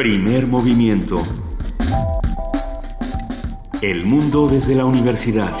[0.00, 1.22] Primer movimiento.
[3.82, 5.52] El mundo desde la universidad.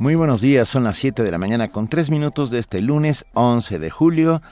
[0.00, 3.26] Muy buenos días, son las 7 de la mañana con 3 minutos de este lunes
[3.34, 4.42] 11 de julio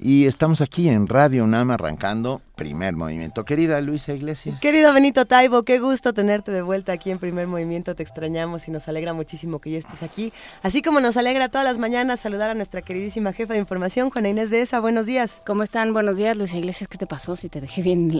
[0.00, 3.44] y estamos aquí en Radio UNAM arrancando Primer Movimiento.
[3.44, 4.60] Querida Luisa Iglesias.
[4.60, 7.94] Querido Benito Taibo, qué gusto tenerte de vuelta aquí en Primer Movimiento.
[7.94, 10.32] Te extrañamos y nos alegra muchísimo que ya estés aquí.
[10.62, 14.28] Así como nos alegra todas las mañanas saludar a nuestra queridísima jefa de información, Juana
[14.28, 14.80] Inés de ESA.
[14.80, 15.40] Buenos días.
[15.46, 15.92] ¿Cómo están?
[15.92, 16.88] Buenos días, Luisa Iglesias.
[16.88, 18.10] ¿Qué te pasó si te dejé bien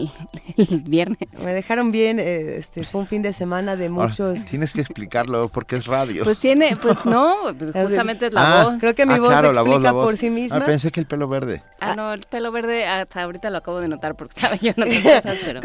[0.57, 1.17] el, viernes?
[1.43, 2.19] Me dejaron bien.
[2.19, 4.45] Eh, este Fue un fin de semana de muchos.
[4.45, 6.23] tienes que explicarlo porque es radio.
[6.23, 8.75] Pues tiene, pues no, pues justamente es la ah, voz.
[8.79, 10.57] Creo que mi Ah, voz claro, la explica voz, la por sí misma.
[10.57, 11.61] Ah, pensé que el pelo verde.
[11.81, 14.83] Ah, no, el pelo verde hasta ahorita lo acabo de notar porque estaba yo en
[14.83, 15.61] otras cosas, pero...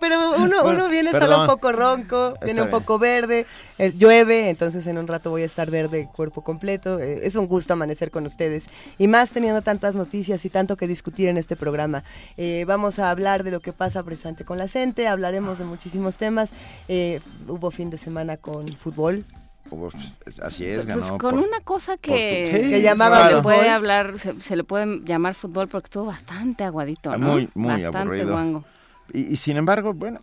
[0.00, 2.80] Pero uno, viene solo un poco ronco, Está viene un bien.
[2.80, 3.46] poco verde,
[3.78, 6.98] eh, llueve, entonces en un rato voy a estar verde cuerpo completo.
[7.00, 8.64] Eh, es un gusto amanecer con ustedes
[8.98, 12.04] y más teniendo tantas noticias y tanto que discutir en este programa.
[12.36, 16.16] Eh, vamos a hablar de lo que pasa precisamente con la gente, hablaremos de muchísimos
[16.18, 16.50] temas.
[16.88, 19.24] Eh, hubo fin de semana con fútbol.
[19.70, 19.94] Uf,
[20.42, 21.08] así es, Pues ganó.
[21.18, 24.56] con por- una cosa que, tu- Sí, Que llamaba se le puede hablar, se, se
[24.56, 27.26] le puede llamar fútbol porque estuvo bastante aguadito, ¿no?
[27.32, 28.32] muy, muy bastante aburrido.
[28.32, 28.64] guango.
[29.12, 30.20] Y, y sin embargo, bueno,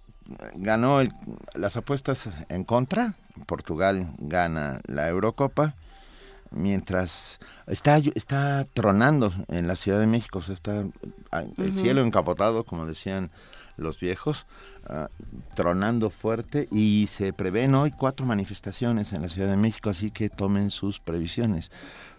[0.55, 1.11] ganó el-
[1.55, 3.15] las apuestas en contra.
[3.47, 5.73] Portugal gana la Eurocopa.
[6.51, 10.83] Mientras está, está tronando en la Ciudad de México, o sea, está
[11.57, 13.29] el cielo encapotado, como decían
[13.79, 14.45] los viejos,
[14.87, 15.09] ah,
[15.55, 20.29] tronando fuerte y se prevén hoy cuatro manifestaciones en la Ciudad de México, así que
[20.29, 21.71] tomen sus previsiones,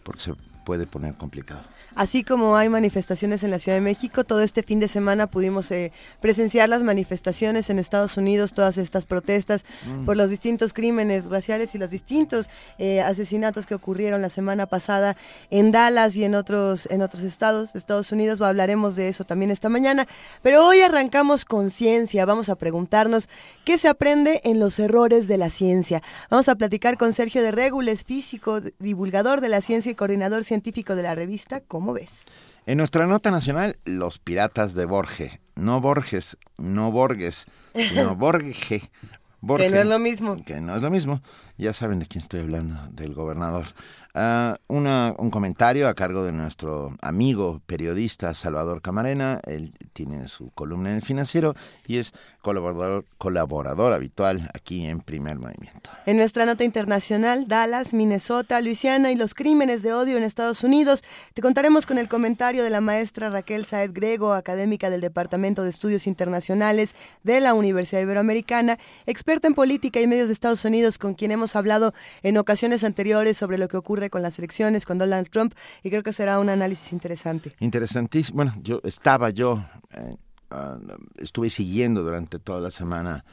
[0.02, 1.62] porque se puede poner complicado.
[1.94, 5.70] Así como hay manifestaciones en la Ciudad de México, todo este fin de semana pudimos
[5.70, 9.64] eh, presenciar las manifestaciones en Estados Unidos, todas estas protestas
[10.06, 15.16] por los distintos crímenes raciales y los distintos eh, asesinatos que ocurrieron la semana pasada
[15.50, 18.40] en Dallas y en otros en otros estados de Estados Unidos.
[18.40, 20.06] Hablaremos de eso también esta mañana.
[20.42, 22.24] Pero hoy arrancamos con ciencia.
[22.24, 23.28] Vamos a preguntarnos
[23.64, 26.02] qué se aprende en los errores de la ciencia.
[26.30, 30.96] Vamos a platicar con Sergio de Regules, físico, divulgador de la ciencia y coordinador científico
[30.96, 32.24] de la revista ¿Cómo ves?
[32.66, 35.40] En nuestra nota nacional, los piratas de Borge.
[35.54, 38.90] No Borges, no Borges, sino Borge.
[39.40, 40.44] Borge, Que no es lo mismo.
[40.44, 41.22] Que no es lo mismo.
[41.60, 43.66] Ya saben de quién estoy hablando, del gobernador.
[44.12, 49.40] Ah, una- un comentario a cargo de nuestro amigo periodista Salvador Camarena.
[49.44, 51.54] Él tiene su columna en el financiero
[51.86, 52.12] y es
[52.42, 55.90] colaborador, colaborador habitual aquí en Primer Movimiento.
[56.06, 61.04] En nuestra nota internacional, Dallas, Minnesota, Luisiana y los crímenes de odio en Estados Unidos,
[61.34, 65.70] te contaremos con el comentario de la maestra Raquel Saed Grego, académica del Departamento de
[65.70, 71.14] Estudios Internacionales de la Universidad Iberoamericana, experta en política y medios de Estados Unidos, con
[71.14, 75.28] quien hemos hablado en ocasiones anteriores sobre lo que ocurre con las elecciones, con Donald
[75.30, 77.52] Trump, y creo que será un análisis interesante.
[77.60, 78.36] Interesantísimo.
[78.36, 80.16] Bueno, yo estaba yo, eh,
[80.50, 80.78] ah,
[81.18, 83.24] estuve siguiendo durante toda la semana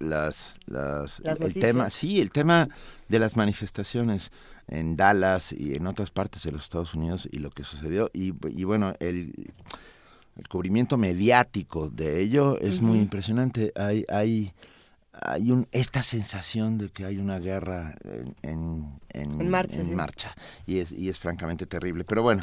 [0.00, 2.68] las, las, Las el tema, sí, el tema
[3.08, 4.30] de las manifestaciones
[4.66, 8.34] en Dallas y en otras partes de los Estados Unidos y lo que sucedió y,
[8.48, 9.32] y bueno, el,
[10.36, 13.72] el cubrimiento mediático de ello es muy impresionante.
[13.74, 14.52] Hay, hay,
[15.22, 19.86] hay un, esta sensación de que hay una guerra en, en, en- En marcha, en
[19.88, 19.92] sí.
[19.94, 20.34] marcha.
[20.66, 22.04] Y es, y es francamente terrible.
[22.04, 22.42] Pero bueno,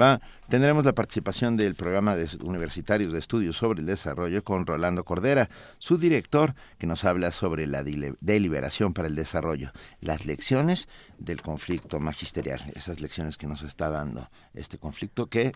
[0.00, 5.04] va, tendremos la participación del programa de universitarios de estudios sobre el desarrollo con Rolando
[5.04, 5.48] Cordera,
[5.78, 7.82] su director, que nos habla sobre la
[8.20, 10.88] deliberación para el desarrollo, las lecciones
[11.18, 15.52] del conflicto magisterial, esas lecciones que nos está dando este conflicto que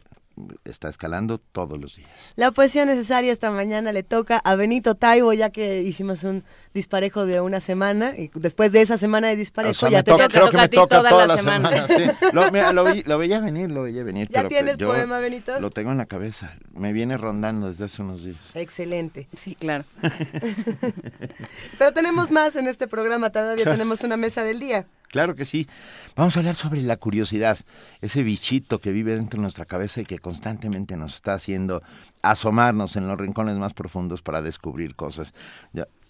[0.65, 2.09] está escalando todos los días.
[2.37, 7.25] La poesía necesaria esta mañana le toca a Benito Taibo, ya que hicimos un disparejo
[7.27, 10.25] de una semana, y después de esa semana de disparejo O sea, ya te toca,
[10.29, 10.33] toca.
[10.39, 11.87] creo que toca a me ti toca toda toda la la semana.
[11.87, 12.13] semana.
[12.21, 12.27] sí.
[12.33, 14.29] Lo, mira, lo, lo veía venir, lo veía venir.
[14.29, 15.61] ¿Ya pero que tienes yo poema, Benito?
[15.61, 16.53] Lo tengo en la cabeza.
[16.73, 18.37] Me viene rondando desde hace unos días.
[18.55, 19.29] Excelente.
[19.37, 19.85] Sí, claro.
[21.79, 24.87] Pero tenemos más en este programa, todavía tenemos una mesa del día.
[25.09, 25.69] Claro que sí.
[26.17, 27.59] Vamos a hablar sobre la curiosidad,
[28.01, 31.83] ese bichito que vive dentro de nuestra cabeza y que constantemente nos está haciendo
[32.23, 35.33] asomarnos en los rincones más profundos para descubrir cosas.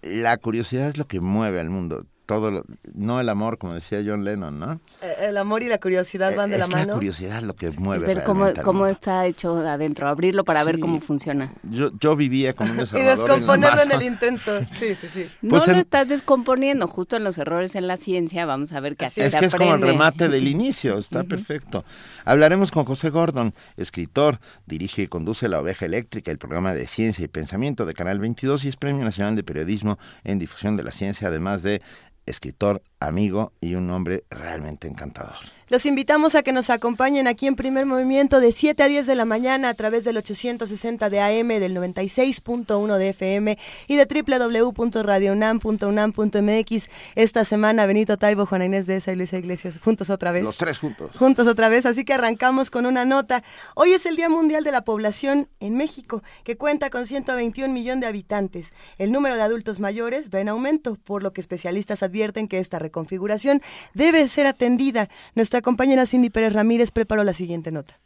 [0.01, 2.07] La curiosidad es lo que mueve al mundo.
[2.27, 4.81] Todo lo- no el amor, como decía John Lennon, ¿no?
[5.03, 6.95] Eh, El amor y la curiosidad van de es la mano.
[6.95, 11.01] curiosidad lo que mueve Es ver cómo, cómo está hecho adentro, abrirlo para ver cómo
[11.01, 11.53] funciona.
[11.65, 14.59] Yo, yo vivía con un Y en la descomponerlo en el intento.
[14.79, 15.29] Sí, sí, sí.
[15.43, 18.81] No Pues lo en- estás descomponiendo, justo en los errores en la ciencia, vamos a
[18.81, 21.85] ver qué así Es que es como el remate del inicio, está perfecto.
[22.25, 27.23] Hablaremos con José Gordon, escritor, dirige y conduce La Oveja Eléctrica, el programa de ciencia
[27.23, 30.91] y pensamiento de Canal 22 y es Premio Nacional de Periodismo en Difusión de la
[30.91, 31.83] Ciencia, además de
[32.27, 35.54] escritor, amigo y un hombre realmente encantador.
[35.71, 39.15] Los invitamos a que nos acompañen aquí en Primer Movimiento de 7 a 10 de
[39.15, 43.57] la mañana a través del 860 de AM, del 96.1 de FM
[43.89, 46.89] y de www.radionam.unam.mx.
[47.15, 50.45] Esta semana Benito Taibo, Juana Inés de esa y Luisa Iglesias, juntos otra vez.
[50.45, 51.17] Los tres juntos.
[51.17, 53.43] Juntos otra vez, así que arrancamos con una nota.
[53.75, 58.03] Hoy es el Día Mundial de la Población en México, que cuenta con 121 millones
[58.03, 58.75] de habitantes.
[58.99, 62.79] El número de adultos mayores va en aumento, por lo que especialistas advierten que esta
[62.79, 63.63] reconfiguración
[63.95, 65.09] debe ser atendida.
[65.35, 68.01] Nuestra compañera Cindy Pérez Ramírez preparó la siguiente nota.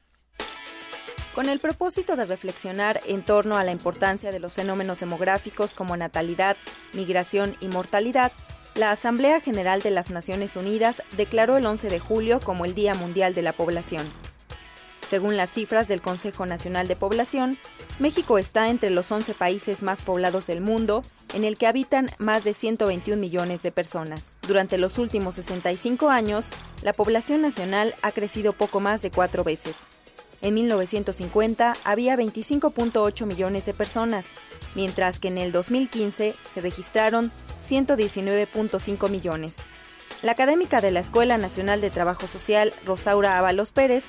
[1.35, 5.97] Con el propósito de reflexionar en torno a la importancia de los fenómenos demográficos como
[5.97, 6.57] natalidad,
[6.95, 8.33] migración y mortalidad,
[8.75, 12.95] la Asamblea General de las Naciones Unidas declaró el 11 de julio como el Día
[12.95, 14.05] Mundial de la Población.
[15.09, 17.57] Según las cifras del Consejo Nacional de Población,
[17.99, 21.03] México está entre los 11 países más poblados del mundo,
[21.35, 24.35] en el que habitan más de 121 millones de personas.
[24.47, 26.51] Durante los últimos 65 años,
[26.83, 29.75] la población nacional ha crecido poco más de cuatro veces.
[30.43, 34.27] En 1950 había 25.8 millones de personas,
[34.77, 37.33] mientras que en el 2015 se registraron
[37.69, 39.55] 119.5 millones.
[40.23, 44.05] La académica de la Escuela Nacional de Trabajo Social, Rosaura Ábalos Pérez,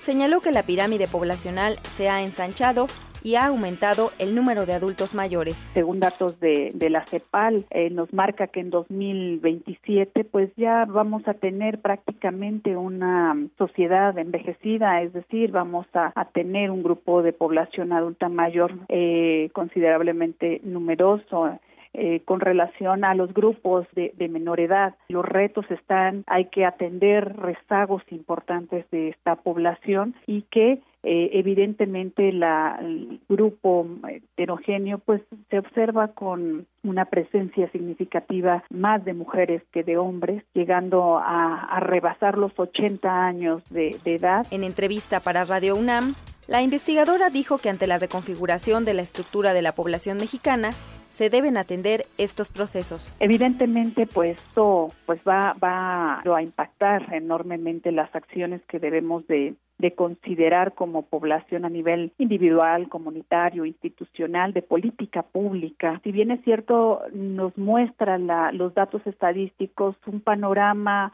[0.00, 2.88] señaló que la pirámide poblacional se ha ensanchado
[3.22, 5.54] y ha aumentado el número de adultos mayores.
[5.74, 11.34] Según datos de, la CEPAL, eh, nos marca que en 2027 pues ya vamos a
[11.34, 18.28] tener prácticamente una sociedad envejecida, es decir, vamos a, tener un grupo de población adulta
[18.28, 21.58] mayor eh, considerablemente numeroso
[21.94, 24.94] eh, con relación a los grupos de, menor edad.
[25.08, 32.32] Los retos están, hay que atender rezagos importantes de esta población y que eh, evidentemente
[32.32, 39.82] la, el grupo heterogéneo pues se observa con una presencia significativa más de mujeres que
[39.82, 44.46] de hombres, llegando a, rebasar los 80 años de, de edad.
[44.50, 46.14] En entrevista para Radio UNAM,
[46.48, 50.70] la investigadora dijo que ante la reconfiguración de la estructura de la población mexicana,
[51.10, 53.12] se deben atender estos procesos?
[53.20, 59.54] Evidentemente, pues esto pues va, va a impactar enormemente las acciones que debemos de,
[59.96, 66.00] considerar como población a nivel individual, comunitario, institucional, de política pública.
[66.02, 68.28] Si bien es cierto, nos muestran
[68.58, 71.12] los datos estadísticos un panorama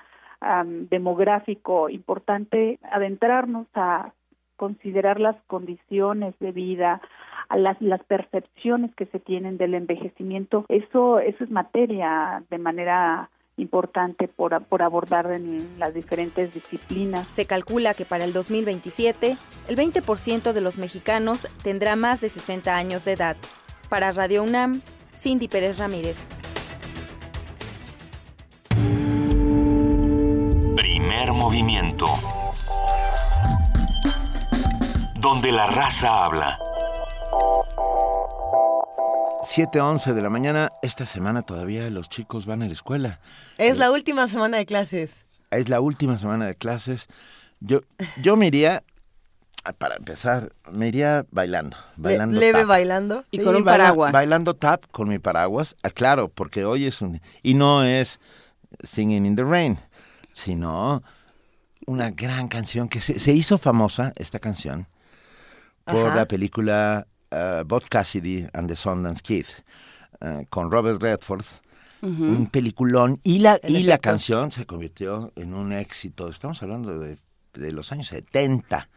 [0.90, 4.12] demográfico importante, adentrarnos a
[4.56, 7.00] considerar las condiciones de vida,
[7.48, 13.30] a las, las percepciones que se tienen del envejecimiento, eso, eso es materia de manera
[13.56, 17.26] importante por, por, abordar en las diferentes disciplinas.
[17.28, 19.36] Se calcula que para el 2027
[19.68, 23.36] el 20% de los mexicanos tendrá más de 60 años de edad.
[23.88, 24.80] Para Radio UNAM,
[25.16, 26.26] Cindy Pérez Ramírez.
[30.76, 32.06] Primer movimiento.
[35.20, 36.58] Donde la raza habla.
[39.44, 40.72] 7.11 de la mañana.
[40.82, 43.20] Esta semana todavía los chicos van a la escuela.
[43.58, 45.26] Es la última semana de clases.
[45.50, 47.08] Es la última semana de clases.
[47.60, 47.82] Yo,
[48.22, 48.82] yo me iría,
[49.76, 51.76] para empezar, me iría bailando.
[51.96, 53.24] bailando leve bailando.
[53.30, 54.12] Y con un paraguas.
[54.12, 55.76] Bailando tap con mi paraguas.
[55.82, 57.20] Ah, claro, porque hoy es un...
[57.42, 58.20] Y no es
[58.82, 59.78] Singing in the Rain,
[60.32, 61.02] sino
[61.86, 64.88] una gran canción que se, hizo famosa, esta canción,
[65.84, 69.46] por la película uh, Bob Cassidy and the Sundance Kid,
[70.20, 71.44] uh, con Robert Redford,
[72.02, 76.28] un peliculón, y la, y la canción se convirtió en un éxito.
[76.28, 77.16] Estamos hablando de,
[77.54, 78.90] de los años 70.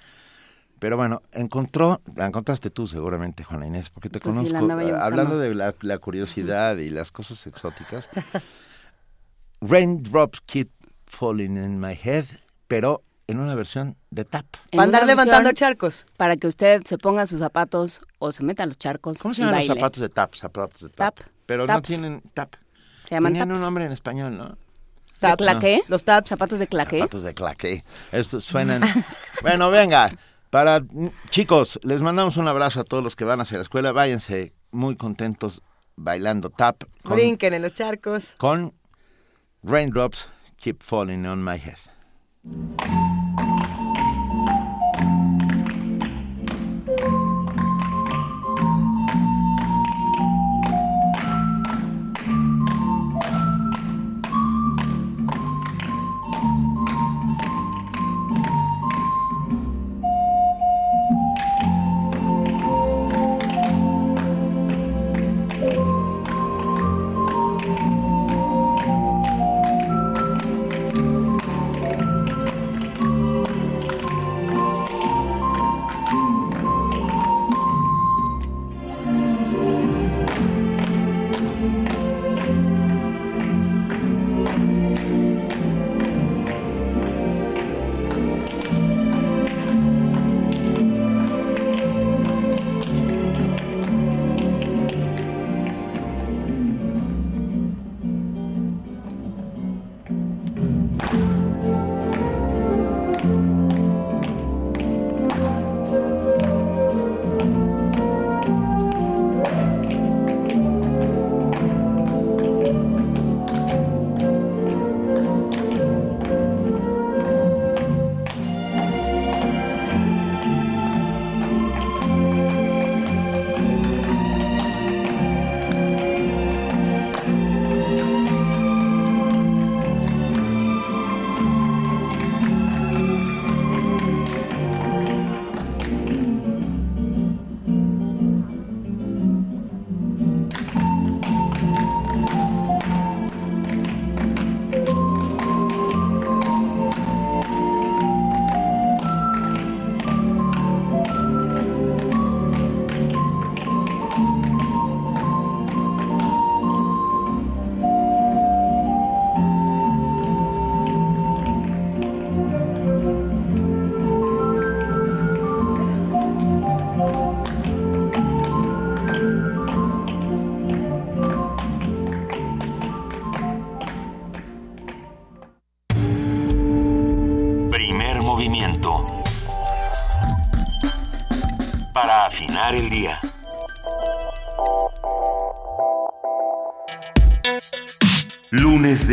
[0.80, 4.58] Pero bueno, encontró, la encontraste tú seguramente, Juana Inés, porque te pues conozco.
[4.58, 8.10] hablando de la, la, curiosidad y las cosas exóticas.
[9.62, 10.70] Raindrops keep
[11.06, 12.26] falling in my head,
[12.68, 14.46] pero en una versión de tap.
[14.72, 16.06] Para andar levantando charcos.
[16.16, 19.20] Para que usted se ponga sus zapatos o se meta los charcos.
[19.20, 20.34] ¿Cómo se llaman los zapatos de tap?
[20.34, 21.20] Zapatos de tap.
[21.46, 22.56] Pero no tienen tap.
[23.08, 24.58] Se llaman Tienen un nombre en español, ¿no?
[25.22, 25.82] ¿De claqué?
[25.88, 26.30] Los taps.
[26.30, 27.00] Zapatos de claqué.
[27.00, 27.84] Zapatos de claqué.
[28.12, 28.82] Estos suenan...
[29.42, 30.16] bueno, venga.
[30.50, 30.82] Para
[31.30, 33.92] chicos, les mandamos un abrazo a todos los que van hacia la escuela.
[33.92, 35.62] Váyanse muy contentos
[35.96, 36.84] bailando tap.
[37.04, 38.24] Brinquen en los charcos.
[38.38, 38.74] Con
[39.64, 41.97] Raindrops Keep Falling on My Head.
[42.50, 43.57] Thank you.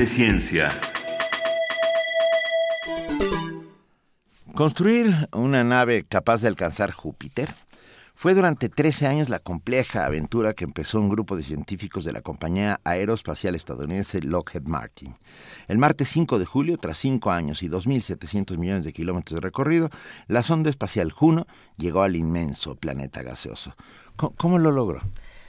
[0.06, 0.70] Ciencia.
[4.54, 7.48] Construir una nave capaz de alcanzar Júpiter
[8.14, 12.20] fue durante 13 años la compleja aventura que empezó un grupo de científicos de la
[12.20, 15.16] compañía aeroespacial estadounidense Lockheed Martin.
[15.68, 19.90] El martes 5 de julio, tras 5 años y 2.700 millones de kilómetros de recorrido,
[20.28, 21.46] la sonda espacial Juno
[21.76, 23.74] llegó al inmenso planeta gaseoso.
[24.16, 25.00] ¿Cómo, lo logró?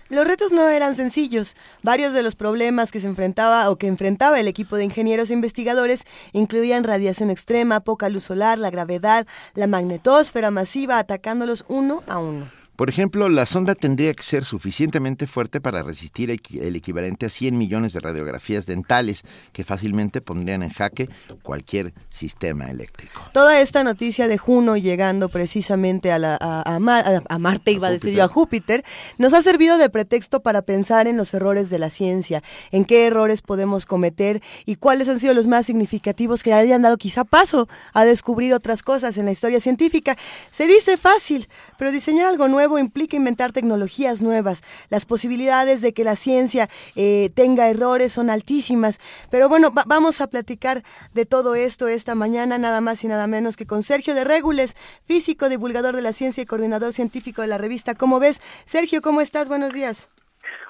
[0.09, 1.55] Los retos no eran sencillos.
[1.81, 5.33] Varios de los problemas que se enfrentaba o que enfrentaba el equipo de ingenieros e
[5.33, 12.19] investigadores incluían radiación extrema, poca luz solar, la gravedad, la magnetosfera masiva atacándolos uno a
[12.19, 12.64] uno.
[12.75, 17.57] Por ejemplo, la sonda tendría que ser suficientemente fuerte para resistir el equivalente a 100
[17.57, 21.09] millones de radiografías dentales que fácilmente pondrían en jaque
[21.41, 23.21] cualquier sistema eléctrico.
[23.31, 28.25] Toda esta noticia de Juno llegando precisamente a, la, a, Marte, iba a, decir yo,
[28.25, 28.83] a Júpiter,
[29.17, 33.05] nos ha servido de pretexto para pensar en los errores de la ciencia, en qué
[33.05, 37.69] errores podemos cometer y cuáles han sido los más significativos que hayan dado quizá paso
[37.93, 40.17] a descubrir otras cosas en la historia científica.
[40.51, 44.63] Se dice fácil, pero diseñar algo nuevo implica inventar tecnologías nuevas.
[44.89, 48.99] Las posibilidades de que la ciencia eh, tenga errores son altísimas.
[49.31, 53.57] Pero bueno, vamos a platicar de todo esto esta mañana, nada más y nada menos
[53.57, 57.57] que con Sergio de Regules, físico, divulgador de la ciencia y coordinador científico de la
[57.57, 58.41] revista ¿Cómo ves?
[58.65, 59.47] Sergio, ¿cómo estás?
[59.47, 60.09] Buenos días.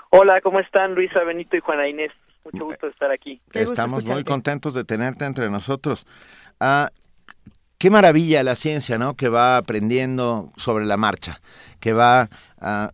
[0.09, 2.11] Hola, ¿cómo están Luisa, Benito y Juana Inés?
[2.43, 3.41] Mucho gusto estar aquí.
[3.53, 6.05] Estamos muy contentos de tenerte entre nosotros.
[6.59, 6.89] Ah,
[7.77, 9.15] qué maravilla la ciencia, ¿no?
[9.15, 11.39] Que va aprendiendo sobre la marcha,
[11.79, 12.29] que va
[12.59, 12.91] ah,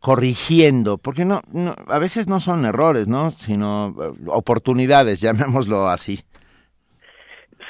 [0.00, 1.40] corrigiendo, porque no,
[1.86, 3.30] a veces no son errores, ¿no?
[3.30, 6.20] Sino eh, oportunidades, llamémoslo así.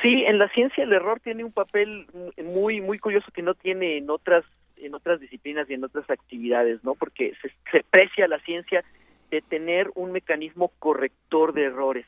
[0.03, 2.07] Sí, en la ciencia el error tiene un papel
[2.45, 4.45] muy muy curioso que no tiene en otras
[4.77, 6.95] en otras disciplinas y en otras actividades, ¿no?
[6.95, 8.85] Porque se, se precia la ciencia
[9.31, 12.05] de tener un mecanismo corrector de errores.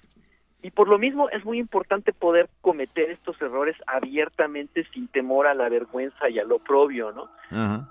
[0.66, 5.54] Y por lo mismo es muy importante poder cometer estos errores abiertamente sin temor a
[5.54, 7.88] la vergüenza y a lo propio, ¿no?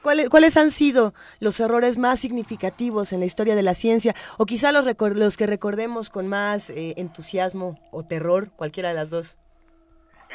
[0.00, 4.14] ¿Cuáles, ¿Cuáles han sido los errores más significativos en la historia de la ciencia?
[4.38, 9.10] O quizá los, los que recordemos con más eh, entusiasmo o terror, cualquiera de las
[9.10, 9.36] dos.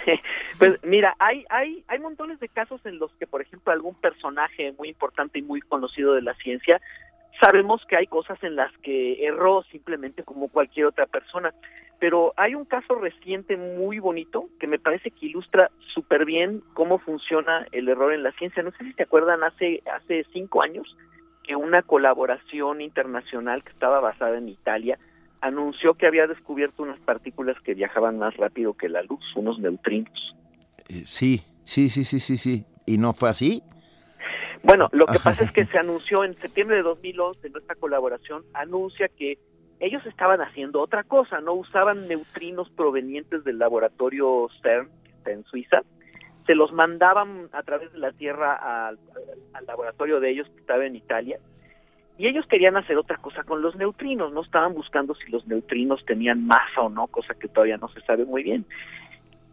[0.60, 4.72] pues mira, hay, hay, hay montones de casos en los que, por ejemplo, algún personaje
[4.77, 6.79] muy importante y muy conocido de la ciencia
[7.42, 11.54] Sabemos que hay cosas en las que erró simplemente como cualquier otra persona,
[12.00, 17.00] pero hay un caso reciente muy bonito que me parece que ilustra súper bien cómo
[17.00, 18.63] funciona el error en la ciencia.
[18.63, 20.96] No sé si te acuerdan, hace, hace cinco años
[21.44, 24.98] que una colaboración internacional que estaba basada en Italia
[25.42, 30.36] anunció que había descubierto unas partículas que viajaban más rápido que la luz, unos neutrinos.
[30.89, 32.65] Eh, sí, sí, sí, sí, sí, sí.
[32.86, 33.62] ¿Y no fue así?
[34.65, 39.07] Bueno, lo que pasa es que se anunció en septiembre de 2011, nuestra colaboración anuncia
[39.10, 39.38] que
[39.79, 45.43] ellos estaban haciendo otra cosa, no usaban neutrinos provenientes del laboratorio CERN, que está en
[45.43, 45.84] Suiza,
[46.48, 48.98] se los mandaban a través de la Tierra al,
[49.67, 51.38] laboratorio de ellos que estaba en Italia,
[52.17, 56.03] y ellos querían hacer otra cosa con los neutrinos, no estaban buscando si los neutrinos
[56.05, 58.65] tenían masa o no, cosa que todavía no se sabe muy bien.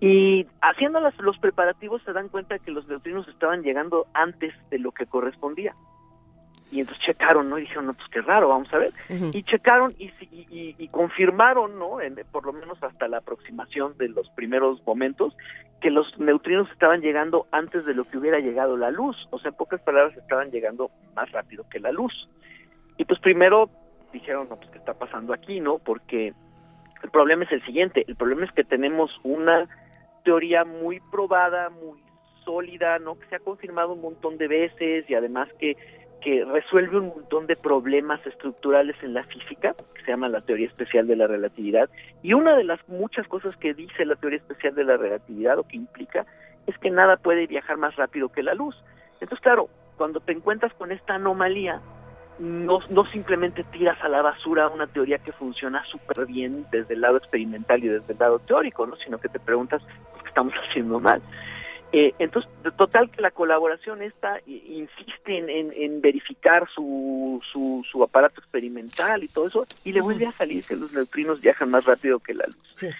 [0.03, 4.91] Y haciendo los preparativos se dan cuenta que los neutrinos estaban llegando antes de lo
[4.91, 5.77] que correspondía.
[6.73, 7.57] Y entonces checaron, ¿no?
[7.57, 8.91] Y dijeron, no, pues qué raro, vamos a ver.
[9.33, 10.11] Y checaron y,
[10.51, 11.99] y, confirmaron, ¿no?
[12.33, 15.37] por lo menos hasta la aproximación de los primeros momentos,
[15.81, 19.17] que los neutrinos estaban llegando antes de lo que hubiera llegado la luz.
[19.31, 22.29] O sea, en pocas palabras, estaban llegando más rápido que la luz.
[22.97, 23.71] Y pues primero
[24.13, 25.79] dijeron, no, pues qué está pasando aquí, ¿no?
[25.79, 26.35] Porque
[27.05, 29.69] el problema es el siguiente, el problema es que tenemos una
[30.25, 32.03] teoría muy probada, muy
[32.45, 33.19] sólida, ¿no?
[33.19, 35.77] Que se ha confirmado un montón de veces y además que,
[36.21, 40.67] que resuelve un montón de problemas estructurales en la física, que se llama la teoría
[40.67, 41.89] especial de la relatividad.
[42.23, 45.65] Y una de las muchas cosas que dice la teoría especial de la relatividad o
[45.65, 46.27] que implica
[46.67, 48.77] es que nada puede viajar más rápido que la luz.
[49.21, 51.81] Entonces, claro, cuando te encuentras con esta anomalía,
[52.39, 57.01] no, no simplemente tiras a la basura una teoría que funciona súper bien desde el
[57.01, 58.97] lado experimental y desde el lado teórico, ¿no?
[58.97, 59.83] sino que te preguntas
[60.23, 61.23] qué estamos haciendo mal.
[61.95, 68.41] Eh, entonces, total que la colaboración esta insiste en, en, verificar su, su, su, aparato
[68.41, 72.19] experimental y todo eso, y le vuelve a salir que los neutrinos viajan más rápido
[72.19, 72.95] que la luz.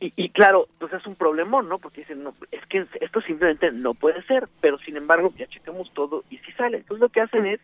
[0.00, 1.78] Y, y, claro, pues es un problemón, ¿no?
[1.78, 5.90] Porque dicen, no, es que esto simplemente no puede ser, pero sin embargo ya checamos
[5.94, 6.76] todo y sí sale.
[6.78, 7.60] Entonces lo que hacen es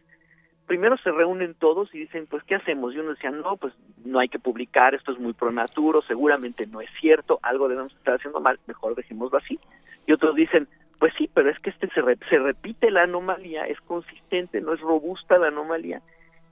[0.70, 2.94] primero se reúnen todos y dicen, pues, ¿qué hacemos?
[2.94, 3.74] Y uno decía, no, pues
[4.04, 8.14] no hay que publicar, esto es muy pronaturo, seguramente no es cierto, algo debemos estar
[8.14, 9.58] haciendo mal, mejor dejémoslo así.
[10.06, 10.68] Y otros dicen,
[11.00, 14.80] pues sí, pero es que este se, se repite la anomalía, es consistente, no es
[14.80, 16.02] robusta la anomalía,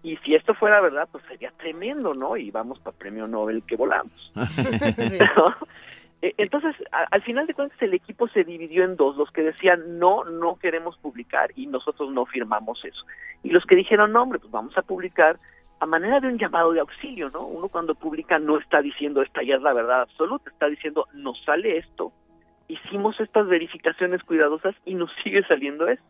[0.03, 2.37] y si esto fuera verdad, pues sería tremendo, ¿no?
[2.37, 4.33] Y vamos para premio Nobel que volamos.
[6.21, 10.25] entonces, al final de cuentas, el equipo se dividió en dos, los que decían, no,
[10.25, 13.05] no queremos publicar y nosotros no firmamos eso.
[13.45, 15.39] Y los que dijeron, no, hombre, pues vamos a publicar
[15.81, 17.47] a manera de un llamado de auxilio, ¿no?
[17.47, 21.41] Uno cuando publica no está diciendo esta ya es la verdad absoluta, está diciendo nos
[21.45, 22.13] sale esto,
[22.67, 26.05] hicimos estas verificaciones cuidadosas y nos sigue saliendo esto.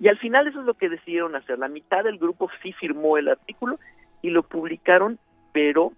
[0.00, 1.58] Y al final eso es lo que decidieron hacer.
[1.58, 3.80] La mitad del grupo sí firmó el artículo
[4.22, 5.18] y lo publicaron,
[5.52, 5.92] pero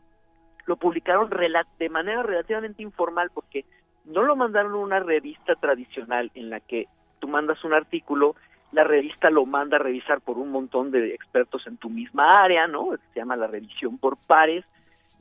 [0.67, 1.31] lo publicaron
[1.79, 3.65] de manera relativamente informal porque
[4.05, 8.35] no lo mandaron a una revista tradicional en la que tú mandas un artículo
[8.73, 12.67] la revista lo manda a revisar por un montón de expertos en tu misma área,
[12.69, 12.91] ¿no?
[13.13, 14.65] Se llama la revisión por pares.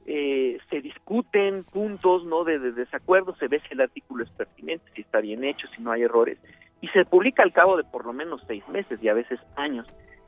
[0.06, 2.44] Eh, se discuten puntos, ¿no?
[2.44, 5.92] De, desacuerdo, se ve si el artículo es pertinente, si está bien hecho, si no
[5.92, 6.38] hay errores,
[6.82, 9.88] y se publica al cabo de por lo menos seis meses y a veces años.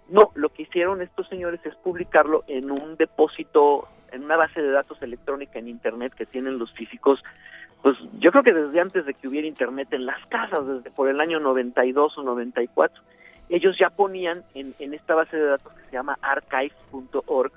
[0.09, 4.71] No, lo que hicieron estos señores es publicarlo en un depósito, en una base de
[4.71, 7.23] datos electrónica en Internet que tienen los físicos
[7.81, 11.09] pues yo creo que desde antes de que hubiera internet en las casas, desde por
[11.09, 13.01] el año 92 o 94,
[13.49, 17.51] ellos ya ponían en, en esta base de datos que se llama archive.org,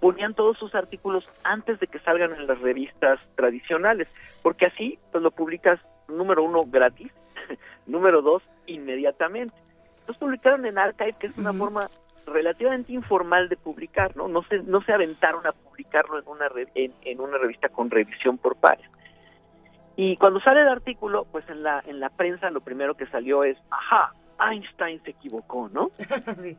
[0.00, 4.08] ponían todos sus artículos antes de que salgan en las revistas tradicionales,
[4.42, 7.12] porque así pues lo publicas número uno gratis,
[7.86, 9.54] número dos inmediatamente.
[10.00, 11.88] Entonces publicaron en Archive, que es una forma
[12.26, 14.28] relativamente informal de publicar, ¿no?
[14.28, 18.38] No se, no se aventaron a publicarlo en una, en, en una revista con revisión
[18.38, 18.86] por pares.
[19.96, 23.44] Y cuando sale el artículo, pues en la, en la prensa lo primero que salió
[23.44, 25.90] es, ajá, Einstein se equivocó, ¿no?
[26.42, 26.56] sí.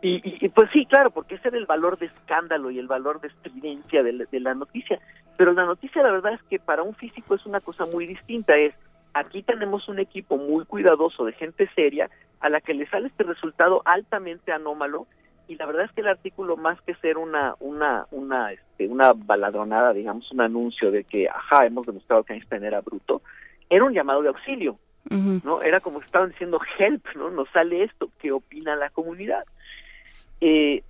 [0.00, 3.20] Y, y, pues sí, claro, porque ese era el valor de escándalo y el valor
[3.20, 5.00] de estridencia de, de la noticia.
[5.36, 8.56] Pero la noticia, la verdad es que para un físico es una cosa muy distinta.
[8.56, 8.74] Es,
[9.14, 13.24] aquí tenemos un equipo muy cuidadoso de gente seria a la que le sale este
[13.24, 15.06] resultado altamente anómalo
[15.48, 19.12] y la verdad es que el artículo más que ser una una una este, una
[19.14, 23.22] baladronada digamos un anuncio de que ajá hemos demostrado que Einstein era bruto
[23.70, 24.78] era un llamado de auxilio
[25.10, 29.44] no era como que estaban diciendo help no nos sale esto qué opina la comunidad
[30.40, 30.82] eh,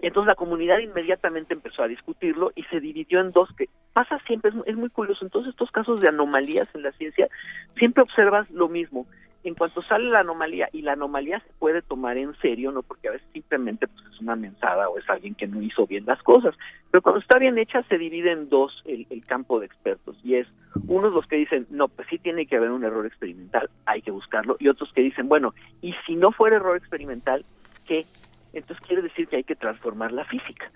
[0.00, 4.50] entonces la comunidad inmediatamente empezó a discutirlo y se dividió en dos que pasa siempre
[4.50, 7.28] es, es muy curioso en todos estos casos de anomalías en la ciencia
[7.76, 9.06] siempre observas lo mismo
[9.48, 13.08] en cuanto sale la anomalía y la anomalía se puede tomar en serio, no porque
[13.08, 16.22] a veces simplemente pues, es una mensada o es alguien que no hizo bien las
[16.22, 16.54] cosas,
[16.90, 20.46] pero cuando está bien hecha se divide en dos el, campo de expertos y es
[20.86, 24.10] unos los que dicen, no, pues sí tiene que haber un error experimental, hay que
[24.10, 27.44] buscarlo, y otros que dicen, bueno, y si no fuera error experimental,
[27.86, 28.04] ¿qué?
[28.52, 30.70] Entonces quiere decir que hay que transformar la física.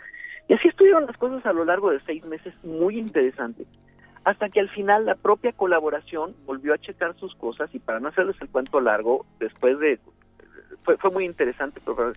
[0.48, 3.66] Y así estuvieron las cosas a lo largo de seis meses muy interesantes
[4.24, 8.08] hasta que al final la propia colaboración volvió a checar sus cosas y para no
[8.08, 9.98] hacerles el cuento largo, después de
[10.84, 12.12] fue, fue muy interesante, pero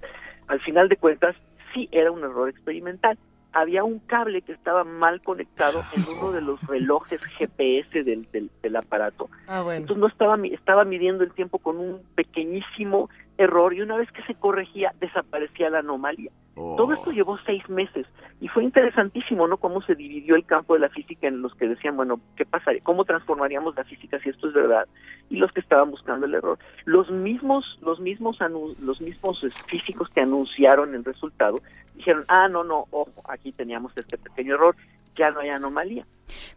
[0.48, 1.36] al final de cuentas
[1.74, 3.18] sí era un error experimental.
[3.52, 8.76] Había un cable que estaba mal conectado en uno de los relojes GPS del, del,
[8.76, 9.30] aparato.
[9.48, 13.10] Ah, Entonces no estaba estaba midiendo el tiempo con un pequeñísimo
[13.44, 16.32] error y una vez que se corregía desaparecía la anomalía.
[16.56, 17.14] Todo esto oh.
[17.14, 18.06] llevó seis meses
[18.40, 19.58] y fue interesantísimo, ¿no?
[19.58, 22.84] Cómo se dividió el campo de la física en los que decían, bueno, ¿qué pasaría?
[22.84, 24.88] ¿Cómo transformaríamos la física si esto es verdad?
[25.30, 26.60] Y los que estaban buscando el error.
[26.86, 28.38] Los mismos, los mismos,
[28.80, 31.60] los mismos físicos que anunciaron el resultado
[31.96, 34.76] dijeron, ah, no, no, ojo, aquí teníamos este pequeño error,
[35.16, 36.06] ya no hay anomalía.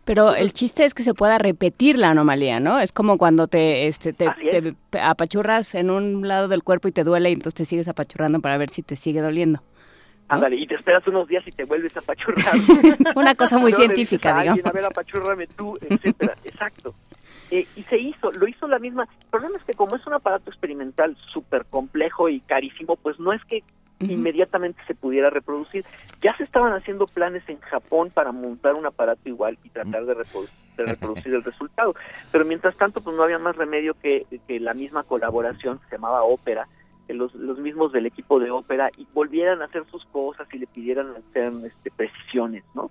[0.05, 2.79] Pero el chiste es que se pueda repetir la anomalía, ¿no?
[2.79, 7.31] Es como cuando te, este, te, apachurras en un lado del cuerpo y te duele
[7.31, 9.61] y entonces te sigues apachurrando para ver si te sigue doliendo.
[10.29, 12.55] Ándale, y te esperas unos días y te vuelves a apachurrar.
[13.16, 14.66] Una cosa muy científica, digamos.
[14.66, 16.35] A ver, apachurrame tú, etcétera.
[16.45, 16.95] Exacto.
[17.51, 19.05] Eh, y se hizo, lo hizo la misma.
[19.05, 23.33] El problema es que como es un aparato experimental súper complejo y carísimo, pues no
[23.33, 23.62] es que
[24.01, 25.85] inmediatamente se pudiera reproducir.
[26.21, 30.15] Ya se estaban haciendo planes en Japón para montar un aparato igual y tratar de,
[30.15, 31.95] reproducir, el resultado.
[32.31, 36.23] Pero mientras tanto, pues no había más remedio que, que la misma colaboración, se llamaba
[36.23, 36.69] Ópera,
[37.07, 40.59] que los, los mismos del equipo de ópera y volvieran a hacer sus cosas y
[40.59, 42.91] le pidieran hacer este, precisiones, ¿no?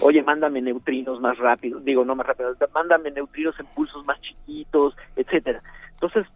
[0.00, 4.96] Oye, mándame neutrinos más rápido, digo, no más rápido, mándame neutrinos en pulsos más chiquitos,
[5.16, 5.62] etcétera.
[6.02, 6.26] Entonces,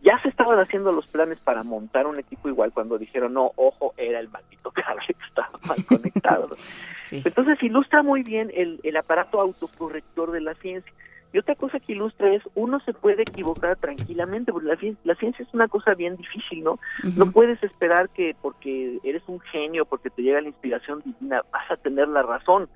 [0.00, 3.92] ya se estaban haciendo los planes para montar un equipo igual cuando dijeron, no, ojo,
[3.96, 6.50] era el maldito cable que estaba mal conectado.
[7.10, 10.92] Entonces, ilustra muy bien el, el aparato autocorrector de la ciencia.
[11.32, 15.44] Y otra cosa que ilustra es, uno se puede equivocar tranquilamente, porque la, la ciencia
[15.44, 16.78] es una cosa bien difícil, ¿no?
[17.16, 21.68] No puedes esperar que porque eres un genio, porque te llega la inspiración divina, vas
[21.72, 22.68] a tener la razón.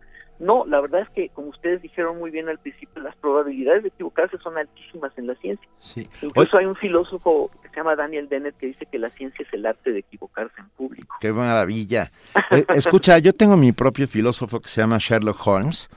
[0.42, 3.90] No, la verdad es que, como ustedes dijeron muy bien al principio, las probabilidades de
[3.90, 5.68] equivocarse son altísimas en la ciencia.
[5.78, 6.08] Sí.
[6.20, 9.52] Incluso hay un filósofo que se llama Daniel Dennett que dice que la ciencia es
[9.54, 11.16] el arte de equivocarse en público.
[11.20, 12.10] Qué maravilla.
[12.50, 15.88] Eh, escucha, yo tengo mi propio filósofo que se llama Sherlock Holmes,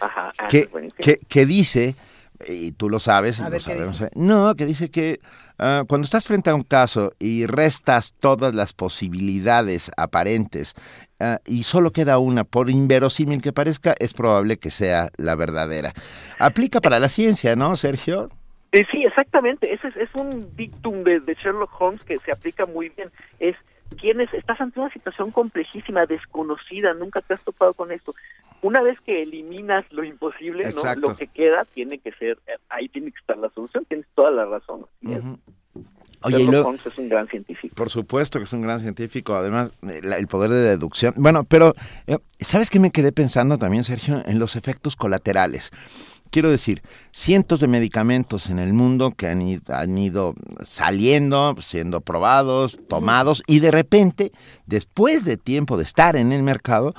[0.00, 0.66] Ajá, ah, que,
[0.98, 1.96] que, que dice,
[2.46, 5.20] y tú lo sabes, lo ver, ¿qué sabemos, eh, no, que dice que
[5.58, 10.74] ah, cuando estás frente a un caso y restas todas las posibilidades aparentes
[11.20, 15.92] ah, y solo queda una, por inverosímil que parezca, es probable que sea la verdadera.
[16.38, 18.28] Aplica para la ciencia, ¿no, Sergio?
[18.72, 19.72] Eh, sí, exactamente.
[19.72, 23.08] Ese es, es un dictum de, de Sherlock Holmes que se aplica muy bien.
[23.38, 23.56] Es
[23.94, 28.14] tienes, estás ante una situación complejísima, desconocida, nunca te has topado con esto.
[28.64, 30.64] Una vez que eliminas lo imposible,
[30.96, 33.84] lo que queda tiene que ser, eh, ahí tiene que estar la solución.
[33.86, 34.86] Tienes toda la razón.
[35.02, 35.18] es.
[35.18, 35.38] Ujú.
[36.22, 37.74] Oye, y luego, es un gran científico.
[37.74, 41.12] Por supuesto que es un gran científico, además eh, la- el poder de deducción.
[41.18, 41.74] Bueno, pero
[42.06, 44.22] eh, ¿sabes qué me quedé pensando también, Sergio?
[44.24, 45.70] En los efectos colaterales.
[46.30, 46.80] Quiero decir,
[47.12, 53.42] cientos de medicamentos en el mundo que han ido, han ido saliendo, siendo probados, tomados,
[53.46, 54.32] y de repente,
[54.64, 56.94] después de tiempo de estar en el mercado,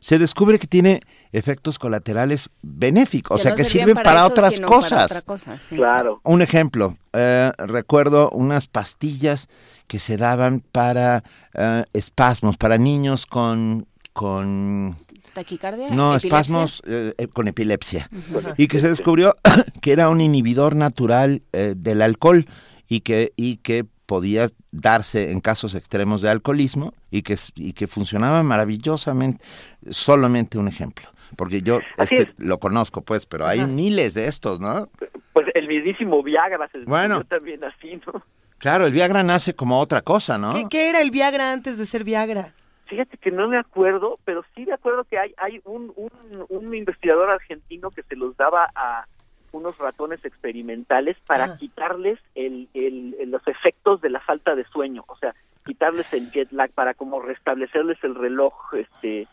[0.00, 4.60] se descubre que tiene efectos colaterales benéficos, o sea, no que sirven para, eso, otras
[4.60, 5.04] cosas.
[5.04, 5.76] otra cosa, sí.
[5.76, 6.20] Claro.
[6.24, 9.48] Un ejemplo, eh, recuerdo unas pastillas
[9.86, 11.22] que se daban para
[11.54, 14.96] eh, espasmos, para niños con, con
[15.34, 15.90] ¿Taquicardia?
[15.90, 16.28] no, ¿Epilepsia?
[16.28, 18.08] espasmos eh, con epilepsia.
[18.56, 19.36] Y que se descubrió
[19.80, 22.46] que era un inhibidor natural eh, del alcohol
[22.88, 27.86] y que, y que podía darse en casos extremos de alcoholismo y que, y que
[27.86, 29.44] funcionaba maravillosamente.
[29.88, 31.06] Solamente un ejemplo.
[31.36, 32.28] Porque yo este, es.
[32.38, 33.68] lo conozco, pues, pero hay Ajá.
[33.68, 34.88] miles de estos, ¿no?
[35.32, 37.22] Pues el mismísimo Viagra se Bueno.
[37.22, 38.20] también así, ¿no?
[38.58, 40.54] Claro, el Viagra nace como otra cosa, ¿no?
[40.54, 42.52] ¿Qué, qué era el Viagra antes de ser Viagra?
[42.86, 46.10] Fíjate que no me acuerdo, pero sí me acuerdo que hay, hay un, un,
[46.48, 49.04] un investigador argentino que se los daba a
[49.52, 51.56] unos ratones experimentales para Ajá.
[51.58, 55.34] quitarles el, el, el- los efectos de la falta de sueño, o sea,
[55.64, 59.28] quitarles el jet lag para como restablecerles el reloj, este,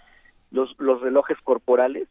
[0.51, 2.07] los, los relojes corporales.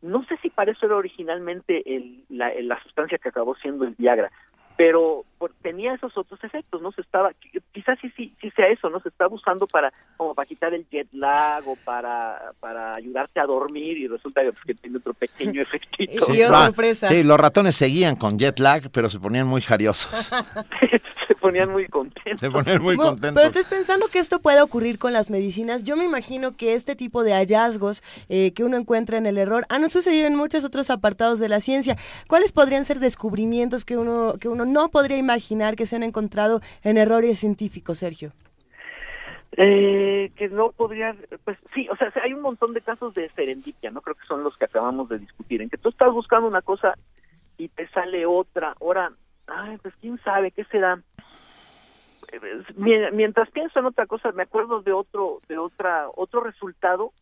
[0.00, 3.94] No sé si para eso era originalmente el, la, la sustancia que acabó siendo el
[3.96, 4.32] Viagra,
[4.76, 6.92] pero por- tenía esos otros efectos, ¿no?
[6.92, 7.32] Se estaba,
[7.72, 9.00] quizás sí, sí, sí sea eso, ¿no?
[9.00, 13.46] Se estaba usando para, como para quitar el jet lag o para, para ayudarte a
[13.46, 16.26] dormir y resulta que, pues, que tiene otro pequeño efectito.
[16.28, 17.08] Oh, Ah, sorpresa.
[17.08, 20.30] Sí, los ratones seguían con jet lag, pero se ponían muy jariosos.
[21.26, 22.38] Se ponían muy contentos.
[22.40, 23.34] Se ponían muy Bueno, contentos.
[23.34, 26.94] Pero entonces pensando que esto puede ocurrir con las medicinas, yo me imagino que este
[26.94, 30.90] tipo de hallazgos eh, que uno encuentra en el error han sucedido en muchos otros
[30.90, 31.96] apartados de la ciencia.
[32.28, 35.31] ¿Cuáles podrían ser descubrimientos que uno que uno no podría imaginar
[35.76, 38.32] que se han encontrado en errores científicos, Sergio?
[39.56, 41.14] Eh, que no podría,
[41.44, 44.00] pues sí, o sea, hay un montón de casos de serendipia, ¿no?
[44.00, 46.94] Creo que son los que acabamos de discutir, en que tú estás buscando una cosa
[47.58, 48.74] y te sale otra.
[48.80, 49.12] Ahora,
[49.46, 51.00] ay, pues quién sabe, ¿qué será?
[52.32, 52.40] Eh,
[52.76, 57.12] mi- Mientras pienso en otra cosa, me acuerdo de otro, de otra, otro resultado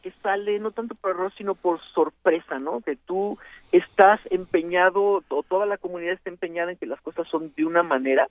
[0.00, 2.80] que sale no tanto por error, sino por sorpresa, ¿no?
[2.80, 3.38] Que tú
[3.72, 7.82] estás empeñado, o toda la comunidad está empeñada en que las cosas son de una
[7.82, 8.28] manera,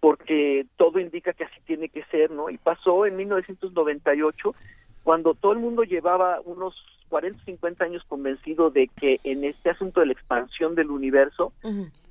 [0.00, 2.50] porque todo indica que así tiene que ser, ¿no?
[2.50, 4.54] Y pasó en 1998,
[5.02, 6.74] cuando todo el mundo llevaba unos
[7.08, 11.52] 40, 50 años convencido de que en este asunto de la expansión del universo,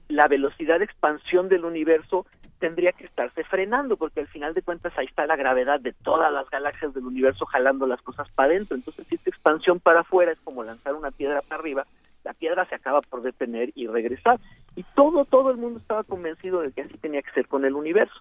[0.10, 2.26] la velocidad de expansión del universo
[2.60, 6.32] tendría que estarse frenando, porque al final de cuentas ahí está la gravedad de todas
[6.34, 8.76] las galaxias del universo jalando las cosas para adentro.
[8.76, 11.86] Entonces, si esta expansión para afuera es como lanzar una piedra para arriba,
[12.24, 14.39] la piedra se acaba por detener y regresar.
[14.76, 17.76] Y todo, todo el mundo estaba convencido de que así tenía que ser con el
[17.76, 18.19] universo.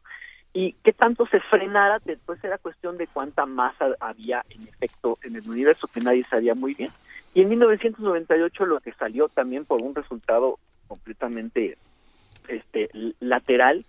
[0.53, 5.37] Y que tanto se frenara, después era cuestión de cuánta masa había en efecto en
[5.37, 6.91] el universo, que nadie sabía muy bien.
[7.35, 11.79] Y en 1998 lo que salió también por un resultado completamente
[12.49, 12.89] este
[13.21, 13.85] lateral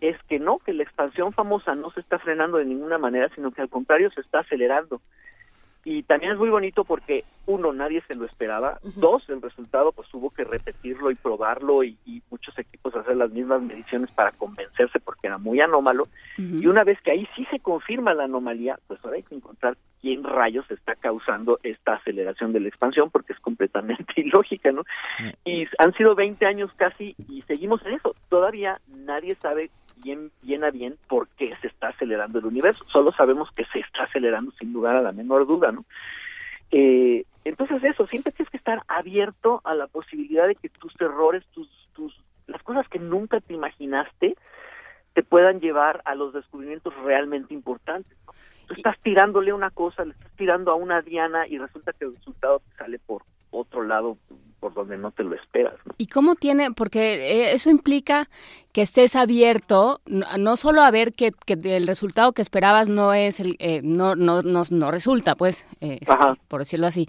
[0.00, 3.50] es que no, que la expansión famosa no se está frenando de ninguna manera, sino
[3.50, 5.00] que al contrario se está acelerando.
[5.84, 8.78] Y también es muy bonito porque, uno, nadie se lo esperaba.
[8.82, 13.30] Dos, el resultado, pues hubo que repetirlo y probarlo y, y muchos equipos hacer las
[13.30, 16.08] mismas mediciones para convencerse porque era muy anómalo.
[16.38, 19.76] Y una vez que ahí sí se confirma la anomalía, pues ahora hay que encontrar
[20.00, 24.82] quién rayos está causando esta aceleración de la expansión porque es completamente ilógica, ¿no?
[25.44, 28.14] Y han sido 20 años casi y seguimos en eso.
[28.28, 29.70] Todavía nadie sabe
[30.02, 32.84] bien, bien a bien por qué se está acelerando el universo.
[32.84, 35.84] Solo sabemos que se está acelerando sin lugar a la menor duda, ¿no?
[36.70, 41.44] Eh, entonces eso, siempre tienes que estar abierto a la posibilidad de que tus errores,
[41.52, 44.34] tus, tus, las cosas que nunca te imaginaste,
[45.12, 48.16] te puedan llevar a los descubrimientos realmente importantes.
[48.26, 48.32] ¿no?
[48.66, 52.16] Tú estás tirándole una cosa, le estás tirando a una diana y resulta que el
[52.16, 54.16] resultado sale por otro lado
[54.64, 55.74] por donde no te lo esperas.
[55.98, 56.70] ¿Y cómo tiene?
[56.70, 58.30] Porque eh, eso implica
[58.72, 63.56] que estés abierto, no, solo a ver que, el resultado que esperabas no es el,
[63.58, 66.14] eh, no, no, no, resulta, pues, eh, este,
[66.48, 67.06] por decirlo así,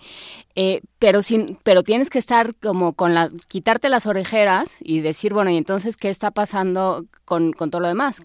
[0.99, 5.49] pero sin, pero tienes que estar como con la, quitarte las orejeras y decir, bueno,
[5.49, 8.21] y entonces qué está pasando con, con todo lo demás,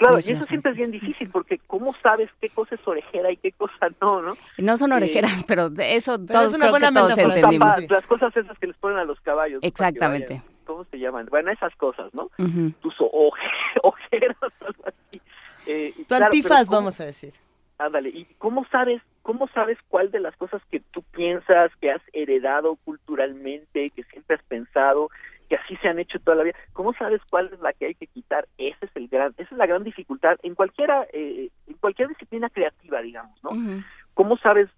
[0.00, 3.36] Claro, y eso siempre es bien difícil porque ¿cómo sabes qué cosa es orejera y
[3.36, 4.32] qué cosa no, no?
[4.56, 7.90] No son orejeras, pero eso todos, es una buena todos entendimos.
[7.90, 9.60] Las cosas esas que les ponen a los caballos.
[9.62, 10.40] Exactamente.
[10.64, 11.26] ¿Cómo se llaman?
[11.30, 12.30] Bueno, esas cosas, ¿no?
[12.80, 12.94] Tus
[13.82, 15.20] ojeras, algo así.
[15.66, 17.34] Eh, tu antifaz, vamos a decir.
[17.76, 22.02] Ándale, ¿y cómo sabes, cómo sabes cuál de las cosas que tú piensas, que has
[22.14, 25.10] heredado culturalmente, que siempre has pensado,
[25.50, 26.54] que así se han hecho toda la vida.
[26.72, 28.46] ¿Cómo sabes cuál es la que hay que quitar?
[28.56, 32.48] Ese es el gran, esa es la gran dificultad en cualquiera, eh, en cualquier disciplina
[32.48, 33.50] creativa, digamos, ¿no?
[34.14, 34.68] ¿Cómo sabes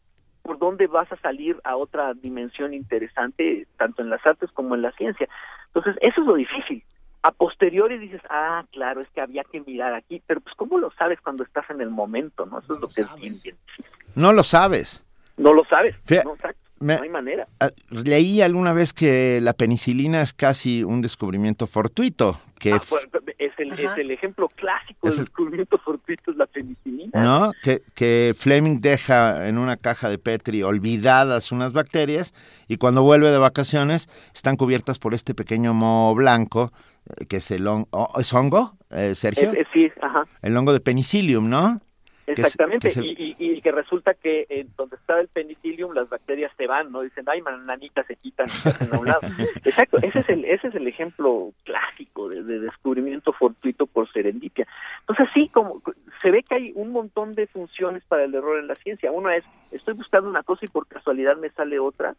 [0.41, 4.81] por dónde vas a salir a otra dimensión interesante, tanto en las artes como en
[4.81, 5.29] la ciencia?
[5.67, 6.83] Entonces, eso es lo difícil.
[7.23, 10.91] A posteriori dices, ah, claro, es que había que mirar aquí, pero pues ¿cómo lo
[10.93, 12.61] sabes cuando estás en el momento, no?
[12.61, 13.93] Eso es lo, que es bien, bien difícil.
[14.15, 15.05] No lo sabes.
[15.37, 15.95] No lo sabes.
[16.25, 16.35] no,
[16.83, 17.47] no hay manera.
[17.61, 22.41] Ah, leí alguna vez que la penicilina es casi un descubrimiento fortuito.
[22.59, 27.23] Que ah, pues, es, el, es, el, ejemplo clásico del descubrimiento fortuito, es la penicilina.
[27.23, 27.53] ¿No?
[27.63, 32.35] Que, que Fleming deja en una caja de Petri olvidadas unas bacterias
[32.69, 36.73] y cuando vuelve de vacaciones están cubiertas por este pequeño moho blanco
[37.09, 39.53] eh, que es el hongo, ¿es hongo, eh, Sergio?
[39.73, 40.25] sí, ajá.
[40.41, 41.81] El hongo de penicillium, ¿no?
[42.27, 47.03] Exactamente, y, que resulta que en donde estaba el penicillium las bacterias se van, ¿no?
[47.03, 48.49] Dicen, ay, mananitas se quitan
[48.91, 49.21] a un lado.
[49.65, 54.67] Exacto, ese es el, ese es el ejemplo clásico de, descubrimiento fortuito por serendipia.
[55.01, 55.83] Entonces sí, como
[56.21, 59.11] se ve que hay un montón de funciones para el error en la ciencia.
[59.11, 62.15] Uno es, estoy buscando una cosa y por casualidad me sale otra,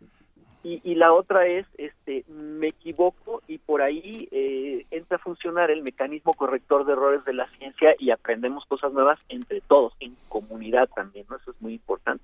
[0.63, 5.83] y, la otra es, este, me equivoco y por ahí eh, entra a funcionar el
[5.83, 10.87] mecanismo corrector de errores de la ciencia y aprendemos cosas nuevas entre todos, en comunidad
[10.95, 11.35] también, ¿no?
[11.35, 12.23] Eso es muy importante,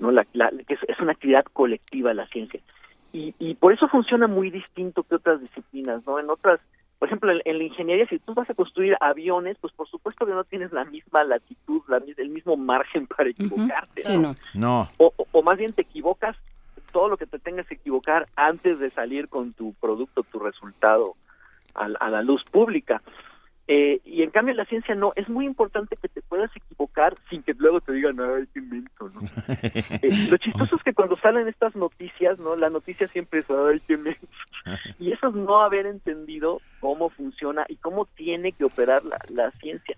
[0.00, 0.10] ¿no?
[0.10, 2.60] La, que es, una actividad colectiva la ciencia.
[3.12, 6.18] Y, y por eso funciona muy distinto que otras disciplinas, ¿no?
[6.18, 6.58] En otras,
[6.98, 10.32] por ejemplo, en, la ingeniería, si tú vas a construir aviones, pues por supuesto que
[10.32, 14.34] no tienes la misma latitud, la, el mismo margen para equivocarte, ¿no?
[14.54, 14.88] no.
[14.98, 16.36] O, o, más bien te equivocas
[16.90, 21.16] todo lo que te tengas que equivocar antes de salir con tu producto, tu resultado
[21.74, 23.02] a, la luz pública.
[23.72, 27.14] Eh, y en cambio en la ciencia no, es muy importante que te puedas equivocar
[27.28, 29.20] sin que luego te digan, ay, qué mento, ¿no?
[30.02, 32.56] Eh, lo chistoso es que cuando salen estas noticias, ¿no?
[32.56, 34.26] La noticia siempre es, ay, qué mento.
[34.98, 39.96] Y eso es no haber entendido cómo funciona y cómo tiene que operar la, ciencia.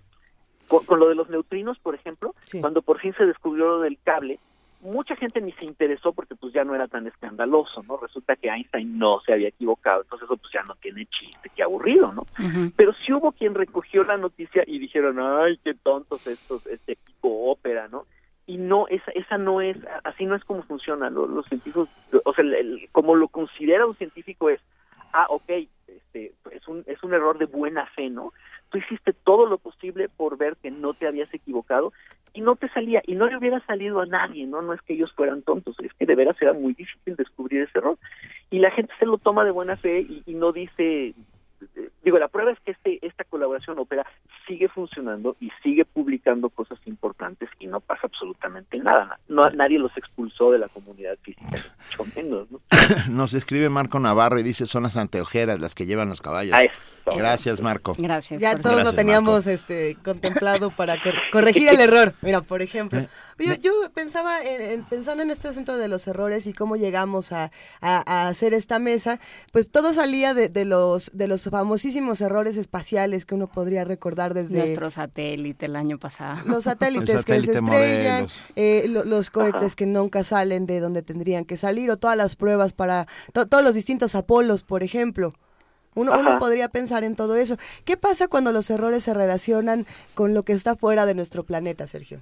[0.67, 4.39] Con, lo de los neutrinos, por ejemplo, cuando por fin se descubrió lo del cable,
[4.83, 7.97] mucha gente ni se interesó porque pues ya no era tan escandaloso, ¿no?
[7.97, 11.63] Resulta que Einstein no se había equivocado, entonces eso pues ya no tiene chiste, qué
[11.63, 12.23] aburrido, ¿no?
[12.75, 17.51] Pero sí hubo quien recogió la noticia y dijeron, ay, qué tontos estos, este equipo
[17.51, 18.05] ópera, ¿no?
[18.45, 21.87] Y no, esa, esa no es, así no es como funcionan los, científicos,
[22.25, 22.43] o sea,
[22.91, 24.59] como lo considera un científico es,
[25.13, 25.49] ah, ok,
[25.87, 28.33] este, es un, es un error de buena fe, ¿no?
[28.69, 31.93] Tú hiciste todo lo posible por ver que no te habías equivocado
[32.33, 34.61] y no te salía y no le hubiera salido a nadie, ¿no?
[34.61, 37.77] No es que ellos fueran tontos, es que de veras era muy difícil descubrir ese
[37.77, 37.97] error.
[38.49, 41.13] Y la gente se lo toma de buena fe y, y no dice,
[42.03, 44.05] digo, la prueba es que este, esta colaboración ópera
[44.47, 49.19] sigue funcionando y sigue publicando cosas importantes y no pasa absolutamente nada.
[49.27, 51.57] No, nadie los expulsó de la comunidad física,
[51.97, 52.51] mucho menos.
[52.51, 52.59] ¿no?
[53.09, 56.57] Nos escribe Marco Navarro y dice, son las anteojeras las que llevan los caballos.
[57.05, 57.95] Gracias, Marco.
[57.97, 58.39] Gracias.
[58.41, 60.97] Ya todos lo teníamos este, contemplado para
[61.31, 62.13] corregir el error.
[62.21, 66.47] Mira, por ejemplo, eh, yo, yo pensaba, en, pensando en este asunto de los errores
[66.47, 69.19] y cómo llegamos a, a, hacer esta mesa,
[69.51, 74.33] pues todo salía de, de, los, de los famosísimos errores espaciales que uno podría recordar
[74.33, 74.57] desde...
[74.57, 76.41] Nuestro satélite el año pasado.
[76.45, 81.57] Los satélites que se estrellan, eh, los cohetes que nunca salen de donde tendrían que
[81.57, 83.07] salir, o todas las pruebas para...
[83.33, 85.31] todos los distintos Apolos, por ejemplo.
[85.95, 87.57] Uno, uno, podría pensar en todo eso.
[87.85, 91.85] ¿Qué pasa cuando los errores se relacionan con lo que está fuera de nuestro planeta,
[91.85, 92.21] Sergio?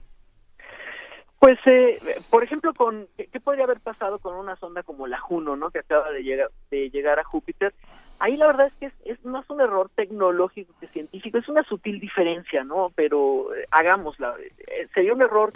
[1.41, 5.55] Pues, eh, por ejemplo, con ¿qué podría haber pasado con una sonda como la Juno,
[5.55, 5.71] ¿no?
[5.71, 7.73] Que acaba de llegar, de llegar a Júpiter.
[8.23, 11.63] Ahí la verdad es que es, es, es un error tecnológico que científico, es una
[11.63, 12.91] sutil diferencia, ¿no?
[12.95, 14.36] Pero eh, hagámosla.
[14.67, 15.51] Eh, sería un error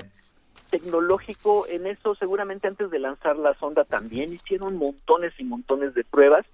[0.69, 6.03] tecnológico en eso seguramente antes de lanzar la sonda también hicieron montones y montones de
[6.03, 6.45] pruebas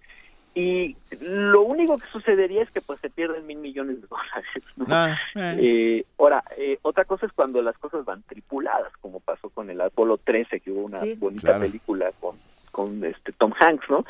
[0.54, 4.64] y lo único que sucedería es que pues se pierden mil millones de dólares.
[4.76, 4.86] ¿no?
[4.90, 5.56] Ah, eh.
[5.60, 9.80] Eh, ahora, eh, otra cosa es cuando las cosas van tripuladas, como pasó con el
[9.80, 11.16] Apolo 13, que hubo una Sí.
[11.16, 11.62] bonita Claro.
[11.62, 12.36] película con,
[12.72, 14.06] con este Tom Hanks, ¿no?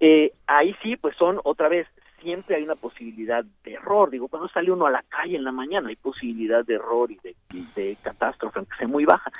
[0.00, 1.86] Eh, ahí sí, pues son otra vez,
[2.20, 4.10] siempre hay una posibilidad de error.
[4.10, 7.18] Digo, cuando sale uno a la calle en la mañana hay posibilidad de error y
[7.74, 9.30] de, catástrofe, aunque sea muy baja.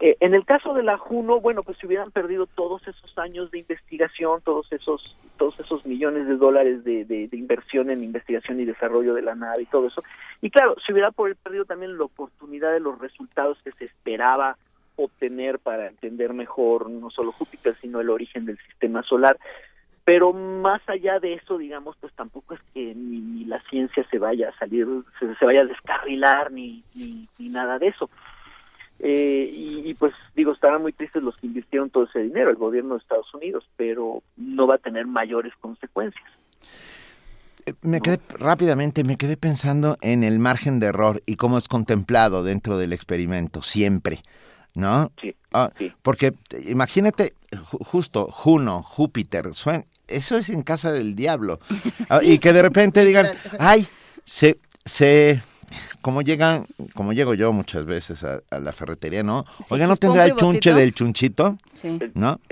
[0.00, 3.52] Eh, en el caso de la Juno, bueno, pues se hubieran perdido todos esos años
[3.52, 8.58] de investigación, todos esos, todos esos millones de dólares de, de- de inversión en investigación
[8.58, 10.02] y desarrollo de la nave y todo eso.
[10.42, 14.56] Y claro, se hubiera perdido también la oportunidad de los resultados que se esperaba
[14.96, 19.38] obtener para entender mejor no solo Júpiter, sino el origen del sistema solar.
[20.04, 24.18] Pero más allá de eso, digamos, pues tampoco es que ni, ni la ciencia se
[24.18, 24.86] vaya a salir,
[25.18, 28.10] se, se vaya a descarrilar, ni, ni, ni nada de eso.
[28.98, 32.56] Eh, y, y, pues digo, estarán muy tristes los que invirtieron todo ese dinero, el
[32.56, 36.24] gobierno de Estados Unidos, pero no va a tener mayores consecuencias.
[37.66, 41.66] Eh, Me quedé rápidamente, me quedé pensando en el margen de error y cómo es
[41.66, 44.18] contemplado dentro del experimento, siempre,
[44.74, 45.10] ¿no?
[45.20, 45.92] Sí, Ah, sí.
[46.02, 46.34] Porque
[46.66, 51.58] imagínate, ju- justo, Juno, Júpiter, suen- eso es en casa del diablo.
[52.08, 53.86] Ah, Y que de repente digan, ay,
[54.24, 55.40] se, se,
[56.02, 59.44] como llegan, como llego yo muchas veces a, a la ferretería, ¿no?
[59.58, 61.56] Sí, Oiga, ¿no tendrá el chunche del chunchito?
[61.72, 61.98] Sí.
[62.14, 62.40] ¿No?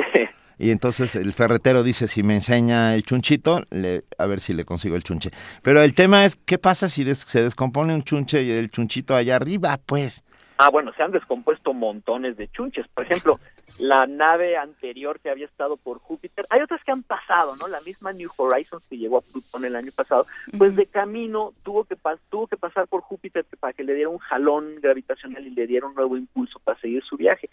[0.59, 4.65] Y entonces el ferretero dice, si me enseña el chunchito, le, a ver si le
[4.65, 5.31] consigo el chunche.
[5.63, 9.17] Pero el tema es, ¿qué pasa si des- se descompone un chunche y el chunchito
[9.17, 9.81] allá arriba?
[9.85, 10.23] Pues,
[10.65, 12.87] Ah, bueno, se han descompuesto montones de chunches.
[12.95, 13.41] Por ejemplo,
[13.81, 17.67] la nave anterior que había estado por Júpiter, hay otras que han pasado, ¿no?
[17.67, 20.25] La misma New Horizons que llegó a Plutón el año pasado,
[20.57, 21.97] pues de camino tuvo que
[22.31, 25.89] tuvo que pasar por Júpiter para que le diera un jalón gravitacional y le diera
[25.89, 27.51] un nuevo impulso para seguir su viaje.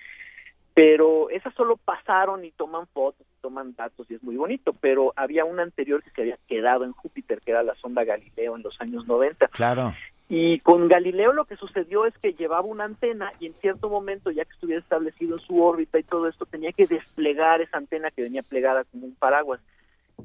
[0.76, 5.45] Pero esas solo pasaron y toman fotos, toman datos y es muy bonito, pero había
[5.45, 8.80] una anterior que se había quedado en Júpiter, que era la sonda Galileo en los
[8.80, 9.48] años 90.
[9.48, 9.95] claro.
[10.31, 14.29] Y con Galileo lo que sucedió es que llevaba una antena y en cierto momento,
[14.29, 18.11] ya que estuviera establecido en su órbita y todo esto, tenía que desplegar esa antena
[18.11, 19.59] que venía plegada como un paraguas.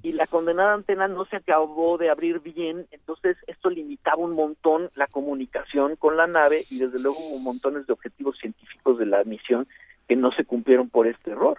[0.03, 4.91] Y la condenada antena no se acabó de abrir bien, entonces esto limitaba un montón
[4.95, 9.25] la comunicación con la nave y desde luego hubo montones de objetivos científicos de la
[9.25, 9.67] misión
[10.07, 11.59] que no se cumplieron por este error.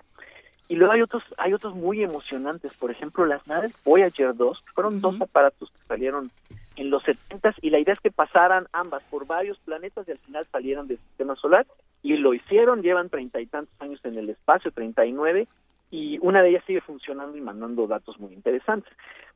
[0.68, 4.72] Y luego hay otros, hay otros muy emocionantes, por ejemplo, las naves Voyager 2, que
[4.74, 6.32] fueron dos aparatos que salieron
[6.76, 10.18] en los 70 y la idea es que pasaran ambas por varios planetas y al
[10.18, 11.66] final salieran del sistema solar
[12.02, 15.48] y lo hicieron, llevan treinta y tantos años en el espacio, 39,
[15.92, 18.92] y una de ellas sigue funcionando y mandando datos muy interesantes.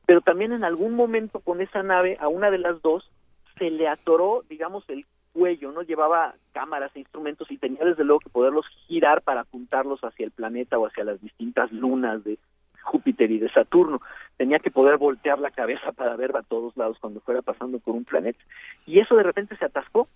[0.05, 3.09] Pero también en algún momento con esa nave, a una de las dos,
[3.57, 5.81] se le atoró, digamos, el cuello, ¿no?
[5.81, 10.31] Llevaba cámaras e instrumentos y tenía desde luego que poderlos girar para apuntarlos hacia el
[10.31, 12.37] planeta o hacia las distintas lunas de
[12.83, 14.01] Júpiter y de Saturno.
[14.37, 17.95] Tenía que poder voltear la cabeza para ver a todos lados cuando fuera pasando por
[17.95, 18.39] un planeta.
[18.85, 20.07] Y eso de repente se atascó,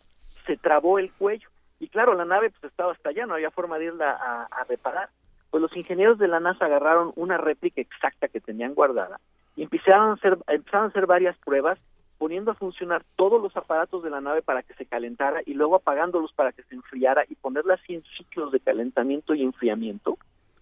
[0.46, 1.50] se trabó el cuello.
[1.80, 5.10] Y claro, la nave pues estaba hasta allá, no había forma de irla a, reparar.
[5.50, 9.20] Pues los ingenieros de la NASA agarraron una réplica exacta que tenían guardada
[9.56, 11.78] y empezaron a empezaron a hacer varias pruebas
[12.18, 15.76] poniendo a funcionar todos los aparatos de la nave para que se calentara y luego
[15.76, 20.18] apagándolos para que se enfriara y ponerla así en ciclos de calentamiento y enfriamiento.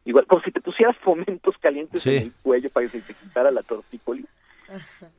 [0.06, 2.16] Igual, como si te pusieras fomentos calientes Sí.
[2.18, 4.26] en el cuello para que se te quitara la tortícolis.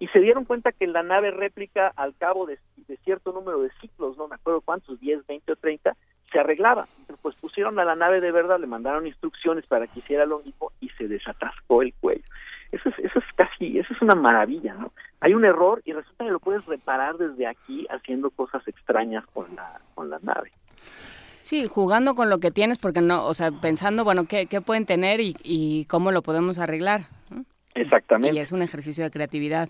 [0.01, 2.59] Y se dieron cuenta que la nave réplica, al cabo de,
[2.89, 5.95] de cierto número de ciclos, no me acuerdo cuántos, 10, 20 o 30,
[6.33, 6.87] se arreglaba.
[7.01, 10.39] Entonces, pues pusieron a la nave de verdad, le mandaron instrucciones para que hiciera lo
[10.39, 12.25] mismo y se desatascó el cuello.
[12.73, 14.93] Eso es, eso es casi, eso es una maravilla, ¿no?
[15.21, 19.55] Hay un error y resulta que lo puedes reparar desde aquí haciendo cosas extrañas con
[19.55, 20.51] la, con la nave.
[21.43, 24.87] Sí, jugando con lo que tienes, porque no, o sea, pensando, bueno, qué, qué pueden
[24.87, 27.03] tener y, y cómo lo podemos arreglar.
[27.31, 27.45] ¿no?
[27.75, 28.37] Exactamente.
[28.37, 29.69] Y es un ejercicio de creatividad.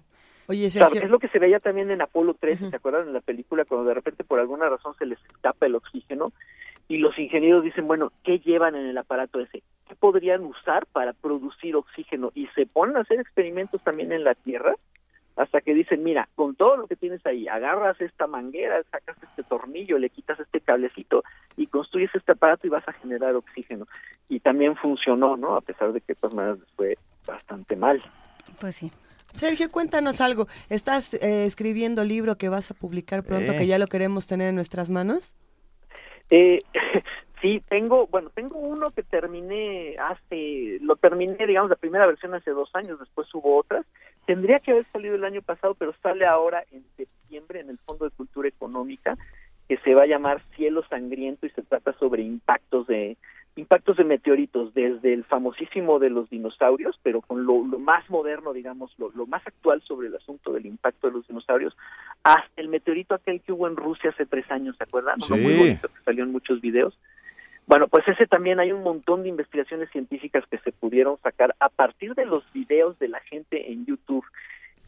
[0.49, 3.09] Oye, Claro, Sergio, es lo que se veía también en Apolo 13, ¿se acuerdan?
[3.09, 6.33] En la película, cuando de repente por alguna razón se les escapa el oxígeno
[6.93, 9.63] y los ingenieros dicen, bueno, ¿qué llevan en el aparato ese?
[9.89, 12.33] ¿Qué podrían usar para producir oxígeno?
[12.35, 14.75] Y se ponen a hacer experimentos también en la Tierra
[15.37, 19.43] hasta que dicen, mira, con todo lo que tienes ahí, agarras esta manguera, sacas este
[19.43, 21.25] tornillo, le quitas este cablecito
[21.57, 23.87] y construyes este aparato y vas a generar oxígeno.
[24.29, 25.57] Y también funcionó, ¿no?
[25.57, 28.03] A pesar de que de todas maneras fue bastante mal.
[28.61, 28.93] Pues sí.
[29.35, 30.47] Sergio, cuéntanos algo.
[30.69, 33.57] ¿Estás eh, escribiendo libro que vas a publicar pronto, Eh.
[33.57, 35.35] que ya lo queremos tener en nuestras manos?
[36.35, 36.61] Eh,
[37.43, 42.53] sí, tengo, bueno, tengo uno que terminé hace, lo terminé, digamos, la primera versión hace
[42.53, 43.85] dos años, después hubo otras.
[44.25, 48.07] Tendría que haber salido el año pasado, pero sale ahora en septiembre en el Fondo
[48.07, 49.19] de Cultura Económica,
[49.69, 53.19] que se va a llamar Cielo Sangriento y se trata sobre impactos de,
[53.57, 58.93] impactos de meteoritos, desde el famosísimo de los dinosaurios, pero con lo, más moderno, digamos,
[58.99, 61.77] lo, más actual sobre el asunto del impacto de los dinosaurios,
[62.23, 65.21] hasta el meteorito aquel que hubo en Rusia hace tres años, ¿se acuerdan?
[65.21, 65.35] Sí.
[65.35, 66.99] Muy bonito, que salió en muchos videos.
[67.67, 71.69] Bueno, pues ese también hay un montón de investigaciones científicas que se pudieron sacar a
[71.69, 74.25] partir de los videos de la gente en YouTube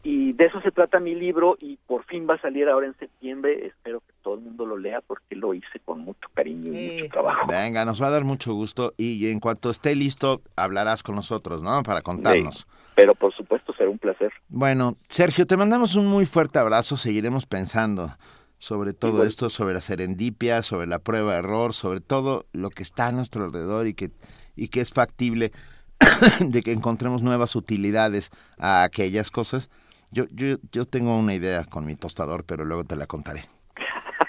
[0.05, 2.95] y de eso se trata mi libro y por fin va a salir ahora en
[2.99, 3.65] septiembre.
[3.65, 7.11] Espero que todo el mundo lo lea porque lo hice con mucho cariño y mucho
[7.11, 7.47] trabajo.
[7.47, 11.63] Venga, nos va a dar mucho gusto y en cuanto esté listo hablarás con nosotros,
[11.63, 11.81] ¿no?
[11.81, 12.67] Para contarnos.
[12.95, 14.31] pero por supuesto será un placer.
[14.47, 16.97] Bueno, Sergio, te mandamos un muy fuerte abrazo.
[16.97, 18.11] Seguiremos pensando
[18.59, 22.83] sobre todo esto, sobre la serendipia, sobre la prueba de error, sobre todo lo que
[22.83, 24.11] está a nuestro alrededor y que,
[24.55, 25.51] y que es factible
[26.41, 28.29] de que encontremos nuevas utilidades
[28.59, 29.71] a aquellas cosas
[30.15, 33.45] yo, yo, yo tengo una idea con mi tostador, pero luego te la contaré.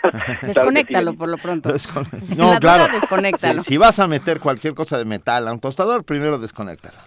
[0.42, 1.72] Desconéctalo por lo pronto.
[2.36, 2.92] no, claro.
[2.92, 3.62] Desconéctalo.
[3.62, 6.98] Si, vas a meter cualquier cosa de metal a un tostador, primero desconéctalo.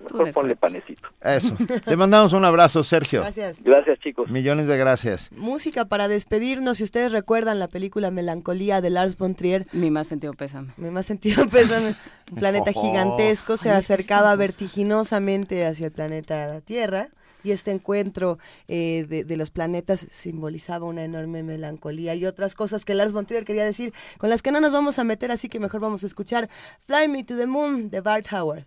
[0.00, 1.08] Mejor ponle panecito.
[1.22, 1.56] Eso.
[1.84, 3.20] Te mandamos un abrazo, Sergio.
[3.20, 3.56] Gracias.
[3.62, 4.28] Gracias, chicos.
[4.28, 5.30] Millones de gracias.
[5.32, 6.78] Música para despedirnos.
[6.78, 9.64] Si ustedes recuerdan la película Melancolía de Lars von Trier.
[9.72, 10.72] Mi más sentido pésame.
[10.76, 11.94] Mi más sentido pésame.
[12.30, 17.08] Un planeta gigantesco se acercaba vertiginosamente hacia el planeta Tierra
[17.44, 22.94] y este encuentro eh, de, los planetas simbolizaba una enorme melancolía y otras cosas que
[22.94, 25.80] Lars von quería decir, con las que no nos vamos a meter, así que mejor
[25.80, 26.48] vamos a escuchar
[26.86, 28.66] Fly Me to the Moon de Bart Howard.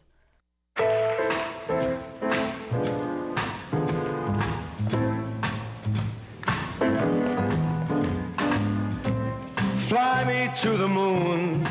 [9.87, 11.65] Fly me to the moon.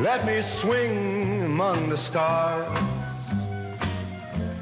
[0.00, 2.97] Let me swing among the stars.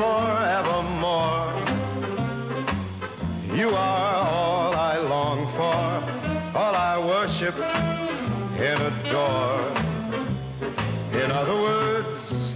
[0.00, 1.52] forevermore.
[3.54, 7.54] You are all I long for, all I worship
[8.68, 9.60] and adore.
[11.22, 12.54] In other words,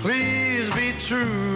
[0.00, 1.53] please be true.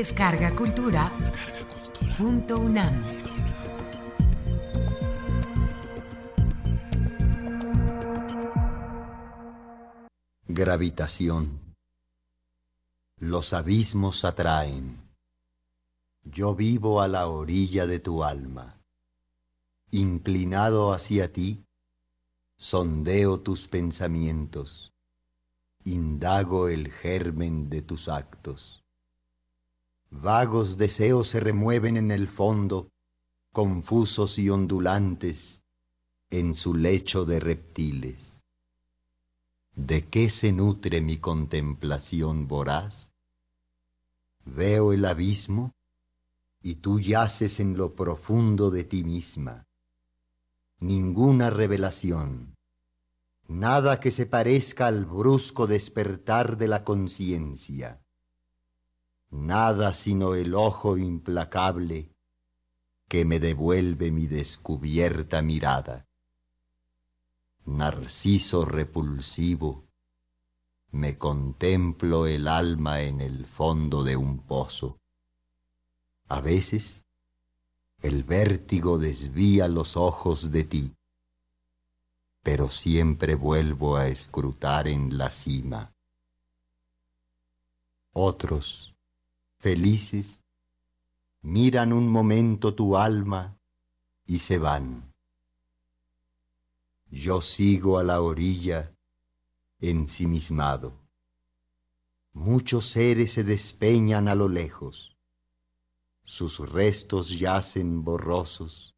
[0.00, 1.12] Descarga Cultura.
[2.16, 3.04] Punto UNAM.
[10.48, 11.60] Gravitación.
[13.18, 15.02] Los abismos atraen.
[16.24, 18.80] Yo vivo a la orilla de tu alma.
[19.90, 21.66] Inclinado hacia ti,
[22.56, 24.94] sondeo tus pensamientos.
[25.84, 28.79] Indago el germen de tus actos.
[30.10, 32.90] Vagos deseos se remueven en el fondo,
[33.52, 35.64] confusos y ondulantes,
[36.30, 38.40] en su lecho de reptiles
[39.74, 43.14] ¿De qué se nutre mi contemplación voraz?
[44.44, 45.72] Veo el abismo
[46.60, 49.66] y tú yaces en lo profundo de ti misma.
[50.80, 52.56] Ninguna revelación,
[53.48, 58.00] nada que se parezca al brusco despertar de la conciencia,
[59.30, 62.10] nada sino el ojo implacable
[63.08, 66.06] que me devuelve mi descubierta mirada.
[67.64, 69.84] Narciso repulsivo,
[70.92, 74.98] me contemplo el alma en el fondo de un pozo.
[76.28, 77.06] A veces
[78.02, 80.94] el vértigo desvía los ojos de ti,
[82.42, 85.92] pero siempre vuelvo a escrutar en la cima.
[88.12, 88.89] Otros,
[89.60, 90.42] felices,
[91.42, 93.58] miran un momento tu alma
[94.26, 95.12] y se van.
[97.10, 98.94] Yo sigo a la orilla
[99.80, 100.92] ensimismado.
[102.32, 105.16] Muchos seres se despeñan a lo lejos.
[106.24, 108.94] Sus restos yacen borrosos,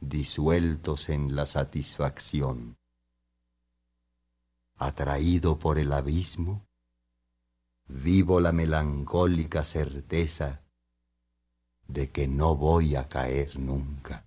[0.00, 2.78] disueltos en la satisfacción.
[4.76, 6.69] Atraído por el abismo,
[7.92, 10.60] vivo la melancólica certeza
[11.88, 14.24] de que no voy a caer nunca.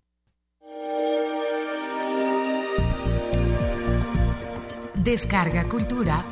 [4.95, 6.25] Descarga Cultura.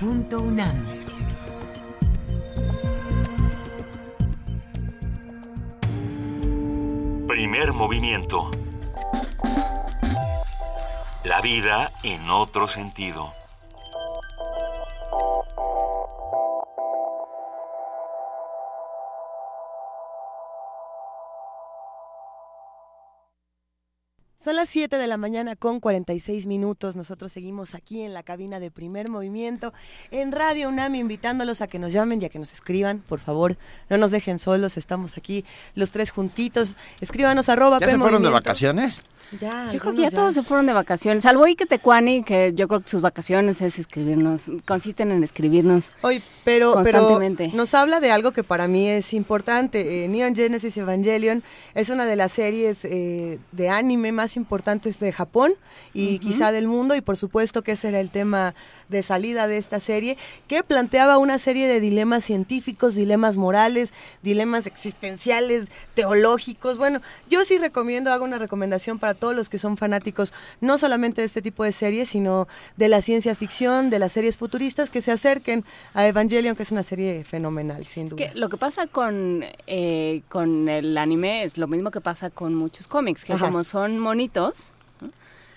[0.00, 0.84] Punto UNAM.
[7.28, 8.50] Primer movimiento.
[11.24, 13.41] La vida en otro sentido.
[24.42, 26.96] Son las 7 de la mañana con 46 minutos.
[26.96, 29.72] Nosotros seguimos aquí en la cabina de primer movimiento
[30.10, 32.98] en Radio UNAM, invitándolos a que nos llamen y a que nos escriban.
[32.98, 33.56] Por favor,
[33.88, 34.76] no nos dejen solos.
[34.76, 35.44] Estamos aquí
[35.76, 36.76] los tres juntitos.
[37.00, 37.78] Escríbanos arroba.
[37.78, 39.02] ¿Ya se fueron de vacaciones?
[39.40, 42.68] Ya, Yo creo que ya, todos se fueron de vacaciones, salvo Ike Tecuani, que yo
[42.68, 47.50] creo que sus vacaciones es escribirnos, consisten en escribirnos Hoy, pero, pero constantemente.
[47.54, 50.04] nos habla de algo que para mí es importante.
[50.04, 51.42] Eh, Neon Genesis Evangelion
[51.74, 55.52] es una de las series eh, de anime más importantes de Japón
[55.94, 56.28] y Ujú.
[56.28, 58.54] quizá del mundo, y por supuesto que ese era el tema
[58.88, 60.18] de salida de esta serie,
[60.48, 63.90] que planteaba una serie de dilemas científicos, dilemas morales,
[64.22, 66.76] dilemas existenciales, teológicos.
[66.76, 71.22] Bueno, yo sí recomiendo, hago una recomendación para todos los que son fanáticos, no solamente
[71.22, 75.00] de este tipo de series, sino de la ciencia ficción, de las series futuristas, que
[75.00, 75.64] se acerquen
[75.94, 78.16] a Evangelion, que es una serie fenomenal, sin duda.
[78.16, 82.54] Que lo que pasa con, eh, con el anime es lo mismo que pasa con
[82.54, 83.46] muchos cómics, que Ajá.
[83.46, 85.10] como son monitos, ¿no?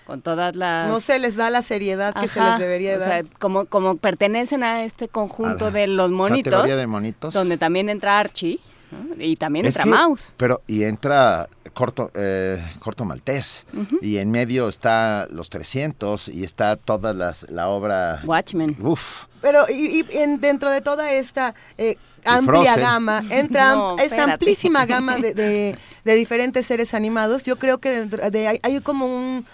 [0.06, 0.88] con todas las...
[0.88, 3.08] No se les da la seriedad que se les debería o dar.
[3.08, 7.34] sea, como, como pertenecen a este conjunto A de los monitos, categoría de monitos.
[7.34, 8.60] donde también entra Archie
[8.92, 9.16] ¿no?
[9.22, 10.32] y también Es entra que- Mouse.
[10.36, 13.66] Pero, y entra corto, eh, corto maltés.
[14.00, 18.20] Y en medio está los 300 y está toda las, la obra...
[18.24, 18.76] Watchmen.
[18.80, 19.24] Uf.
[19.42, 22.80] Pero y, y en- dentro de toda esta eh, amplia Frozen.
[22.80, 24.32] gama, entra No, esta espérate.
[24.34, 27.42] amplísima gama de, de- de diferentes seres animados.
[27.42, 29.44] Yo creo que de, hay, hay como un,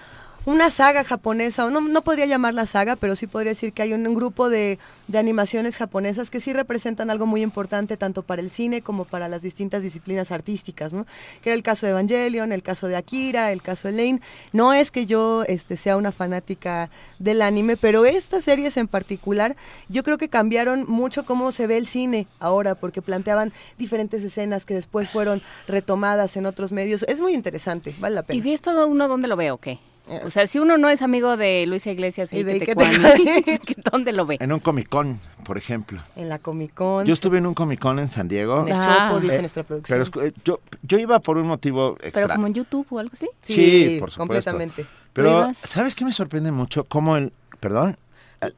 [0.44, 3.92] una saga japonesa, o no, no podría llamarla saga, pero sí podría decir que hay
[3.92, 8.50] un, grupo de, de animaciones japonesas que sí representan algo muy importante tanto para el
[8.50, 11.06] cine como para las distintas disciplinas artísticas, ¿no?
[11.42, 14.20] Que era el caso de Evangelion, el caso de Akira, el caso de Lane.
[14.52, 16.90] No es que yo este, sea una fanática
[17.20, 19.54] del anime, pero estas series en particular,
[19.88, 24.66] yo creo que cambiaron mucho cómo se ve el cine ahora, porque planteaban diferentes escenas
[24.66, 27.04] que después fueron retomadas en otros medios.
[27.04, 28.44] Es muy interesante, vale la ¿Y pena.
[28.44, 29.78] de esto uno dónde lo ve o qué?
[30.24, 32.96] O sea, si uno no es amigo de Luisa Iglesias y, de Tecuani.
[33.90, 34.36] ¿dónde lo ve?
[34.40, 36.00] En un Comic Con, por ejemplo.
[36.16, 37.04] En la Comic Con.
[37.06, 38.66] Yo estuve en un Comic Con en San Diego.
[38.66, 39.08] En Ah.
[39.10, 40.04] Chopo, dice Eh, nuestra producción.
[40.12, 42.22] Pero eh, yo, yo iba por un motivo extra.
[42.22, 43.28] Pero como en YouTube o algo así.
[43.42, 44.18] Sí, por supuesto.
[44.18, 44.86] completamente.
[45.12, 45.52] Pero?
[45.54, 46.84] ¿sabes qué me sorprende mucho?
[46.84, 47.32] Cómo el...
[47.60, 47.96] Perdón,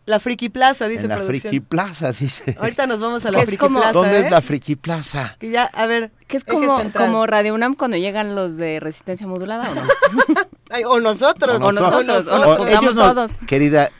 [0.07, 1.51] La Friki Plaza, dice en la producción.
[1.51, 2.57] Friki Plaza, dice.
[2.59, 3.93] Ahorita nos vamos a la Friki como- Plaza.
[3.93, 4.24] ¿Dónde ¿eh?
[4.24, 5.37] es la Friki Plaza?
[5.39, 6.11] Que ya, a ver.
[6.26, 9.82] Que es como, como Radio UNAM cuando llegan los de resistencia modulada, ¿o no?
[10.70, 11.61] Ay, o nosotros.
[11.61, 13.37] O nosotros, o nos juntamos todos.
[13.47, 13.91] Querida,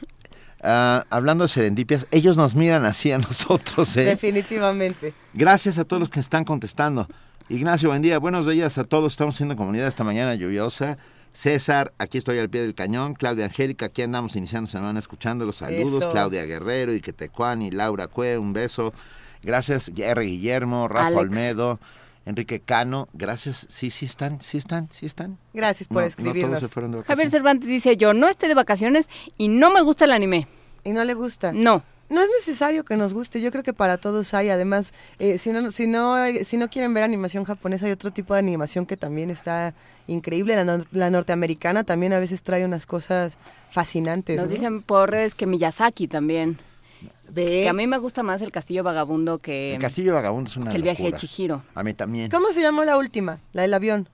[0.63, 4.05] ah, hablando de serendipias, ellos nos miran así a nosotros, ¿eh?
[4.05, 5.13] Definitivamente.
[5.33, 7.07] Gracias a todos los que están contestando.
[7.47, 8.17] Ignacio, buen día.
[8.17, 9.13] Buenos días a todos.
[9.13, 10.97] Estamos siendo comunidad esta mañana lluviosa.
[11.35, 13.13] César, aquí estoy al pie del cañón.
[13.13, 16.03] Claudia Angélica, aquí andamos iniciando semana escuchando los saludos.
[16.03, 16.09] Eso.
[16.09, 18.93] Claudia Guerrero, Iquetecuani, Laura Cue, un beso.
[19.43, 20.21] Gracias, R.
[20.23, 21.21] Guillermo, Rafa Alex.
[21.21, 21.79] Olmedo.
[22.25, 23.67] Enrique Cano, gracias.
[23.69, 25.37] Sí, sí están, sí están, sí están.
[25.53, 26.51] Gracias por No, no escribirnos.
[26.59, 27.29] todos se fueron de Javier.
[27.29, 30.47] Cervantes dice, yo no estoy de vacaciones y no me gusta el anime.
[30.83, 31.51] Y no le gusta.
[31.53, 31.83] No.
[32.09, 35.51] No es necesario que nos guste, yo creo que para todos hay, además, eh, si,
[35.51, 38.95] no, si, no, si no quieren ver animación japonesa, hay otro tipo de animación que
[38.95, 39.73] también está
[40.07, 43.37] increíble, la, la norteamericana también a veces trae unas cosas
[43.71, 44.37] fascinantes.
[44.37, 44.51] Nos ¿no?
[44.51, 46.59] dicen por redes que Miyazaki también.
[47.33, 50.69] Que a mí me gusta más el Castillo Vagabundo que, El Castillo Vagabundo es una
[50.69, 51.13] que el viaje de.
[51.13, 51.63] Chihiro.
[51.73, 52.29] A mí también.
[52.29, 53.39] ¿Cómo se llamó la última?
[53.51, 54.07] La del avión.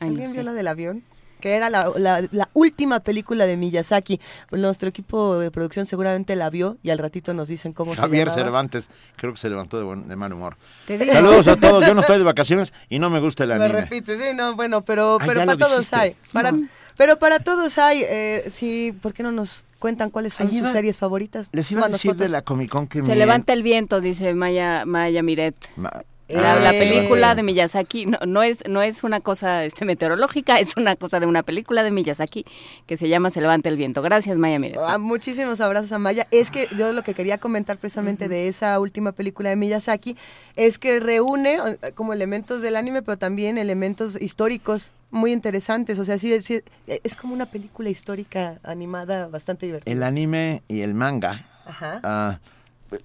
[0.00, 0.34] Ay, no ¿Alguien sé.
[0.34, 1.04] vio la del avión?
[1.40, 4.20] Que era la, la- la última película de Miyazaki.
[4.50, 8.38] Nuestro equipo de producción seguramente la vio y al ratito nos dicen cómo Javier se
[8.38, 8.46] llamaba.
[8.46, 10.56] Cervantes, creo que se levantó de, buen- de mal humor.
[10.86, 13.80] Saludos a todos, yo no estoy de vacaciones y no me gusta el Me anime.
[13.82, 15.96] repite, sí, no, bueno, pero, Ah, pero para todos dijiste.
[15.96, 16.16] hay.
[16.32, 16.54] Para,
[16.96, 20.96] Pero para todos hay, eh, sí, ¿por qué no nos cuentan cuáles son sus series
[20.96, 21.48] favoritas?
[21.52, 24.32] Les iba a decir de la Comic Con que Se me- levanta el viento, dice
[24.34, 25.54] Maya, Maya Miret.
[25.76, 26.78] Ma- La, la Eh.
[26.78, 31.20] película de Miyazaki no, no es no es una cosa este meteorológica, es una cosa
[31.20, 32.44] de una película de Miyazaki
[32.86, 34.02] que se llama Se levanta el viento.
[34.02, 34.78] Gracias, Maya Miret.
[34.84, 36.26] Ah, muchísimos abrazos a Maya.
[36.32, 40.16] Es que yo lo que quería comentar precisamente de esa última película de Miyazaki
[40.56, 41.58] es que reúne
[41.94, 45.98] como elementos del anime, pero también elementos históricos muy interesantes.
[46.00, 49.92] O sea, sí, sí, es como una película histórica animada bastante divertida.
[49.92, 51.46] El anime y el manga.
[51.64, 52.00] Ajá.
[52.02, 52.38] ah,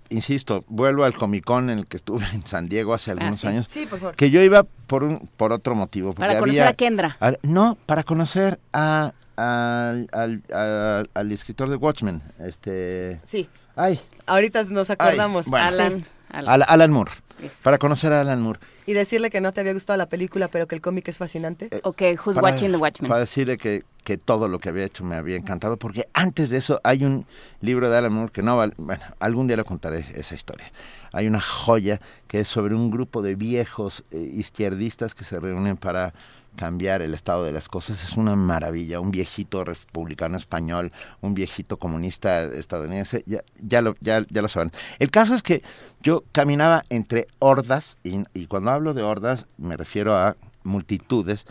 [0.10, 3.48] insisto, vuelvo al Comic Con en el que estuve en San Diego hace algunos sí.
[3.48, 3.68] años.
[3.72, 4.16] Sí, por favor.
[4.16, 6.14] Que yo iba por un por otro motivo.
[6.14, 7.18] Para conocer había- a Kendra.
[7.20, 12.22] a- no, para conocer a, al, al, a- al escritor de Watchmen.
[12.40, 13.20] Este.
[13.26, 15.46] Sí, Ay, ahorita nos acordamos.
[15.46, 15.66] bueno.
[15.68, 16.06] Alan, Sí.
[16.30, 16.54] Alan.
[16.54, 17.12] Al- Alan Moore.
[17.42, 17.56] Eso.
[17.64, 18.60] Para conocer a Alan Moore.
[18.86, 21.70] Y decirle que no te había gustado la película, pero que el cómic es fascinante.
[21.84, 23.10] Ok, who's para- watching the Watchmen?
[23.10, 26.58] Para decirle que, que todo lo que había hecho me había encantado, porque antes de
[26.58, 27.26] eso hay un
[27.62, 30.72] libro de Alan Moore que no vale, bueno, algún día le contaré esa historia.
[31.14, 35.78] Hay una joya que es sobre un grupo de viejos eh, izquierdistas que se reúnen
[35.78, 36.14] para
[36.56, 38.04] cambiar el estado de las cosas.
[38.04, 39.00] Es una maravilla.
[39.00, 40.92] Un viejito republicano español,
[41.22, 44.72] un viejito comunista estadounidense, ya, ya, lo, ya, ya lo saben.
[45.00, 45.64] El caso es que
[46.02, 51.46] yo caminaba entre hordas, y, y cuando hablo de hordas me refiero a multitudes,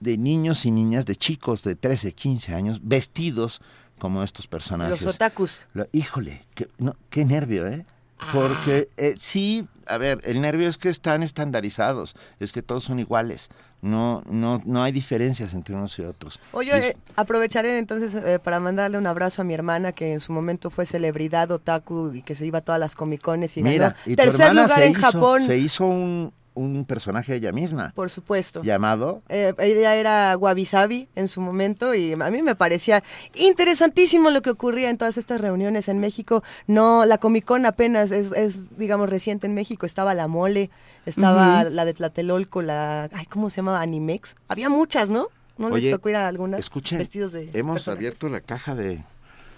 [0.00, 3.60] de niños y niñas, de chicos de 13, 15 años, vestidos
[3.98, 5.00] como estos personajes.
[5.02, 5.66] Los otakus.
[5.72, 7.86] Lo- híjole, qué, no, qué nervio, ¿eh?
[8.32, 12.98] Porque eh, sí, a ver, el nervio es que están estandarizados, es que todos son
[12.98, 13.48] iguales,
[13.82, 16.40] no, no, no hay diferencias entre unos y otros.
[16.52, 20.20] Oye, Y- eh, aprovecharé entonces eh, para mandarle un abrazo a mi hermana que en
[20.20, 23.90] su momento fue celebridad otaku y que se iba a todas las comicones y Mira,
[23.90, 28.10] ganó y tercer lugar en hizo, Japón, se hizo un, un personaje ella misma, por
[28.10, 28.62] supuesto.
[28.62, 33.02] llamado Eh, ella era Wabi en su momento y a mí me parecía
[33.34, 36.42] interesantísimo lo que ocurría en todas estas reuniones en México.
[36.66, 39.86] No, la Comic Con apenas es, es, digamos, reciente en México.
[39.86, 40.70] Estaba la Mole,
[41.06, 43.80] estaba la de Tlatelolco, la, ay, ¿cómo se llamaba?
[43.80, 44.36] Animex.
[44.48, 45.28] Había muchas, ¿no?
[45.58, 47.88] ¿No Oye, les tocó ir a algunas escuchen, vestidos de hemos personajes?
[47.88, 49.04] abierto la caja de...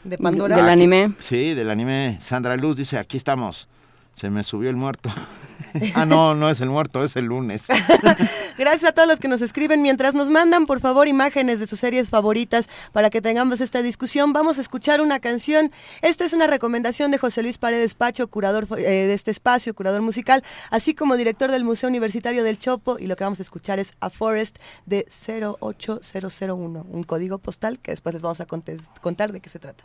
[0.04, 0.56] de Pandora?
[0.56, 1.14] Del anime.
[1.18, 2.18] Sí, del anime.
[2.20, 3.68] Sandra Luz dice, aquí estamos.
[4.16, 5.10] Se me subió el muerto.
[5.94, 7.66] ah, no, no es el muerto, es el lunes.
[8.58, 9.82] Gracias a todos los que nos escriben.
[9.82, 14.32] Mientras nos mandan, por favor, imágenes de sus series favoritas para que tengamos esta discusión,
[14.32, 15.70] vamos a escuchar una canción.
[16.00, 20.00] Esta es una recomendación de José Luis Paredes Pacho, curador eh, de este espacio, curador
[20.00, 22.98] musical, así como director del Museo Universitario del Chopo.
[22.98, 24.56] Y lo que vamos a escuchar es A Forest
[24.86, 29.84] de 08001, un código postal que después les vamos a contar de qué se trata.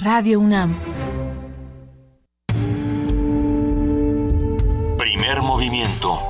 [0.00, 0.78] Radio UNAM.
[4.98, 6.20] Primer movimiento.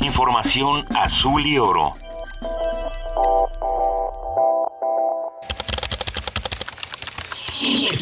[0.00, 1.92] Información azul y oro.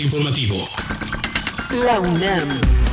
[0.03, 0.69] informativo.
[1.85, 2.92] La UNAM.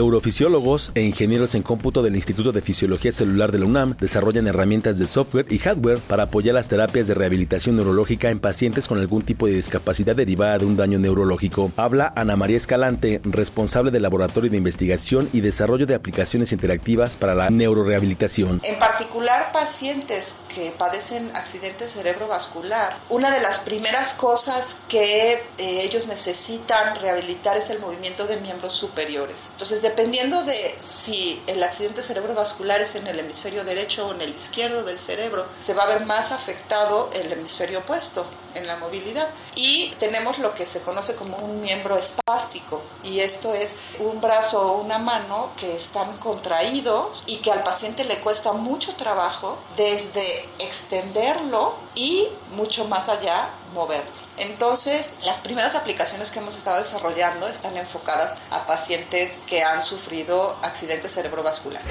[0.00, 4.98] Eurofisiólogos e ingenieros en cómputo del Instituto de Fisiología Celular de la UNAM desarrollan herramientas
[4.98, 9.22] de software y hardware para apoyar las terapias de rehabilitación neurológica en pacientes con algún
[9.22, 11.70] tipo de discapacidad derivada de un daño neurológico.
[11.76, 17.34] Habla Ana María Escalante, responsable del Laboratorio de Investigación y Desarrollo de Aplicaciones Interactivas para
[17.34, 18.62] la Neurorehabilitación.
[18.64, 26.06] En particular, pacientes que padecen accidente cerebrovascular, una de las primeras cosas que eh, ellos
[26.06, 29.48] necesitan rehabilitar es el movimiento de miembros superiores.
[29.52, 34.30] Entonces, dependiendo de si el accidente cerebrovascular es en el hemisferio derecho o en el
[34.30, 39.28] izquierdo del cerebro, se va a ver más afectado el hemisferio opuesto en la movilidad.
[39.54, 44.60] Y tenemos lo que se conoce como un miembro espástico, y esto es un brazo
[44.60, 50.39] o una mano que están contraídos y que al paciente le cuesta mucho trabajo desde
[50.58, 54.29] extenderlo y mucho más allá moverlo.
[54.40, 60.56] Entonces, las primeras aplicaciones que hemos estado desarrollando están enfocadas a pacientes que han sufrido
[60.62, 61.86] accidentes cerebrovasculares.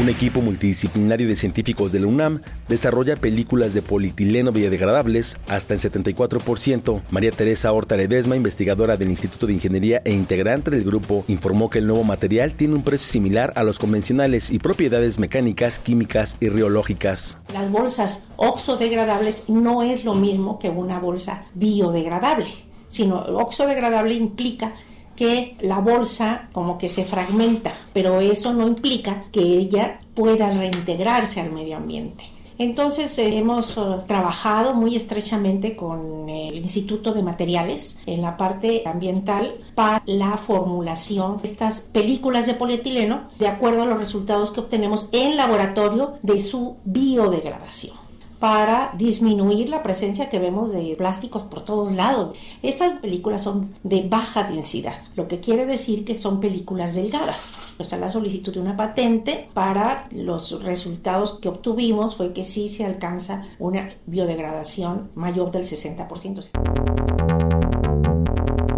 [0.00, 5.78] Un equipo multidisciplinario de científicos de la UNAM desarrolla películas de polietileno biodegradables hasta en
[5.78, 7.02] 74%.
[7.10, 11.78] María Teresa Horta Ledesma, investigadora del Instituto de Ingeniería e integrante del grupo, informó que
[11.78, 16.48] el nuevo material tiene un precio similar a los convencionales y propiedades mecánicas, químicas y
[16.48, 17.38] riológicas.
[17.52, 21.44] Las bolsas oxodegradables no es lo mismo que una bolsa
[21.74, 22.48] biodegradable,
[22.88, 24.74] sino oxodegradable implica
[25.16, 31.40] que la bolsa como que se fragmenta, pero eso no implica que ella pueda reintegrarse
[31.40, 32.24] al medio ambiente.
[32.56, 38.82] Entonces eh, hemos eh, trabajado muy estrechamente con el Instituto de Materiales en la parte
[38.86, 44.60] ambiental para la formulación de estas películas de polietileno de acuerdo a los resultados que
[44.60, 48.03] obtenemos en laboratorio de su biodegradación
[48.44, 52.36] para disminuir la presencia que vemos de plásticos por todos lados.
[52.62, 57.48] Estas películas son de baja densidad, lo que quiere decir que son películas delgadas.
[57.78, 62.84] Está la solicitud de una patente para los resultados que obtuvimos fue que sí se
[62.84, 66.50] alcanza una biodegradación mayor del 60%.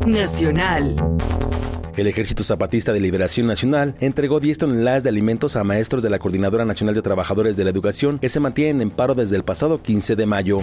[0.07, 0.95] Nacional.
[1.97, 6.19] El Ejército Zapatista de Liberación Nacional entregó 10 toneladas de alimentos a maestros de la
[6.19, 9.81] Coordinadora Nacional de Trabajadores de la Educación que se mantienen en paro desde el pasado
[9.81, 10.61] 15 de mayo.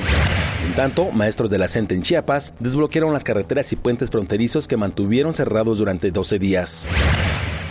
[0.67, 4.77] En tanto, maestros de la CENTE en Chiapas desbloquearon las carreteras y puentes fronterizos que
[4.77, 6.87] mantuvieron cerrados durante 12 días.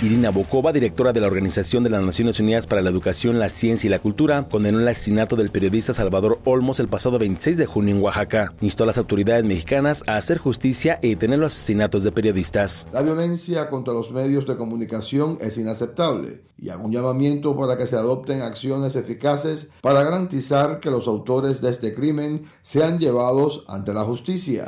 [0.03, 3.87] Irina Bokova, directora de la Organización de las Naciones Unidas para la Educación, la Ciencia
[3.87, 7.95] y la Cultura, condenó el asesinato del periodista Salvador Olmos el pasado 26 de junio
[7.95, 8.53] en Oaxaca.
[8.61, 12.89] Instó a las autoridades mexicanas a hacer justicia y detener los asesinatos de periodistas.
[12.93, 17.87] La violencia contra los medios de comunicación es inaceptable y hago un llamamiento para que
[17.87, 23.95] se adopten acciones eficaces para garantizar que los autores de este crimen sean llevados ante
[23.95, 24.67] la justicia.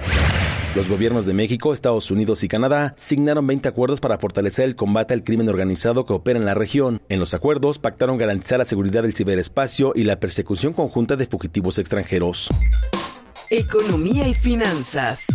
[0.75, 5.15] Los gobiernos de México, Estados Unidos y Canadá signaron 20 acuerdos para fortalecer el combate
[5.15, 7.01] al crimen organizado que opera en la región.
[7.09, 11.79] En los acuerdos pactaron garantizar la seguridad del ciberespacio y la persecución conjunta de fugitivos
[11.79, 12.49] extranjeros.
[13.51, 15.29] Economía y finanzas.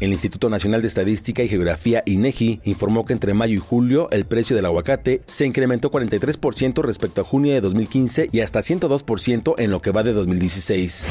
[0.00, 4.26] El Instituto Nacional de Estadística y Geografía INEGI informó que entre mayo y julio el
[4.26, 9.70] precio del aguacate se incrementó 43% respecto a junio de 2015 y hasta 102% en
[9.70, 11.08] lo que va de 2016.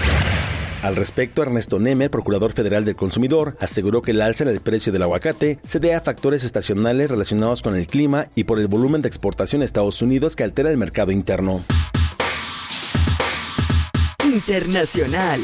[0.81, 4.91] Al respecto, Ernesto Neme, procurador federal del consumidor, aseguró que el alza en el precio
[4.91, 9.03] del aguacate se debe a factores estacionales relacionados con el clima y por el volumen
[9.03, 11.61] de exportación a Estados Unidos que altera el mercado interno.
[14.23, 15.41] Internacional.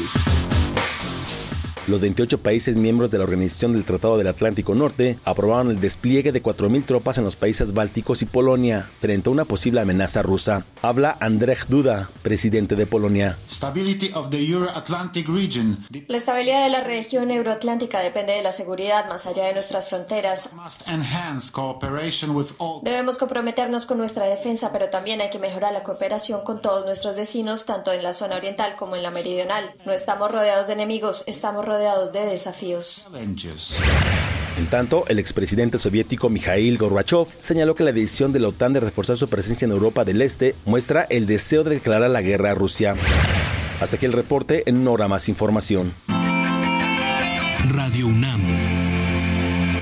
[1.88, 6.32] Los 28 países miembros de la Organización del Tratado del Atlántico Norte aprobaron el despliegue
[6.32, 10.66] de 4.000 tropas en los países bálticos y Polonia frente a una posible amenaza rusa.
[10.82, 13.38] Habla Andrzej Duda, presidente de Polonia.
[16.08, 20.50] La estabilidad de la región euroatlántica depende de la seguridad más allá de nuestras fronteras.
[22.82, 27.16] Debemos comprometernos con nuestra defensa, pero también hay que mejorar la cooperación con todos nuestros
[27.16, 29.72] vecinos, tanto en la zona oriental como en la meridional.
[29.86, 33.08] No estamos rodeados de enemigos, estamos rodeados de desafíos.
[34.58, 38.80] En tanto, el expresidente soviético Mikhail Gorbachev señaló que la decisión de la OTAN de
[38.80, 42.54] reforzar su presencia en Europa del Este muestra el deseo de declarar la guerra a
[42.54, 42.96] Rusia.
[43.80, 45.94] Hasta aquí el reporte, en una hora más información.
[47.68, 48.42] Radio UNAM,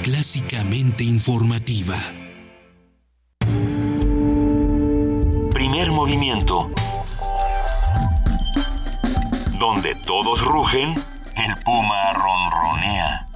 [0.02, 1.96] clásicamente informativa.
[5.52, 6.70] Primer movimiento.
[9.58, 10.92] Donde todos rugen,
[11.36, 13.26] el puma ronronea.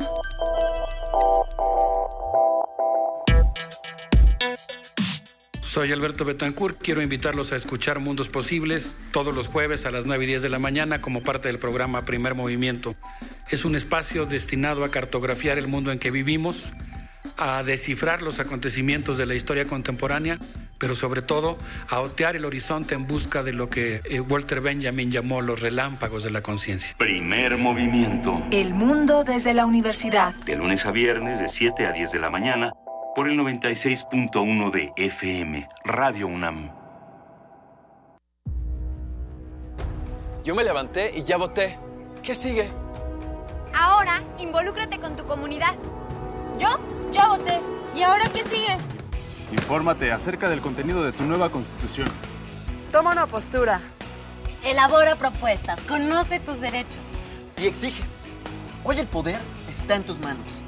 [5.61, 10.25] Soy Alberto Betancourt, quiero invitarlos a escuchar Mundos Posibles todos los jueves a las 9
[10.25, 12.95] y 10 de la mañana como parte del programa Primer Movimiento.
[13.51, 16.73] Es un espacio destinado a cartografiar el mundo en que vivimos,
[17.37, 20.39] a descifrar los acontecimientos de la historia contemporánea,
[20.79, 21.59] pero sobre todo
[21.89, 26.23] a otear el horizonte en busca de lo que eh, Walter Benjamin llamó los relámpagos
[26.23, 26.95] de la conciencia.
[26.99, 28.43] Primer movimiento.
[28.51, 30.35] El mundo desde la universidad.
[30.47, 32.73] De lunes a viernes de 7 a 10 de la mañana
[33.15, 36.71] por el 96.1 de FM, Radio UNAM.
[40.45, 41.79] Yo me levanté y ya voté.
[42.23, 42.71] ¿Qué sigue?
[43.75, 45.75] Ahora, involúcrate con tu comunidad.
[46.61, 46.69] Yo
[47.11, 47.59] ya voté.
[47.97, 48.77] ¿Y ahora qué sigue?
[49.51, 52.09] Infórmate acerca del contenido de tu nueva constitución.
[52.93, 53.81] Toma una postura.
[54.65, 57.17] Elabora propuestas, conoce tus derechos.
[57.57, 58.03] Y exige.
[58.85, 59.41] Hoy el poder
[59.71, 60.61] está en tus manos.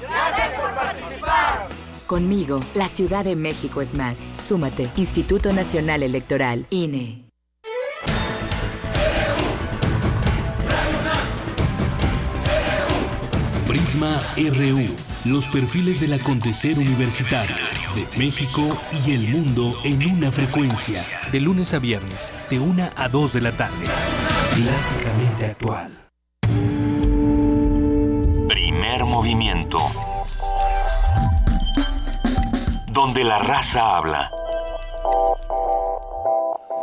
[0.00, 1.66] Gracias por participar.
[2.06, 4.18] Conmigo, la Ciudad de México es más.
[4.18, 7.24] Súmate, Instituto Nacional Electoral, INE.
[13.66, 15.11] Prisma RU.
[15.24, 17.54] Los perfiles del acontecer universitario
[17.94, 21.00] de México y el mundo en una frecuencia.
[21.30, 23.86] De lunes a viernes, de 1 a 2 de la tarde.
[24.56, 26.10] Clásicamente actual.
[28.48, 29.78] Primer movimiento.
[32.92, 34.28] Donde la raza habla.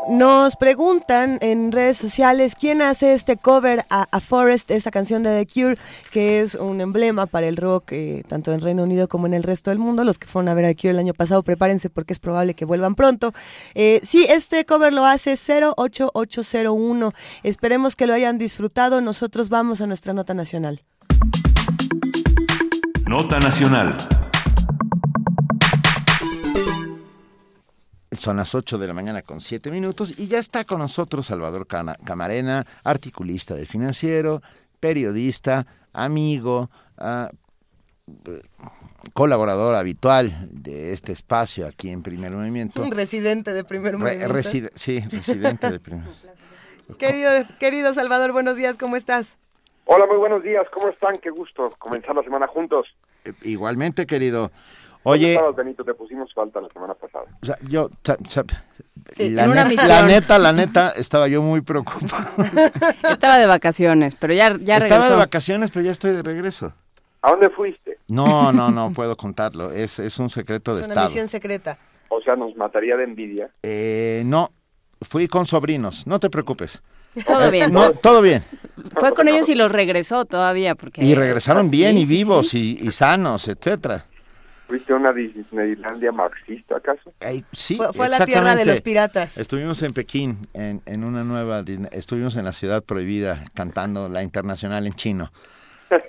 [0.10, 5.54] Nos preguntan en redes sociales quién hace este cover a, Forest, esta canción de The
[5.54, 5.78] Cure,
[6.12, 9.44] que es un emblema para el rock, eh, tanto en Reino Unido como en el
[9.44, 10.04] resto del mundo.
[10.04, 12.56] Los que fueron a ver a The Cure el año pasado, prepárense porque es probable
[12.56, 13.36] que vuelvan pronto.
[13.76, 17.14] Eh, sí, este cover lo hace 08801.
[17.44, 19.02] Esperemos que lo hayan disfrutado.
[19.02, 20.82] Nosotros vamos a nuestra nota nacional.
[23.06, 23.96] Nota nacional.
[28.12, 31.68] Son las 8 de la mañana con 7 minutos y ya está con nosotros Salvador
[31.68, 34.42] Camarena, articulista del financiero,
[34.80, 37.30] periodista, amigo, ah,
[38.26, 38.42] eh,
[39.14, 42.82] colaborador habitual de este espacio aquí en Primer Movimiento.
[42.82, 44.34] Un residente de primer Re- movimiento.
[44.34, 46.06] reside- sí, residente del primer.
[46.98, 47.30] Querido,
[47.60, 49.38] querido Salvador, buenos días, ¿cómo estás?
[49.86, 50.66] Hola, muy buenos días.
[50.74, 51.18] ¿Cómo están?
[51.20, 52.88] Qué gusto comenzar la semana juntos.
[53.44, 54.52] Igualmente, querido.
[55.04, 55.84] ¿Dónde Oye, estabas, Benito?
[55.84, 57.26] Te pusimos falta la semana pasada.
[57.42, 57.90] o sea, yo,
[59.16, 60.08] Sí, la, misión.
[60.08, 62.28] neta, la neta, estaba yo muy preocupado.
[63.10, 65.10] Estaba de vacaciones, pero ya, ya Estaba regresó.
[65.12, 66.74] de vacaciones, pero ya estoy de regreso.
[67.22, 67.98] ¿A dónde fuiste?
[68.08, 69.72] No, no, no puedo contarlo.
[69.72, 71.08] Es, es un secreto de Es una Estado.
[71.10, 71.78] misión secreta.
[72.10, 73.50] O sea, nos mataría de envidia.
[73.64, 74.52] Eh, no,
[75.02, 76.82] fui con sobrinos, no te preocupes.
[77.26, 77.74] Todo Eh, bien.
[77.74, 78.44] No, todo bien.
[79.00, 80.76] Fue con ellos y los regresó todavía.
[80.76, 81.04] Porque...
[81.04, 82.14] Y regresaron Sí, bien y sí, sí.
[82.16, 84.06] vivos Y, y sanos, etcétera.
[84.70, 87.12] ¿Fuiste a una Disneylandia marxista, acaso?
[87.54, 89.36] Sí, Fue- fue la tierra de los piratas.
[89.38, 94.22] Estuvimos en Pekín, en, en una nueva Disney- estuvimos en la ciudad prohibida cantando la
[94.22, 95.32] internacional en chino.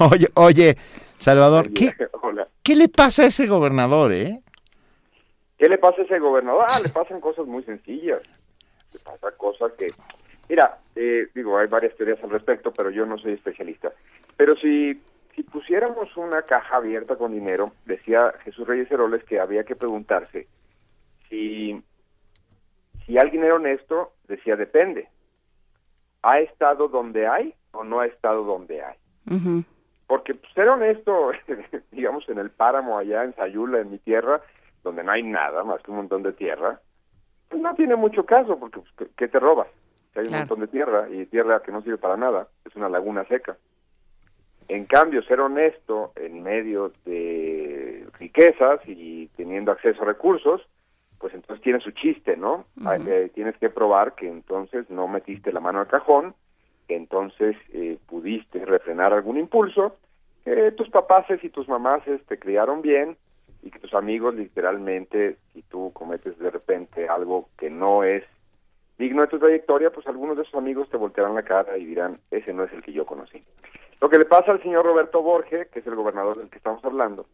[0.00, 0.76] oye, oye,
[1.16, 2.46] Salvador, ¿qué, Hola.
[2.62, 4.40] ¿qué le pasa a ese gobernador, eh?
[5.58, 6.66] ¿Qué le pasa a ese gobernador?
[6.70, 8.20] Ah, le pasan cosas muy sencillas.
[8.92, 9.88] Le pasa cosas que...
[10.48, 13.90] Mira, eh, digo, hay varias teorías al respecto, pero yo no soy especialista.
[14.36, 15.00] Pero si,
[15.38, 20.48] si pusiéramos una caja abierta con dinero, decía Jesús Reyes Heroles que había que preguntarse
[21.28, 21.80] si,
[23.06, 25.08] si alguien era honesto, decía depende.
[26.22, 28.96] ¿Ha estado donde hay o no ha estado donde hay?
[30.08, 31.30] Porque pues, ser honesto,
[31.92, 34.40] digamos, en el páramo allá en Sayula, en mi tierra,
[34.82, 36.80] donde no hay nada más que un montón de tierra,
[37.48, 39.68] pues no tiene mucho caso, porque pues, ¿qué- ¿qué te robas?
[40.16, 40.46] hay un Claro.
[40.46, 43.56] montón de tierra y tierra que no sirve para nada, es una laguna seca.
[44.68, 50.60] En cambio, ser honesto en medio de riquezas y teniendo acceso a recursos,
[51.18, 52.66] pues entonces tiene su chiste, ¿no?
[53.06, 56.34] Eh, tienes que probar que entonces no metiste la mano al cajón,
[56.86, 59.96] que entonces eh, pudiste refrenar algún impulso,
[60.44, 63.16] que tus papaces y tus mamaces te criaron bien
[63.62, 68.22] y que tus amigos literalmente, si tú cometes de repente algo que no es
[68.98, 72.18] digno de tu trayectoria, pues algunos de esos amigos te voltearán la cara y dirán,
[72.30, 73.42] ese no es el que yo conocí.
[74.00, 76.84] Lo que le pasa al señor Roberto Borge, que es el gobernador del que estamos
[76.84, 77.26] hablando,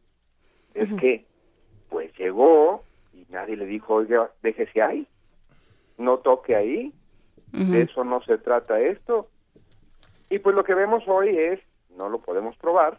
[0.73, 1.25] es que
[1.91, 5.07] pues llegó y nadie le dijo, oiga, déjese ahí,
[5.99, 6.93] no toque ahí,
[7.53, 9.29] de eso no se trata esto.
[10.29, 11.61] Y pues lo que vemos hoy es,
[11.97, 12.99] no lo podemos probar,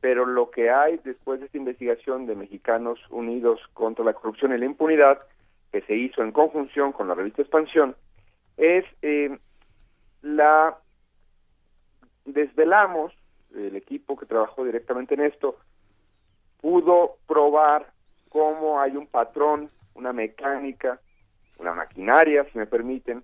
[0.00, 4.58] pero lo que hay después de esta investigación de Mexicanos Unidos contra la Corrupción y
[4.58, 5.20] la Impunidad,
[5.72, 7.96] que se hizo en conjunción con la revista Expansión,
[8.58, 9.38] es eh,
[10.20, 10.76] la
[12.24, 13.12] desvelamos,
[13.54, 15.56] el equipo que trabajó directamente en esto,
[16.60, 17.92] pudo probar
[18.28, 21.00] cómo hay un patrón, una mecánica,
[21.58, 23.22] una maquinaria, si me permiten,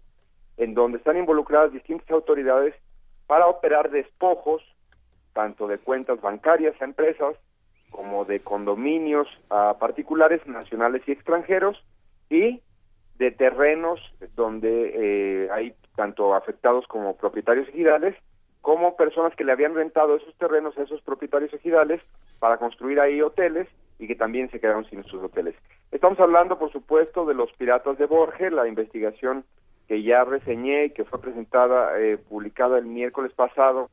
[0.56, 2.74] en donde están involucradas distintas autoridades
[3.26, 4.62] para operar despojos,
[5.32, 7.36] tanto de cuentas bancarias a empresas,
[7.90, 11.82] como de condominios a particulares nacionales y extranjeros,
[12.28, 12.60] y
[13.18, 14.00] de terrenos
[14.34, 18.16] donde eh, hay tanto afectados como propietarios ejidales,
[18.60, 22.00] como personas que le habían rentado esos terrenos a esos propietarios ejidales
[22.38, 25.54] para construir ahí hoteles y que también se quedaron sin sus hoteles.
[25.90, 29.44] Estamos hablando, por supuesto, de los piratas de Borges, la investigación
[29.88, 33.90] que ya reseñé y que fue presentada, eh, publicada el miércoles pasado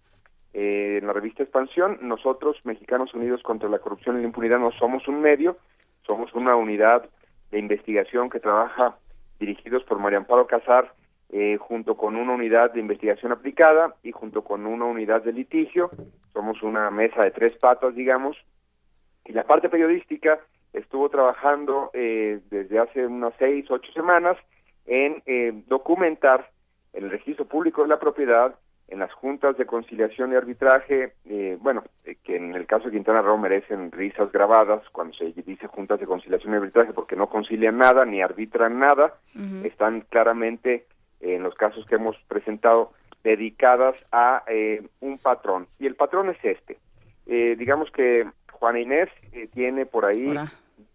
[0.54, 1.98] eh, en la revista Expansión.
[2.02, 5.58] Nosotros, Mexicanos Unidos contra la Corrupción y la Impunidad, no somos un medio,
[6.06, 7.10] somos una unidad
[7.52, 8.96] de investigación que trabaja
[9.40, 10.94] dirigidos por María Amparo Casar,
[11.30, 15.90] eh, junto con una unidad de investigación aplicada y junto con una unidad de litigio.
[16.34, 18.38] Somos una mesa de tres patas, digamos.
[19.26, 20.40] Y la parte periodística
[20.74, 24.38] estuvo trabajando eh, desde hace unas seis, ocho semanas
[24.86, 26.50] en eh, documentar
[26.94, 28.56] el registro público de la propiedad
[28.88, 32.92] en las juntas de conciliación y arbitraje, eh, bueno, eh, que en el caso de
[32.92, 37.28] Quintana Roo merecen risas grabadas cuando se dice juntas de conciliación y arbitraje porque no
[37.28, 39.16] concilian nada ni arbitran nada,
[39.64, 40.86] están claramente
[41.22, 45.68] en los casos que hemos presentado dedicadas a eh, un patrón.
[45.80, 46.78] Y el patrón es este.
[47.26, 50.34] Eh, digamos que Juana Inés eh, tiene por ahí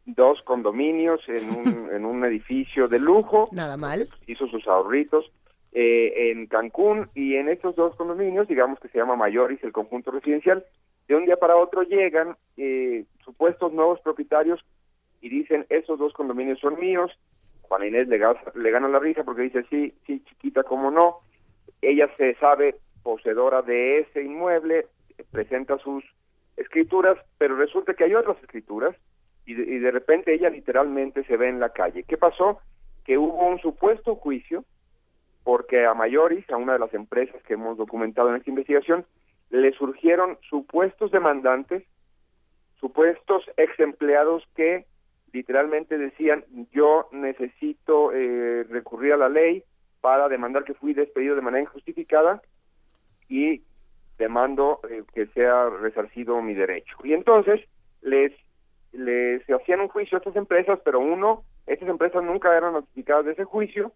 [0.07, 3.47] dos condominios en un, en un edificio de lujo.
[3.53, 4.09] Nada mal.
[4.27, 5.31] Hizo sus ahorritos
[5.73, 10.11] eh, en Cancún y en estos dos condominios, digamos que se llama Mayoris, el conjunto
[10.11, 10.65] residencial,
[11.09, 14.63] de un día para otro llegan eh, supuestos nuevos propietarios
[15.23, 17.11] y dicen, esos dos condominios son míos.
[17.73, 21.21] Juana Inés le, le gana la risa porque dice, sí, sí, chiquita, cómo no.
[21.81, 24.89] Ella se sabe poseedora de ese inmueble,
[25.31, 26.05] presenta sus
[26.59, 28.95] escrituras, pero resulta que hay otras escrituras
[29.47, 32.03] y de, y de repente ella literalmente se ve en la calle.
[32.03, 32.61] ¿Qué pasó?
[33.07, 34.67] Que hubo un supuesto juicio
[35.43, 39.07] porque a Mayoris, a una de las empresas que hemos documentado en esta investigación,
[39.49, 41.85] le surgieron supuestos demandantes,
[42.79, 44.85] supuestos ex empleados que
[45.33, 49.65] literalmente decían yo necesito eh, recurrir a la ley
[50.01, 52.43] para demandar que fui despedido de manera injustificada
[53.29, 53.63] y
[54.19, 56.97] demando eh, que sea resarcido mi derecho.
[57.05, 57.61] Y entonces
[58.03, 58.33] les
[58.93, 63.33] les hacían un juicio a estas empresas, pero uno, estas empresas nunca eran notificadas de
[63.33, 63.93] ese juicio,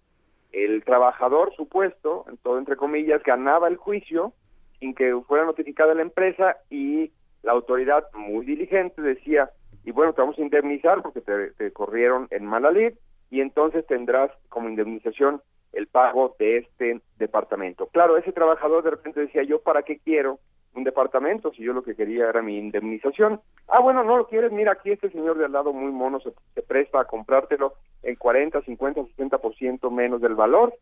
[0.53, 4.33] el trabajador supuesto, en todo entre comillas, ganaba el juicio
[4.79, 9.51] sin que fuera notificada la empresa y la autoridad muy diligente decía,
[9.87, 12.93] y bueno, te vamos a indemnizar porque te, te corrieron en mala lid
[13.31, 15.41] y entonces tendrás como indemnización
[15.73, 17.87] el pago de este departamento.
[17.87, 20.41] Claro, ese trabajador de repente decía, yo para qué quiero
[20.75, 23.41] un departamento si yo lo que quería era mi indemnización.
[23.69, 26.33] Ah, bueno, no lo quieres, mira, aquí este señor de al lado muy mono se,
[26.55, 30.75] se presta a comprártelo en 40, 50, 60% menos del valor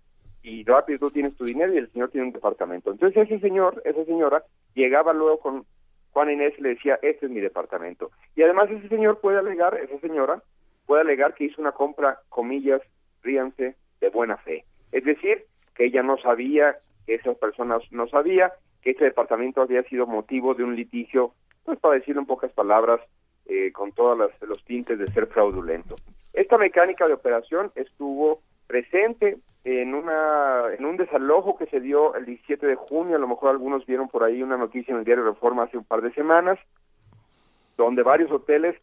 [0.43, 2.90] y rápido tú tienes tu dinero y el señor tiene un departamento.
[2.90, 4.44] Entonces ese señor, esa señora,
[4.74, 5.66] llegaba luego con
[6.15, 8.12] Juan Inés le decía, este es mi departamento.
[8.36, 10.41] Y además ese señor puede alegar, esa señora,
[10.86, 12.81] puede alegar que hizo una compra, comillas,
[13.24, 14.65] ríanse, de buena fe.
[14.93, 19.82] Es decir, que ella no sabía, que esas personas no sabía, que este departamento había
[19.82, 21.35] sido motivo de un litigio,
[21.65, 23.01] pues para decirlo en pocas palabras,
[23.47, 25.97] eh, con todos los tintes de ser fraudulento.
[26.32, 32.27] Esta mecánica de operación estuvo presente en una en un desalojo que se dio el
[32.27, 35.24] 17 de junio, a lo mejor algunos vieron por ahí una noticia en el diario
[35.24, 36.59] Reforma hace un par de semanas,
[37.77, 38.77] donde varios hoteles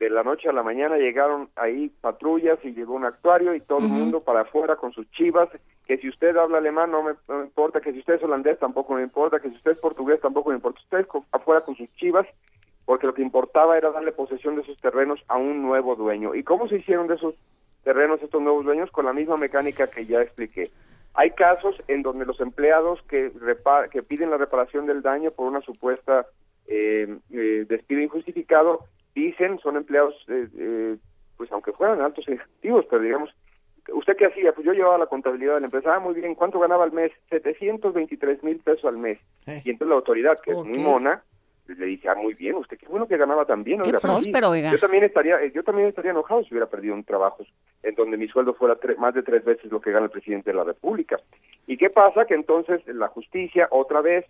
[0.00, 3.78] de la noche a la mañana llegaron ahí patrullas y llegó un actuario y todo
[3.78, 5.48] el mundo para afuera con sus chivas,
[5.86, 8.58] que si usted habla alemán no me, no me importa, que si usted es holandés
[8.58, 11.76] tampoco me importa, que si usted es portugués tampoco me importa, usted co- afuera con
[11.76, 12.26] sus chivas,
[12.84, 16.34] porque lo que importaba era darle posesión de esos terrenos a un nuevo dueño.
[16.34, 17.36] ¿Y cómo se hicieron de esos
[17.82, 18.90] terrenos estos nuevos dueños?
[18.90, 20.70] Con la misma mecánica que ya expliqué.
[21.14, 23.32] Hay casos en donde los empleados que,
[23.90, 26.26] que piden la reparación del daño por una supuesta
[26.66, 30.96] eh, eh, despido injustificado dicen son empleados eh, eh,
[31.36, 33.30] pues aunque fueran altos ejecutivos pero digamos
[33.92, 35.94] usted qué hacía pues yo llevaba la contabilidad de la empresa.
[35.94, 39.18] Ah muy bien cuánto ganaba al mes 723 mil pesos al mes.
[39.46, 41.22] Y entonces la autoridad que es muy mona
[41.78, 44.70] le dice ah muy bien usted qué bueno que ganaba tan bien Qué próspero, oiga.
[44.72, 47.44] yo también estaría eh, yo también estaría enojado si hubiera perdido un trabajo
[47.82, 50.50] en donde mi sueldo fuera tre- más de tres veces lo que gana el presidente
[50.50, 51.18] de la república
[51.66, 54.24] y qué pasa que entonces la justicia otra vez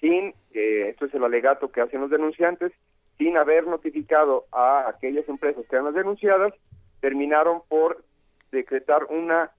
[0.00, 2.72] sin, eh, esto es el alegato que hacen los denunciantes,
[3.18, 6.54] sin haber notificado a aquellas empresas que eran las denunciadas,
[7.00, 8.02] terminaron por
[8.50, 9.50] decretar una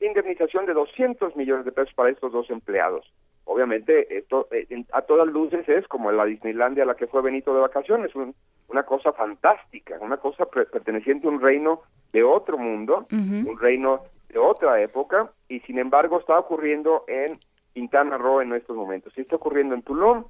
[0.00, 3.12] indemnización de 200 millones de pesos para estos dos empleados.
[3.44, 7.52] Obviamente, esto eh, a todas luces es como la Disneylandia a la que fue Benito
[7.54, 8.34] de vacaciones, un-
[8.68, 13.06] una cosa fantástica, una cosa pre- perteneciente a un reino de otro mundo,
[13.48, 17.40] un reino de otra época, y sin embargo está ocurriendo en
[17.74, 19.12] Quintana Roo en estos momentos.
[19.14, 20.24] Sí está ocurriendo en Tulum,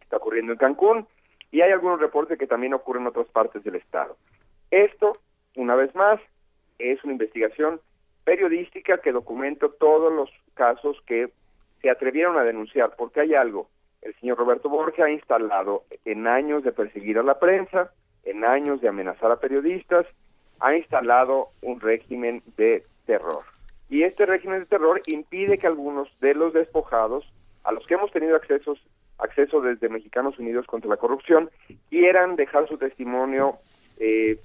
[0.00, 1.06] está ocurriendo en Cancún,
[1.50, 4.16] y hay algunos reportes que también ocurren en otras partes del estado.
[4.70, 5.12] Esto,
[5.56, 6.20] una vez más,
[6.78, 7.80] es una investigación
[8.24, 11.30] periodística que documenta todos los casos que
[11.86, 13.68] se atrevieron a denunciar, porque hay algo.
[14.02, 17.92] El señor Roberto Borges ha instalado en años de perseguir a la prensa,
[18.24, 20.04] en años de amenazar a periodistas,
[20.58, 23.44] ha instalado un régimen de terror.
[23.88, 27.24] Y este régimen de terror impide que algunos de los despojados,
[27.62, 28.84] a los que hemos tenido accesos,
[29.18, 31.50] acceso desde Mexicanos Unidos contra la Corrupción,
[31.88, 33.58] quieran dejar su testimonio
[34.00, 34.40] eh,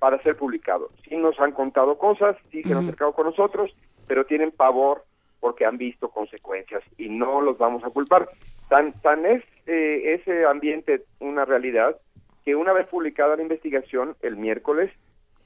[0.00, 0.90] para ser publicado.
[1.08, 3.70] Sí nos han contado cosas, sí se han acercado con nosotros,
[4.08, 5.04] pero tienen pavor
[5.40, 8.28] porque han visto consecuencias y no los vamos a culpar.
[8.68, 11.96] Tan, tan es eh, ese ambiente una realidad
[12.44, 14.90] que una vez publicada la investigación el miércoles,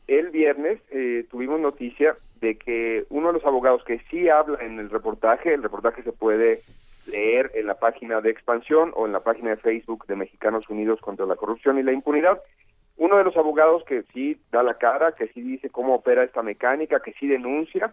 [0.07, 4.79] el viernes eh, tuvimos noticia de que uno de los abogados que sí habla en
[4.79, 6.61] el reportaje, el reportaje se puede
[7.07, 11.01] leer en la página de Expansión o en la página de Facebook de Mexicanos Unidos
[11.01, 12.41] contra la Corrupción y la Impunidad,
[12.97, 16.43] uno de los abogados que sí da la cara, que sí dice cómo opera esta
[16.43, 17.93] mecánica, que sí denuncia,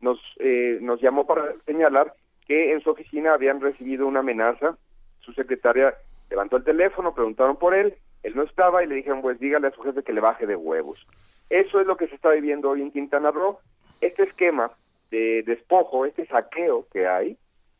[0.00, 2.14] nos, eh, nos llamó para señalar
[2.46, 4.76] que en su oficina habían recibido una amenaza.
[5.20, 5.94] Su secretaria
[6.30, 9.72] levantó el teléfono, preguntaron por él, él no estaba y le dijeron, pues dígale a
[9.72, 11.06] su jefe que le baje de huevos.
[11.50, 13.58] Eso es lo que se está viviendo hoy en Quintana Roo.
[14.00, 14.70] Este esquema
[15.10, 17.36] de despojo, este saqueo que hay,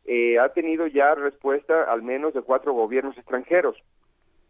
[0.06, 3.76] eh, ha tenido ya respuesta al menos de cuatro gobiernos extranjeros.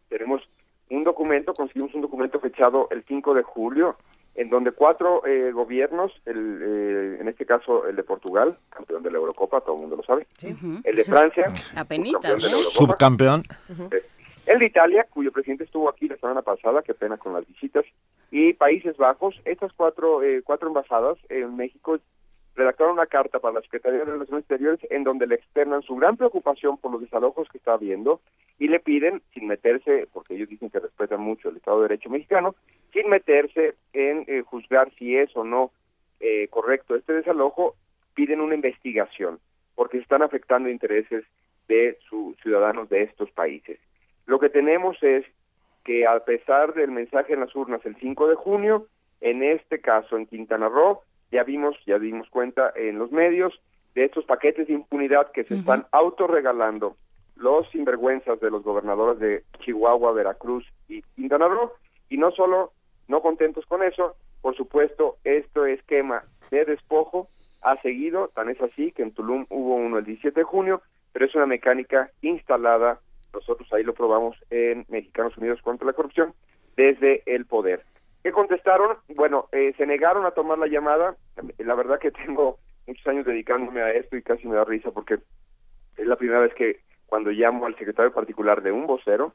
[0.09, 0.49] Tenemos
[0.90, 3.97] un documento, conseguimos un documento fechado el 5 de julio,
[4.39, 9.10] en donde cuatro eh, gobiernos, el, eh, en este caso el de Portugal, campeón de
[9.10, 10.28] la Eurocopa, todo el mundo lo sabe,
[10.85, 11.47] el de Francia,
[12.70, 13.43] Subcampeón.
[13.90, 14.02] eh,
[14.47, 17.85] el de Italia, cuyo presidente estuvo aquí la semana pasada, qué pena con las visitas,
[18.31, 21.98] y Países Bajos, estas cuatro, eh, cuatro embajadas en México
[22.59, 26.16] redactaron una carta para la Secretaría de Relaciones Exteriores en donde le externan su gran
[26.16, 28.20] preocupación por los desalojos que está habiendo
[28.59, 32.10] y le piden, sin meterse, porque ellos dicen que respetan mucho el Estado de Derecho
[32.10, 32.56] mexicano,
[32.93, 35.70] sin meterse en eh, juzgar si es o no
[36.18, 37.76] eh, correcto este desalojo,
[38.14, 39.39] piden una investigación,
[39.76, 41.24] porque están afectando intereses
[41.68, 43.78] de sus ciudadanos de estos países.
[44.26, 45.24] Lo que tenemos es
[45.85, 48.89] que a pesar del mensaje en las urnas el 5 de junio,
[49.20, 53.61] en este caso en Quintana Roo, ya vimos, ya dimos cuenta en los medios
[53.95, 56.97] de estos paquetes de impunidad que se están autorregalando
[57.37, 61.73] los sinvergüenzas de los gobernadores de Chihuahua, Veracruz y Quintana Roo,
[62.09, 62.73] y no solo
[63.07, 67.29] no contentos con eso, por supuesto, este esquema de despojo
[67.63, 70.83] ha seguido, tan es así que en Tulum hubo uno el 17 de junio,
[71.13, 72.99] pero es una mecánica instalada,
[73.33, 76.35] nosotros ahí lo probamos en Mexicanos Unidos contra la Corrupción,
[76.77, 77.83] desde el poder.
[78.29, 78.99] ¿Qué contestaron?
[79.17, 81.17] Bueno, eh, se negaron a tomar la llamada.
[81.57, 85.15] La verdad que tengo muchos años dedicándome a esto y casi me da risa porque
[85.97, 89.33] es la primera vez que cuando llamo al secretario particular de un vocero,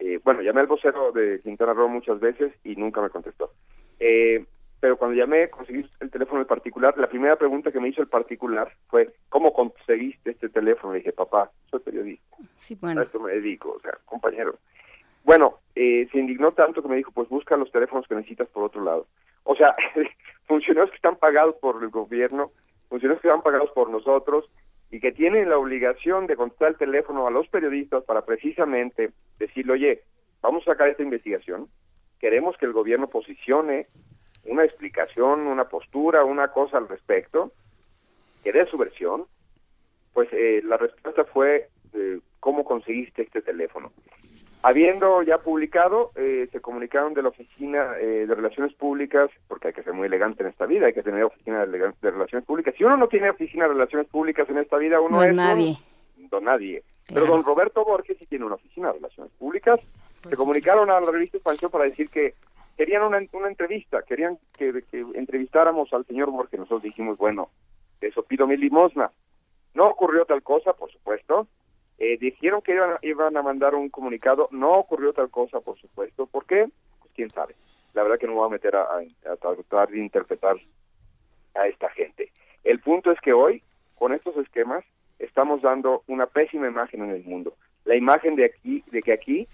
[0.00, 3.52] eh, bueno, llamé al vocero de Quintana Roo muchas veces y nunca me contestó.
[4.00, 4.44] Eh,
[4.80, 8.08] pero cuando llamé, conseguí el teléfono del particular, la primera pregunta que me hizo el
[8.08, 10.94] particular fue, ¿cómo conseguiste este teléfono?
[10.94, 12.36] Le dije, papá, soy periodista.
[12.58, 13.02] Sí, bueno.
[13.02, 14.58] A esto me dedico, o sea, compañero.
[15.26, 18.62] Bueno, eh, se indignó tanto que me dijo, pues busca los teléfonos que necesitas por
[18.62, 19.08] otro lado.
[19.42, 19.74] O sea,
[20.46, 22.52] funcionarios que están pagados por el gobierno,
[22.88, 24.48] funcionarios que están pagados por nosotros
[24.88, 29.72] y que tienen la obligación de contestar el teléfono a los periodistas para precisamente decirle,
[29.72, 30.02] oye,
[30.42, 31.66] vamos a sacar esta investigación,
[32.20, 33.88] queremos que el gobierno posicione
[34.44, 37.50] una explicación, una postura, una cosa al respecto,
[38.44, 39.24] que dé su versión,
[40.12, 43.90] pues eh, la respuesta fue eh, cómo conseguiste este teléfono.
[44.66, 49.84] Habiendo ya publicado, eh, se comunicaron de la Oficina de Relaciones Públicas, porque hay que
[49.84, 52.74] ser muy elegante en esta vida, hay que tener Oficina de, Relaciones Públicas.
[52.76, 55.32] Si uno no tiene Oficina de Relaciones Públicas en esta vida, uno no es...
[55.32, 55.76] nadie.
[56.16, 56.82] don nadie.
[57.06, 59.78] Pero don Roberto Borges sí tiene una Oficina de Relaciones Públicas.
[60.28, 62.34] Se comunicaron a la revista Expansión para decir que
[62.76, 66.58] querían una, una entrevista, querían que, que entrevistáramos al señor Borges.
[66.58, 67.50] Nosotros dijimos, bueno,
[68.00, 69.12] eso pido mi limosna.
[69.74, 71.46] No ocurrió tal cosa, por supuesto.
[71.98, 76.26] Eh, dijeron que iban, iban a mandar un comunicado, no ocurrió tal cosa, por supuesto.
[76.26, 76.68] ¿Por qué?
[77.00, 77.54] Pues quién sabe.
[77.94, 80.56] La verdad que no me voy a meter a, a tratar de interpretar
[81.54, 82.30] a esta gente.
[82.64, 83.62] El punto es que hoy,
[83.94, 84.84] con estos esquemas,
[85.18, 87.54] estamos dando una pésima imagen en el mundo.
[87.84, 89.48] La imagen de aquí, de que aquí,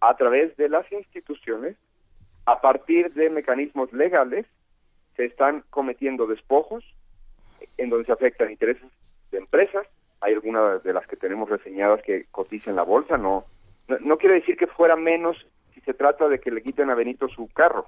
[0.00, 1.76] a través de las instituciones,
[2.46, 4.46] a partir de mecanismos legales,
[5.16, 6.84] se están cometiendo despojos
[7.78, 8.88] en donde se afectan intereses
[9.30, 9.86] de empresas.
[10.22, 13.18] Hay algunas de las que tenemos reseñadas que cotizan la bolsa.
[13.18, 13.44] No,
[14.00, 15.36] no, quiero decir que fuera menos
[15.74, 17.86] si se trata de que le quiten a Benito su carro.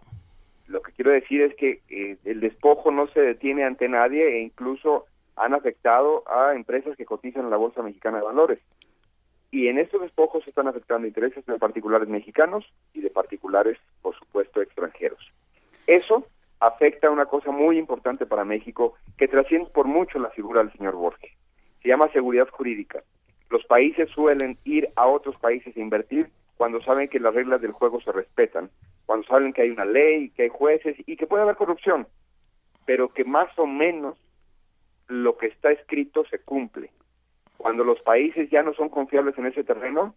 [0.66, 4.40] Lo que quiero decir es que eh, el despojo no se detiene ante nadie e
[4.40, 5.06] incluso
[5.36, 8.58] han afectado a empresas que cotizan en la Bolsa Mexicana de Valores.
[9.50, 14.16] Y en estos despojos se están afectando intereses de particulares mexicanos y de particulares, por
[14.18, 15.32] supuesto, extranjeros.
[15.86, 16.26] Eso
[16.58, 20.72] afecta a una cosa muy importante para México que trasciende por mucho la figura del
[20.72, 21.30] señor Borges.
[21.84, 23.02] Se llama seguridad jurídica.
[23.50, 27.72] Los países suelen ir a otros países a invertir cuando saben que las reglas del
[27.72, 28.70] juego se respetan,
[29.04, 32.06] cuando saben que hay una ley, que hay jueces y que puede haber corrupción,
[32.86, 34.16] pero que más o menos
[35.08, 36.90] lo que está escrito se cumple.
[37.58, 40.14] Cuando los países ya no son confiables en ese terreno,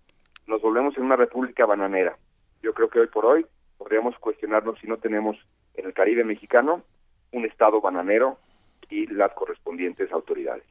[0.48, 2.18] nos volvemos en una república bananera.
[2.64, 3.45] Yo creo que hoy por hoy
[3.77, 5.35] podríamos cuestionarnos si no tenemos
[5.73, 6.84] en el Caribe mexicano
[7.34, 8.38] un estado bananero
[8.89, 10.64] y las correspondientes autoridades.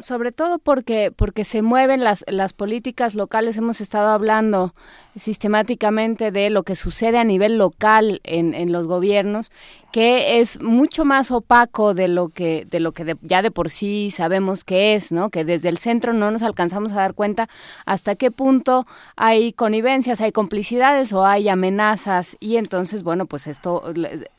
[0.00, 3.58] Sobre todo porque porque se mueven las las políticas locales.
[3.58, 4.72] Hemos estado hablando
[5.16, 9.52] sistemáticamente de lo que sucede a nivel local en, en los gobiernos,
[9.92, 14.10] que es mucho más opaco de lo que de lo que ya de por sí
[14.10, 15.28] sabemos que es, ¿no?
[15.28, 17.48] Que desde el centro no nos alcanzamos a dar cuenta
[17.84, 18.86] hasta qué punto
[19.16, 23.82] hay connivencias, hay complicidades o hay amenazas y entonces bueno pues esto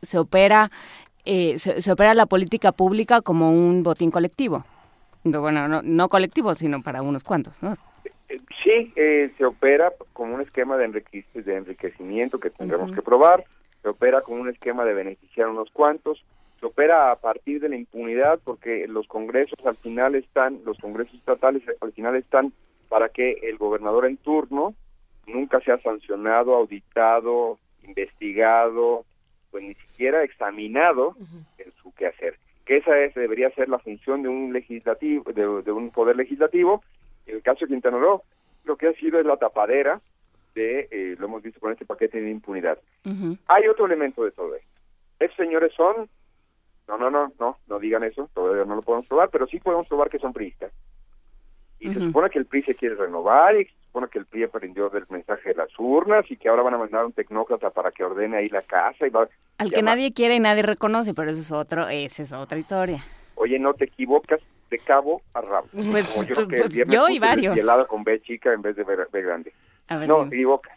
[0.02, 0.72] se opera
[1.26, 4.66] eh, se, opera la política pública como un botín colectivo.
[5.24, 7.76] bueno, no, no colectivo, sino para unos cuantos, ¿no?
[8.64, 13.44] Sí, eh, se opera como un esquema de, de enriquecimiento que tendremos que probar,
[13.82, 16.24] se opera como un esquema de beneficiar a unos cuantos,
[16.60, 21.14] se opera a partir de la impunidad porque los congresos al final están, los congresos
[21.16, 22.54] estatales al final están
[22.90, 24.74] para que el gobernador en turno
[25.28, 29.06] nunca sea sancionado, auditado, investigado,
[29.54, 31.16] pues ni siquiera examinado
[31.60, 32.40] en su quehacer.
[32.66, 36.82] Que esa es, debería ser la función de un legislativo, de, un poder legislativo.
[37.28, 38.24] En el caso de Quintana Roo,
[38.64, 40.02] lo que ha sido es la tapadera
[40.56, 42.80] de, eh, lo hemos visto con este paquete de impunidad.
[43.46, 44.68] Hay otro elemento de todo esto.
[45.20, 46.10] Estos señores son,
[46.88, 49.88] no, no, no, no, no digan eso, todavía no lo podemos probar, pero sí podemos
[49.88, 50.74] probar que son priistas.
[51.80, 54.90] Y se supone que el PRI se quiere renovar y supone que el PRI aprendió
[54.90, 57.92] del mensaje de las urnas y que ahora van a mandar a un tecnócrata para
[57.92, 59.06] que ordene ahí la casa.
[59.06, 59.30] y va
[59.60, 63.06] Al que nadie quiere y nadie reconoce, pero eso es otro, esa es otra historia.
[63.36, 64.40] Oye, no te equivocas
[64.72, 65.68] de cabo a rabo.
[65.74, 67.56] Pues, yo, pues, yo y varios.
[67.56, 69.54] helado con B chica en vez de B, grande.
[70.08, 70.76] no, te equivocas.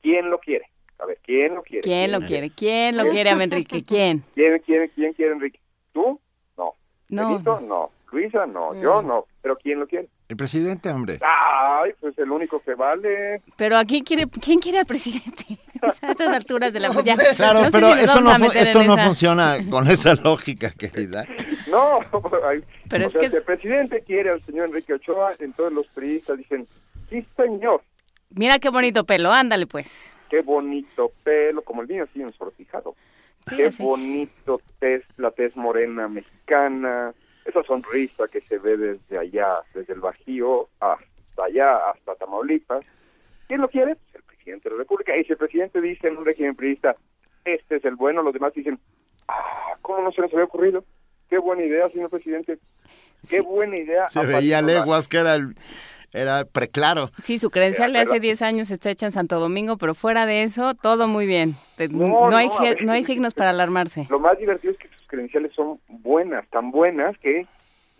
[0.00, 0.70] ¿Quién lo quiere?
[0.98, 1.82] A ver, ¿quién lo quiere?
[1.82, 2.50] ¿Quién, lo quiere?
[2.50, 3.84] ¿Quién lo quiere a Enrique?
[3.84, 4.24] ¿Quién?
[4.34, 5.60] ¿Quién, quién, quién quiere Enrique?
[5.92, 6.18] ¿Tú?
[6.56, 6.74] No.
[7.10, 7.60] No.
[7.60, 7.90] No.
[8.10, 10.08] Luisa, no, yo no, pero ¿quién lo quiere?
[10.28, 11.18] El presidente, hombre.
[11.22, 13.40] Ay, pues el único que vale.
[13.56, 15.44] Pero ¿a quién quiere, quién quiere al presidente?
[15.82, 17.16] a estas alturas de la vida.
[17.36, 21.24] Claro, pero eso no, esto no funciona con esa lógica, querida.
[21.68, 21.98] No,
[22.88, 26.66] pero es que si el presidente quiere al señor Enrique Ochoa, entonces los periodistas dicen,
[27.10, 27.82] sí, señor.
[28.30, 30.10] Mira qué bonito pelo, ándale pues.
[30.30, 32.94] Qué bonito pelo, como el mío así ensortijado.
[33.54, 37.12] qué bonito tez, la tez morena mexicana
[37.48, 42.84] esa sonrisa que se ve desde allá, desde el Bajío hasta allá, hasta Tamaulipas.
[43.46, 43.96] ¿Quién lo quiere?
[43.96, 45.16] Pues el presidente de la República.
[45.16, 46.94] Y si el presidente dice en un régimen priista,
[47.44, 48.78] este es el bueno, los demás dicen,
[49.28, 50.84] ah, ¿cómo no se les había ocurrido?
[51.30, 52.58] Qué buena idea, señor presidente.
[53.28, 54.08] Qué buena idea.
[54.10, 55.54] Se veía leguas que era el,
[56.12, 57.10] era preclaro.
[57.22, 60.42] Sí, su credencial de hace 10 años está hecha en Santo Domingo, pero fuera de
[60.42, 61.56] eso, todo muy bien.
[61.90, 62.48] No, hay,
[62.82, 64.06] no hay signos para alarmarse.
[64.10, 67.46] Lo más divertido es que credenciales son buenas, tan buenas que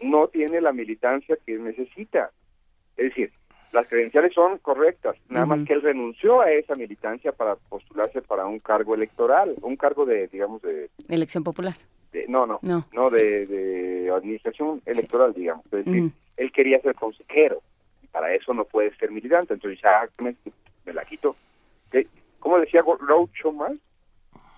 [0.00, 2.30] no tiene la militancia que necesita.
[2.96, 3.32] Es decir,
[3.72, 8.46] las credenciales son correctas, nada más que él renunció a esa militancia para postularse para
[8.46, 10.88] un cargo electoral, un cargo de, digamos, de...
[11.08, 11.74] Elección popular.
[12.28, 15.66] no, no, no, no, de, de administración electoral, digamos.
[15.66, 17.60] Es decir, él quería ser consejero,
[18.02, 20.34] y para eso no puede ser militante, entonces ya me,
[20.86, 21.36] me la quito.
[22.40, 23.78] ¿Cómo decía Groucho Marx?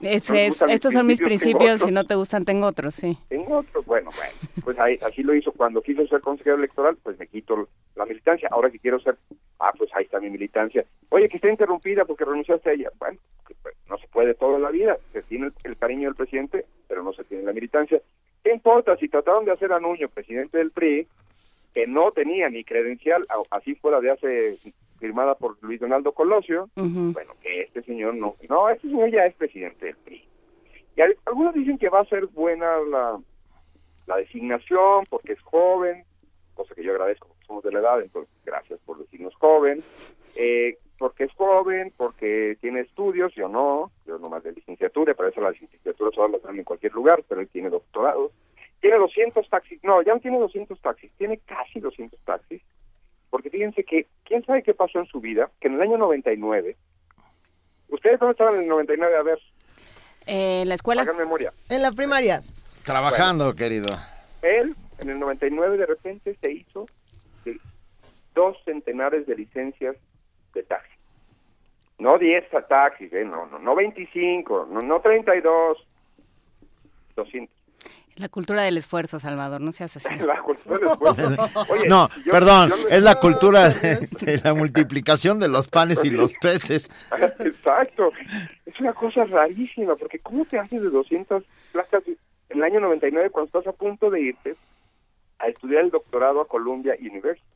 [0.00, 3.18] Es, estos son mis principios, si no te gustan tengo otros, sí.
[3.28, 4.32] Tengo otros, bueno, bueno,
[4.64, 8.48] pues ahí, así lo hizo cuando quiso ser consejero electoral, pues me quito la militancia,
[8.50, 9.16] ahora que quiero ser,
[9.58, 10.84] ah, pues ahí está mi militancia.
[11.10, 13.18] Oye, que está interrumpida porque renunciaste a ella, bueno,
[13.62, 17.02] pues, no se puede toda la vida, se tiene el, el, cariño del presidente, pero
[17.02, 18.00] no se tiene la militancia.
[18.42, 21.06] ¿Qué importa si trataron de hacer a Nuño presidente del PRI,
[21.74, 24.58] que no tenía ni credencial, así fuera de hace
[25.00, 27.12] firmada por Luis Donaldo Colosio, uh -huh.
[27.12, 30.24] bueno, que este señor no, no, este señor ya es presidente del PRI.
[30.96, 33.18] Y algunos dicen que va a ser buena la,
[34.06, 36.04] la designación porque es joven,
[36.54, 39.82] cosa que yo agradezco porque somos de la edad, entonces gracias por decirnos joven,
[40.36, 45.40] eh, porque es joven, porque tiene estudios, yo no, yo nomás de licenciatura, para eso
[45.40, 48.30] las licenciaturas solo las dan en cualquier lugar, pero él tiene doctorado,
[48.80, 52.62] tiene 200 taxis, no, ya no tiene 200 taxis, tiene casi 200 taxis,
[53.30, 55.50] porque fíjense que, ¿quién sabe qué pasó en su vida?
[55.60, 56.76] Que en el año 99,
[57.88, 59.16] ¿ustedes dónde estaban en el 99?
[59.16, 59.38] A ver.
[60.26, 61.02] Eh, en la escuela.
[61.02, 61.52] Hagan memoria.
[61.68, 62.42] En la primaria.
[62.84, 63.96] Trabajando, bueno, querido.
[64.42, 66.86] Él, en el 99, de repente se hizo
[67.44, 67.58] de
[68.34, 69.96] dos centenares de licencias
[70.54, 70.90] de taxi.
[71.98, 75.86] No 10 taxis, eh, no, no, no 25, no, no 32,
[77.14, 77.59] 200.
[78.16, 80.14] La cultura del esfuerzo, Salvador, no seas así.
[80.20, 81.50] la cultura del esfuerzo.
[81.68, 86.04] Oye, no, yo, perdón, yo es la cultura de, de, la multiplicación de los panes
[86.04, 86.90] y los peces.
[87.38, 88.12] Exacto.
[88.66, 93.30] Es una cosa rarísima, porque ¿cómo te haces de 200 placas en el año 99
[93.30, 94.56] cuando estás a punto de irte
[95.38, 97.46] a estudiar el doctorado a Columbia University?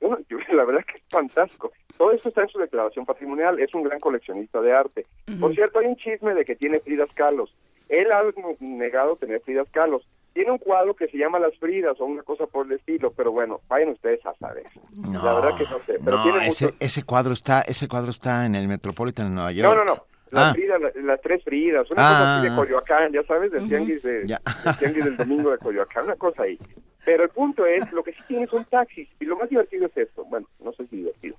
[0.00, 1.72] Bueno, yo, la verdad es que es fantástico.
[1.96, 3.58] Todo esto está en su declaración patrimonial.
[3.58, 5.06] Es un gran coleccionista de arte.
[5.26, 5.40] Uh -huh.
[5.40, 7.48] Por cierto, hay un chisme de que tiene Fridas Kahlo.
[7.88, 8.22] Él ha
[8.60, 10.00] negado tener Fridas Kahlo.
[10.32, 13.32] Tiene un cuadro que se llama Las Fridas o una cosa por el estilo, pero
[13.32, 14.64] bueno, vayan ustedes a saber.
[14.94, 15.94] No, la verdad que no sé.
[16.04, 19.52] Pero no, tiene ese, ese cuadro está, ese cuadro está en el Metropolitan de Nueva
[19.52, 19.66] York.
[19.66, 20.04] No, no, no.
[20.32, 20.52] Las, Ah.
[20.54, 22.10] Fridas, la- las tres Fridas, una Ah.
[22.10, 23.68] cosa así de Coyoacán, ya sabes, del Ujú.
[23.68, 24.38] tianguis, de, del
[24.78, 26.58] tianguis del domingo de Coyoacán, una cosa ahí.
[27.04, 29.96] Pero el punto es, lo que sí tiene son taxis, y lo más divertido es
[29.96, 31.36] esto, bueno, no sé si divertido,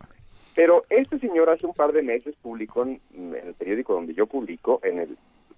[0.55, 4.25] pero este señor hace un par de meses publicó en, en el periódico donde yo
[4.25, 5.17] publico, en el,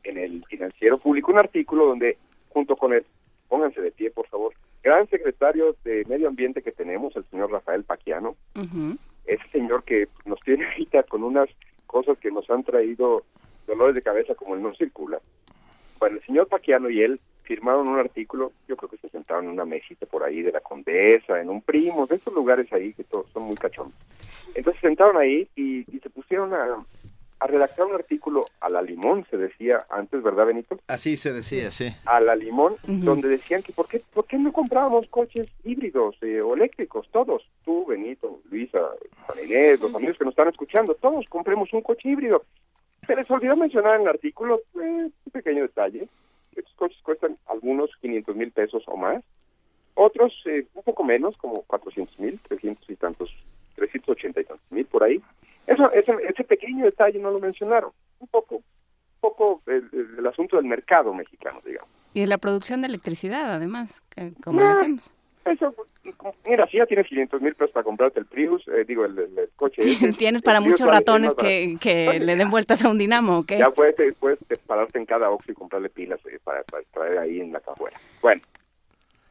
[0.09, 2.17] en el financiero, publicó un artículo donde,
[2.49, 3.05] junto con el,
[3.47, 4.53] pónganse de pie por favor,
[4.83, 8.35] gran secretario de Medio Ambiente que tenemos, el señor Rafael Paquiano,
[9.25, 11.49] ese señor que nos tiene ahorita con unas
[11.85, 13.23] cosas que nos han traído
[13.67, 15.19] dolores de cabeza como el no circula.
[15.99, 19.51] Bueno, el señor Paquiano y él firmaron un artículo, yo creo que se sentaron en
[19.51, 23.03] una mesita por ahí de la Condesa, en un primo, de esos lugares ahí que
[23.03, 23.97] todos son muy cachondos.
[24.53, 26.85] Entonces se sentaron ahí y, y se pusieron a,
[27.39, 30.77] a redactar un artículo a la limón, se decía antes, ¿verdad, Benito?
[30.87, 31.93] Así se decía, sí.
[32.05, 36.41] a la limón, donde decían que por qué, por qué no comprábamos coches híbridos eh,
[36.41, 38.79] o eléctricos, todos, tú, Benito, Luisa,
[39.25, 42.43] Juan Inés, los amigos que nos están escuchando, todos compremos un coche híbrido.
[43.07, 46.07] Se les olvidó mencionar en el artículo eh, un pequeño detalle,
[46.55, 49.23] estos coches cuestan algunos 500 mil pesos o más,
[49.95, 53.29] otros eh, un poco menos, como 400 mil, 300 y tantos,
[53.75, 55.21] 380 y tantos mil por ahí.
[55.69, 58.63] Eso, ese, ese pequeño detalle no lo mencionaron, un poco, un
[59.21, 61.89] poco el, el- el asunto del mercado mexicano, digamos.
[62.13, 64.01] Y de la producción de electricidad, además,
[64.43, 65.13] como lo Ah, hacemos.
[65.45, 65.73] Eso,
[66.45, 69.37] mira, si ya tienes 500 mil pesos para comprarte el Prius, eh, digo, el, el-
[69.37, 69.81] el coche.
[70.11, 71.77] ese, Tienes el para muchos ratones que,
[72.19, 73.51] le den vueltas a un dinamo, ¿ok?
[73.59, 74.13] Ya puedes, eh,
[74.65, 77.97] pararte en cada Oxxo y comprarle pilas eh, para, para traer ahí en la cajuela.
[78.21, 78.41] Bueno,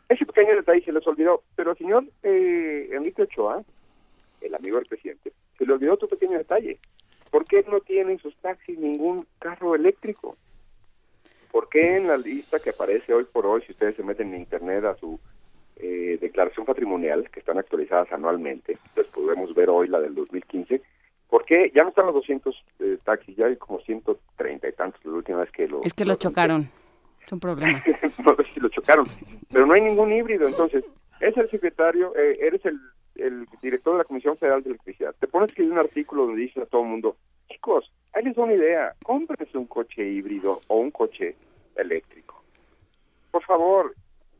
[0.09, 3.62] ese pequeño detalle se les olvidó, pero al señor eh, Enrique Ochoa,
[4.40, 6.78] el amigo del presidente, se le olvidó otro pequeño detalle.
[7.31, 10.36] ¿Por qué no tiene en sus taxis ningún carro eléctrico?
[11.51, 14.40] ¿Por qué en la lista que aparece hoy por hoy, si ustedes se meten en
[14.40, 15.19] internet a su
[15.77, 20.82] eh, declaración patrimonial, que están actualizadas anualmente, pues podemos ver hoy la del 2015,
[21.28, 25.05] ¿por qué ya no están los 200 eh, taxis, ya hay como 130 y tantos
[25.05, 25.82] la última vez que lo...
[25.82, 26.70] Es que lo chocaron.
[27.24, 27.82] Es un problema.
[28.24, 29.06] no sé si lo chocaron,
[29.52, 30.85] pero no hay ningún híbrido, entonces,
[31.20, 32.78] es el secretario, eh, eres el,
[33.19, 36.43] el director de la Comisión Federal de Electricidad, te pones que escribir un artículo donde
[36.43, 37.16] dices a todo el mundo,
[37.49, 41.36] chicos, ahí les una idea, cómprense un coche híbrido o un coche
[41.77, 42.43] eléctrico.
[43.31, 43.95] Por favor,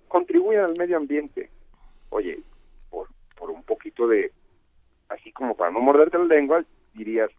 [0.09, 1.51] contribuyan al medio ambiente.
[2.11, 2.39] Oye,
[2.91, 4.33] por, por un poquito de,
[5.09, 6.65] así como para no morderte la lengua,
[6.95, 7.31] dirías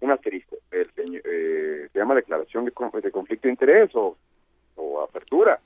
[0.00, 0.90] un asterisco, el
[1.24, 2.72] eh, se llama declaración de,
[3.02, 4.16] de conflicto de interés o,
[4.76, 5.60] o apertura.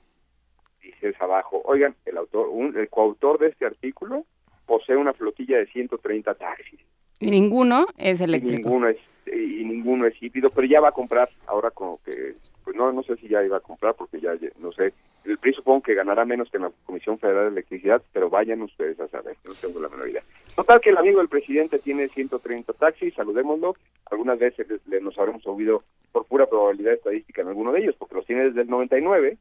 [0.81, 4.25] Dices abajo, oigan, el autor, un- el coautor de este artículo
[4.69, 6.79] posee una flotilla de 130 taxis.
[7.19, 8.53] Y ninguno es eléctrico.
[8.53, 12.35] Y ninguno es, y ninguno es híbrido, pero ya va a comprar, ahora como que,
[12.63, 14.93] pues no, no sé si ya iba a comprar, porque ya, no sé,
[15.25, 18.61] el PRI supongo que ganará menos que en la Comisión Federal de Electricidad, pero vayan
[18.61, 20.23] ustedes a saber, no tengo la menor idea.
[20.55, 23.75] Total que el amigo del presidente tiene 130 taxis, saludémoslo,
[24.11, 25.81] algunas veces le, nos habremos oído
[26.11, 29.35] por pura probabilidad estadística en alguno de ellos, porque los tiene desde el 99,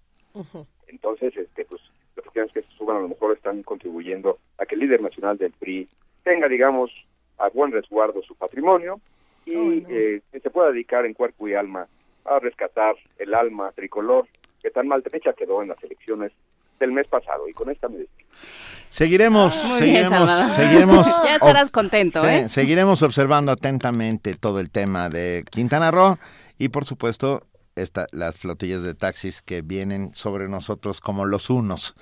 [0.87, 1.83] entonces, este, pues,
[2.25, 5.39] los que que se suban a lo mejor están contribuyendo a que el líder nacional
[5.39, 5.89] del PRI
[6.23, 6.91] tenga, digamos,
[7.39, 9.01] a buen resguardo su patrimonio
[9.47, 11.87] y eh, que se pueda dedicar en cuerpo y alma
[12.25, 14.27] a rescatar el alma tricolor
[14.63, 16.33] que tan mal maltrecha quedó en las elecciones
[16.79, 17.49] del mes pasado.
[17.49, 18.29] Y con esta me despido.
[18.91, 21.07] Seguiremos, seguiremos, seguiremos.
[21.25, 22.49] ya estarás contento, ¿eh?
[22.49, 26.19] Seguiremos observando atentamente todo el tema de Quintana Roo
[26.59, 27.47] y, por supuesto,
[27.83, 31.95] esta, las flotillas de taxis que vienen sobre nosotros como los unos.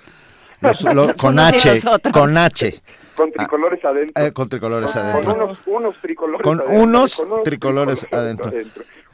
[1.21, 1.81] con, H,
[2.11, 2.81] con H.
[3.15, 4.23] Con tricolores adentro.
[4.23, 5.33] Eh, con tricolores adentro.
[5.33, 6.83] Con unos, unos tricolores con adentro.
[6.83, 8.51] Unos tricolores, adentro.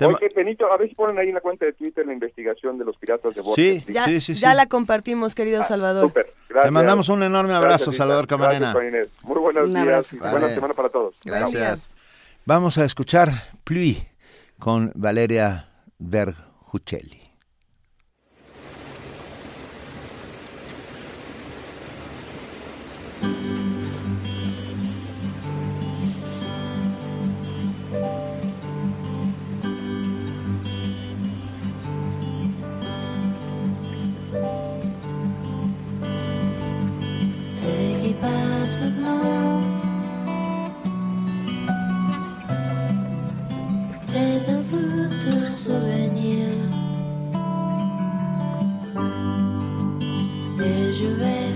[0.01, 2.85] Oye, Benito, a ver si ponen ahí en la cuenta de Twitter la investigación de
[2.85, 3.63] los piratas de Boston.
[3.63, 6.07] Sí, ya, sí, sí, Ya la compartimos, querido ah, Salvador.
[6.07, 8.73] Super, Te mandamos un enorme abrazo, Salvador Camarena.
[9.23, 10.19] Muy buenos días.
[10.19, 11.15] Buena semana para todos.
[11.23, 11.89] Gracias.
[12.45, 13.29] Vamos a escuchar
[13.63, 14.09] Pluie
[14.59, 16.52] con Valeria Verhucelli.
[16.73, 17.22] hotel
[51.03, 51.52] je vais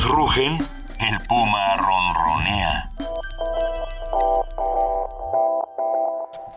[0.00, 2.88] el puma ronronea.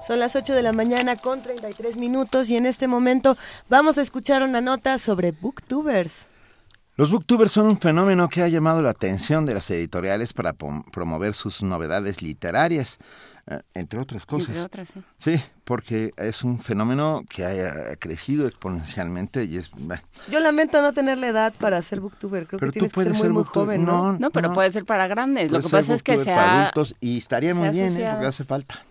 [0.05, 3.35] Son las 8 de la mañana con 33 minutos y en este momento
[3.67, 6.27] vamos a escuchar una nota sobre booktubers.
[6.97, 11.33] Los booktubers son un fenómeno que ha llamado la atención de las editoriales para promover
[11.33, 12.99] sus novedades literarias.
[13.51, 14.49] Eh, entre otras cosas.
[14.49, 15.01] Entre otras, sí.
[15.17, 19.71] Sí, porque es un fenómeno que ha crecido exponencialmente y es...
[20.29, 22.47] Yo lamento no tener la edad para ser booktuber.
[22.47, 24.13] Creo Pero que tú tienes que puedes ser muy, ser muy joven, ¿no?
[24.13, 24.53] No, No, pero no.
[24.53, 25.51] puede ser para grandes.
[25.51, 26.61] Lo que ser pasa es que se para ha...
[26.63, 28.07] adultos y estaría muy bien, ¿eh?
[28.11, 28.83] porque hace falta.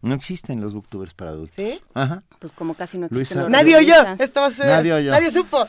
[0.00, 1.54] No existen los booktubers para adultos.
[1.56, 1.80] ¿Sí?
[1.94, 2.22] Ajá.
[2.38, 3.94] Pues como casi no existen los Nadie oyó.
[4.18, 5.10] Esto va a ser- Nadie oyó.
[5.12, 5.66] Nadie supo.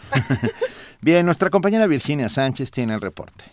[1.02, 3.44] Bien, nuestra compañera Virginia Sánchez tiene el reporte.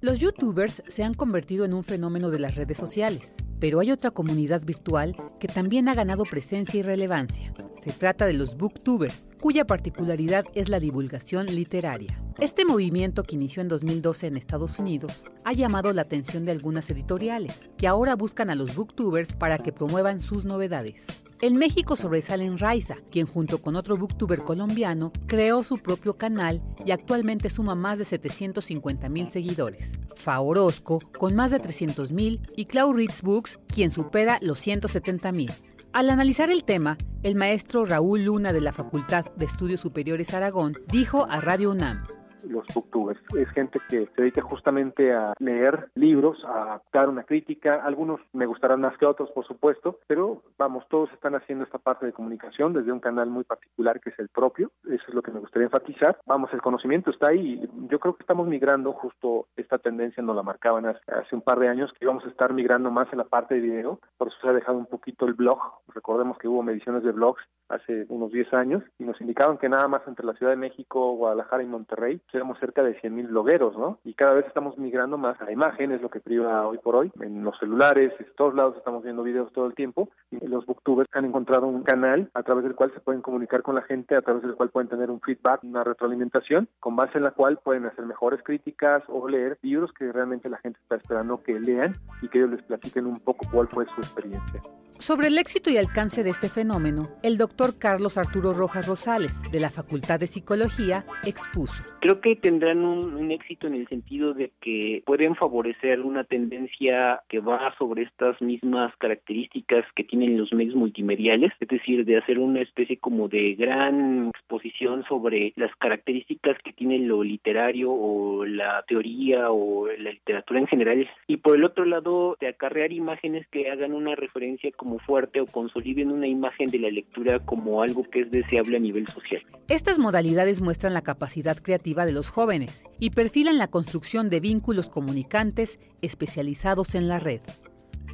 [0.00, 4.12] Los youtubers se han convertido en un fenómeno de las redes sociales, pero hay otra
[4.12, 7.52] comunidad virtual que también ha ganado presencia y relevancia.
[7.82, 12.20] Se trata de los booktubers, cuya particularidad es la divulgación literaria.
[12.38, 16.90] Este movimiento que inició en 2012 en Estados Unidos ha llamado la atención de algunas
[16.90, 21.04] editoriales, que ahora buscan a los booktubers para que promuevan sus novedades.
[21.40, 26.90] En México sobresalen Raiza, quien junto con otro booktuber colombiano creó su propio canal y
[26.90, 29.92] actualmente suma más de 750 mil seguidores.
[30.16, 35.30] Fa Orozco, con más de 300 mil, y Clau Reads Books, quien supera los 170
[35.30, 35.52] mil.
[35.92, 40.76] Al analizar el tema, el maestro Raúl Luna de la Facultad de Estudios Superiores Aragón
[40.92, 42.17] dijo a Radio UNAM.
[42.44, 43.20] Los booktubers.
[43.36, 47.82] Es gente que se dedica justamente a leer libros, a adaptar una crítica.
[47.84, 52.06] Algunos me gustarán más que otros, por supuesto, pero vamos, todos están haciendo esta parte
[52.06, 54.70] de comunicación desde un canal muy particular que es el propio.
[54.84, 56.18] Eso es lo que me gustaría enfatizar.
[56.26, 57.68] Vamos, el conocimiento está ahí.
[57.90, 61.58] Yo creo que estamos migrando justo esta tendencia, nos la marcaban hace, hace un par
[61.58, 64.00] de años, que íbamos a estar migrando más en la parte de video.
[64.16, 65.58] Por eso se ha dejado un poquito el blog.
[65.88, 69.88] Recordemos que hubo mediciones de blogs hace unos 10 años y nos indicaban que nada
[69.88, 73.76] más entre la Ciudad de México, Guadalajara y Monterrey éramos cerca de 100 mil blogueros,
[73.76, 73.98] ¿no?
[74.04, 77.12] Y cada vez estamos migrando más a imagen, es lo que priva hoy por hoy.
[77.20, 81.08] En los celulares, en todos lados estamos viendo videos todo el tiempo y los booktubers
[81.12, 84.22] han encontrado un canal a través del cual se pueden comunicar con la gente, a
[84.22, 87.86] través del cual pueden tener un feedback, una retroalimentación, con base en la cual pueden
[87.86, 92.28] hacer mejores críticas o leer libros que realmente la gente está esperando que lean y
[92.28, 94.62] que ellos les platiquen un poco cuál fue su experiencia.
[94.98, 99.60] Sobre el éxito y alcance de este fenómeno, el doctor Carlos Arturo Rojas Rosales, de
[99.60, 101.84] la Facultad de Psicología, expuso.
[102.00, 107.20] Creo que tendrán un, un éxito en el sentido de que pueden favorecer una tendencia
[107.28, 112.38] que va sobre estas mismas características que tienen los medios multimediales, es decir, de hacer
[112.38, 118.84] una especie como de gran exposición sobre las características que tiene lo literario o la
[118.86, 123.70] teoría o la literatura en general, y por el otro lado, de acarrear imágenes que
[123.70, 128.20] hagan una referencia como fuerte o consoliden una imagen de la lectura como algo que
[128.20, 129.42] es deseable a nivel social.
[129.68, 134.88] Estas modalidades muestran la capacidad creativa de los jóvenes y perfilan la construcción de vínculos
[134.88, 137.42] comunicantes especializados en la red.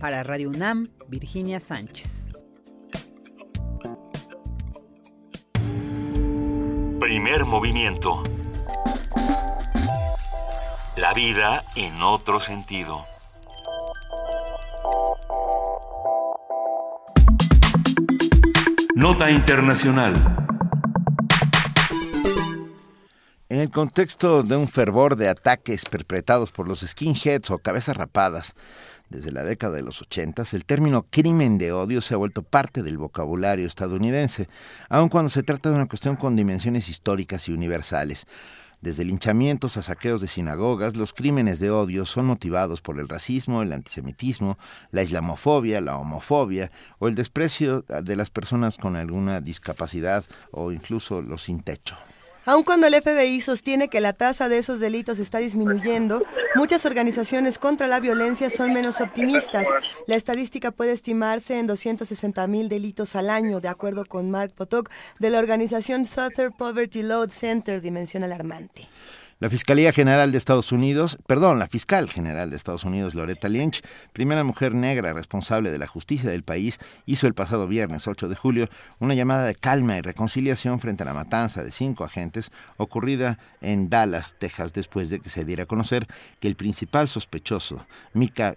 [0.00, 2.32] Para Radio UNAM, Virginia Sánchez.
[6.98, 8.20] Primer movimiento.
[10.96, 13.04] La vida en otro sentido.
[18.96, 20.43] Nota Internacional.
[23.50, 28.54] En el contexto de un fervor de ataques perpetrados por los skinheads o cabezas rapadas
[29.10, 32.82] desde la década de los ochentas, el término crimen de odio se ha vuelto parte
[32.82, 34.48] del vocabulario estadounidense,
[34.88, 38.26] aun cuando se trata de una cuestión con dimensiones históricas y universales.
[38.80, 43.60] Desde linchamientos a saqueos de sinagogas, los crímenes de odio son motivados por el racismo,
[43.60, 44.56] el antisemitismo,
[44.90, 51.20] la islamofobia, la homofobia o el desprecio de las personas con alguna discapacidad o incluso
[51.20, 51.96] los sin techo.
[52.46, 56.22] Aun cuando el FBI sostiene que la tasa de esos delitos está disminuyendo,
[56.54, 59.66] muchas organizaciones contra la violencia son menos optimistas.
[60.06, 64.90] La estadística puede estimarse en 260 mil delitos al año, de acuerdo con Mark Potok
[65.18, 68.88] de la organización Southern Poverty Law Center, dimensión alarmante.
[69.44, 73.82] La Fiscalía General de Estados Unidos, perdón, la fiscal general de Estados Unidos, Loretta Lynch,
[74.14, 78.36] primera mujer negra responsable de la justicia del país, hizo el pasado viernes 8 de
[78.36, 83.38] julio una llamada de calma y reconciliación frente a la matanza de cinco agentes ocurrida
[83.60, 86.06] en Dallas, Texas, después de que se diera a conocer
[86.40, 88.56] que el principal sospechoso, Mika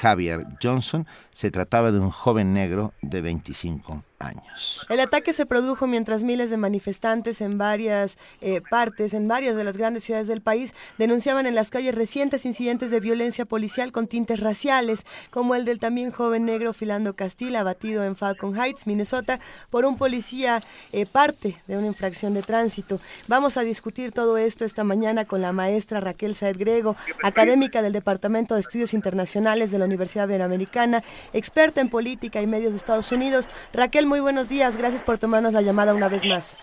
[0.00, 4.86] Javier Johnson, se trataba de un joven negro de 25 años.
[4.88, 9.64] El ataque se produjo mientras miles de manifestantes en varias eh, partes, en varias de
[9.64, 14.06] las grandes ciudades del país, denunciaban en las calles recientes incidentes de violencia policial con
[14.06, 19.38] tintes raciales, como el del también joven negro Filando Castilla, abatido en Falcon Heights, Minnesota,
[19.70, 20.60] por un policía
[20.92, 23.00] eh, parte de una infracción de tránsito.
[23.28, 27.92] Vamos a discutir todo esto esta mañana con la maestra Raquel Saed Grego, académica del
[27.92, 33.12] Departamento de Estudios Internacionales de la Universidad Iberoamericana, experta en política y medios de Estados
[33.12, 33.48] Unidos.
[33.72, 34.76] Raquel, muy buenos días.
[34.76, 36.58] Gracias por tomarnos la llamada una vez más.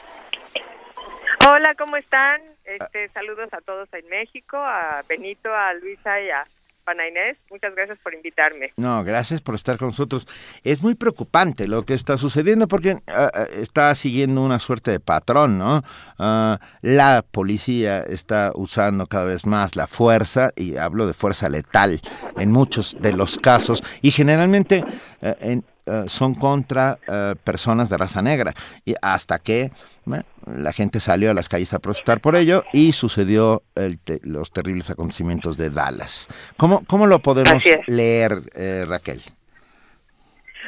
[1.47, 2.41] Hola, ¿cómo están?
[2.65, 6.43] Este, saludos a todos en México, a Benito, a Luisa y a
[6.87, 8.71] Ana Inés, muchas gracias por invitarme.
[8.77, 10.27] No, gracias por estar con nosotros.
[10.63, 14.99] Es muy preocupante lo que está sucediendo porque ah, ah, está siguiendo una suerte de
[14.99, 15.83] patrón, ¿no?
[16.19, 22.01] Ah, la policía está usando cada vez más la fuerza, y hablo de fuerza letal
[22.37, 24.83] en muchos de los casos, y generalmente
[25.21, 28.53] eh, en, eh, son contra eh, personas de raza negra.
[28.85, 29.71] Y hasta que
[30.45, 34.89] la gente salió a las calles a protestar por ello y sucedió el los terribles
[34.89, 36.27] acontecimientos de Dallas.
[36.57, 39.21] ¿Cómo, cómo lo podemos leer, eh, Raquel?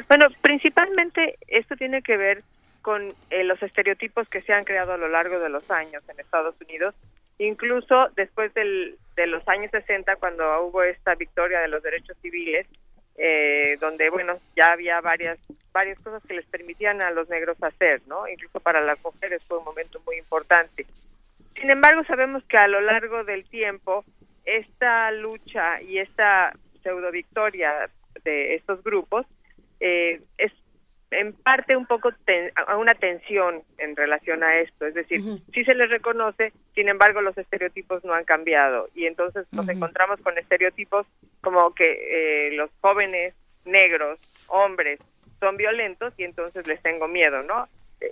[0.08, 2.44] Bueno, principalmente esto tiene que ver
[2.82, 3.14] con
[3.44, 6.96] los estereotipos que se han creado a lo largo de los años en Estados Unidos,
[7.38, 12.66] incluso después del, de los años 60, cuando hubo esta victoria de los derechos civiles,
[13.18, 15.40] eh, donde bueno ya había varias
[15.72, 18.28] varias cosas que les permitían a los negros hacer, ¿no?
[18.28, 20.86] Incluso para las mujeres fue un momento muy importante.
[21.56, 24.06] Sin embargo, sabemos que a lo largo del tiempo
[24.46, 27.90] esta lucha y esta pseudo victoria
[28.24, 29.26] de estos grupos
[29.80, 30.52] eh, es
[31.12, 32.10] en parte un poco
[32.56, 35.22] a una tensión en relación a esto, es decir,
[35.54, 38.90] sí se les reconoce, sin embargo los estereotipos no han cambiado.
[38.94, 41.08] Y entonces nos encontramos con estereotipos
[41.42, 43.34] como que eh, los jóvenes
[43.66, 45.00] negros, hombres,
[45.40, 47.68] son violentos y entonces les tengo miedo, ¿no?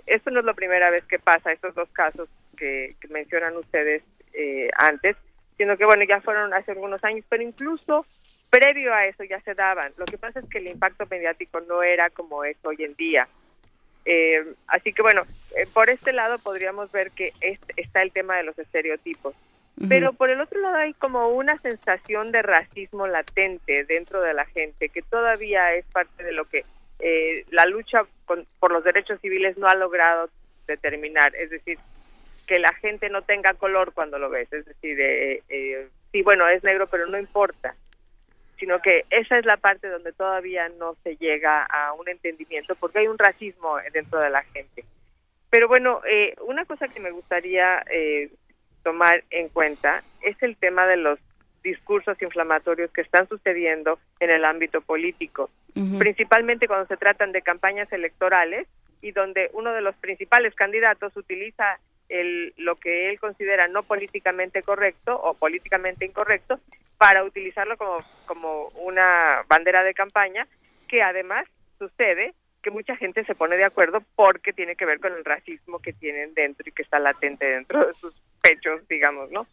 [0.06, 4.02] Esto no es la primera vez que pasa, estos dos casos que, mencionan ustedes
[4.32, 5.16] eh, antes,
[5.56, 8.04] sino que bueno, ya fueron hace algunos años, pero incluso
[8.50, 9.92] previo a eso ya se daban.
[9.96, 13.28] Lo que pasa es que el impacto mediático no era como es hoy en día.
[14.04, 15.24] Eh, así que bueno,
[15.56, 17.32] eh, por este lado podríamos ver que
[17.76, 19.34] está el tema de los estereotipos.
[19.90, 24.46] Pero por el otro lado hay como una sensación de racismo latente dentro de la
[24.46, 26.64] gente, que todavía es parte de lo que
[26.98, 30.30] eh, la lucha por los derechos civiles no ha logrado
[30.66, 31.36] determinar.
[31.36, 31.78] Es decir,
[32.46, 34.50] que la gente no tenga color cuando lo ves.
[34.50, 37.74] Es decir, eh, sí, bueno, es negro, pero no importa
[38.58, 43.00] sino que esa es la parte donde todavía no se llega a un entendimiento porque
[43.00, 44.84] hay un racismo dentro de la gente.
[45.50, 48.30] Pero bueno, eh, una cosa que me gustaría eh,
[48.82, 51.18] tomar en cuenta es el tema de los
[51.62, 55.50] discursos inflamatorios que están sucediendo en el ámbito político,
[55.98, 58.68] principalmente cuando se tratan de campañas electorales
[59.02, 61.78] y donde uno de los principales candidatos utiliza
[62.08, 66.60] el, lo que él considera no políticamente correcto o políticamente incorrecto
[66.98, 70.46] para utilizarlo como, como una bandera de campaña,
[70.88, 71.46] que además
[71.78, 75.78] sucede que mucha gente se pone de acuerdo porque tiene que ver con el racismo
[75.78, 79.46] que tienen dentro y que está latente dentro de sus pechos, digamos, ¿no?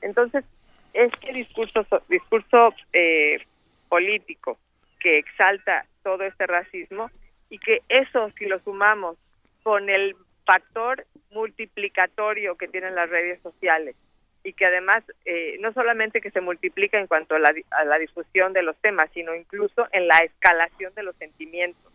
[0.00, 0.44] Entonces,
[0.92, 3.40] este discurso, discurso eh,
[3.88, 4.58] político
[4.98, 7.10] que exalta todo este racismo
[7.50, 9.16] y que eso, si lo sumamos
[9.62, 10.16] con el
[10.46, 13.96] factor multiplicatorio que tienen las redes sociales,
[14.46, 18.62] y que además eh, no solamente que se multiplica en cuanto a la, difusión de
[18.62, 21.92] los temas, sino incluso en la escalación de los sentimientos.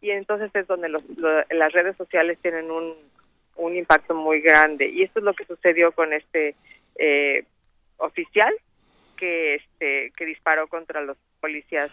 [0.00, 2.94] Y entonces es donde las redes sociales tienen un,
[3.56, 4.86] un impacto muy grande.
[4.86, 6.54] Y esto es lo que sucedió con este
[6.94, 7.44] eh,
[7.96, 8.54] oficial
[9.16, 11.90] que, este, que disparó contra los policías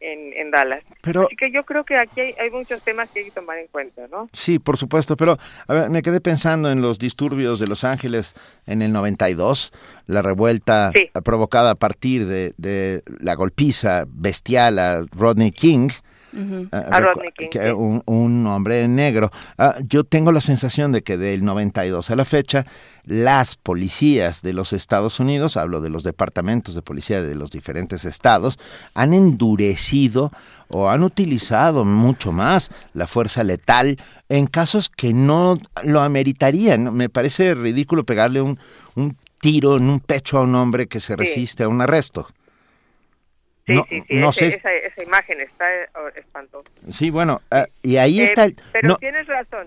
[0.00, 0.84] en, Dallas.
[1.00, 3.66] Pero, Así que yo creo que aquí hay, muchos temas que hay que tomar en
[3.68, 4.28] cuenta, ¿no?
[4.32, 8.34] Sí, por supuesto, pero a ver, me quedé pensando en los disturbios de Los Ángeles
[8.66, 9.72] en el 92,
[10.06, 10.92] la revuelta
[11.24, 15.90] provocada a partir de, de la golpiza bestial a Rodney King.
[16.70, 19.30] A Rodney King, que un, un, hombre negro.
[19.58, 22.66] Ah, yo tengo la sensación de que del 92 a la fecha
[23.04, 28.04] las policías de los Estados Unidos, hablo de los departamentos de policía de los diferentes
[28.04, 28.58] estados,
[28.94, 30.32] han endurecido
[30.68, 33.96] o han utilizado mucho más la fuerza letal
[34.28, 36.94] en casos que no lo ameritarían.
[36.94, 38.58] Me parece ridículo pegarle un,
[38.96, 42.26] un tiro en un pecho a un hombre que se resiste a un arresto.
[43.66, 44.02] Sí, sí,
[44.32, 45.64] sí, esa, imagen está
[45.96, 46.70] oh, espantosa.
[46.92, 48.48] Sí, bueno, ah, y ahí eh, está...
[48.72, 49.66] Pero tienes razón.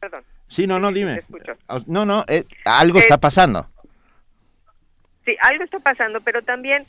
[0.00, 0.24] Perdón.
[0.48, 1.20] Sí, no, no, dime.
[1.68, 3.68] Ah, no, no, eh, algo está eh, pasando.
[5.26, 6.86] Sí, algo está pasando, pero también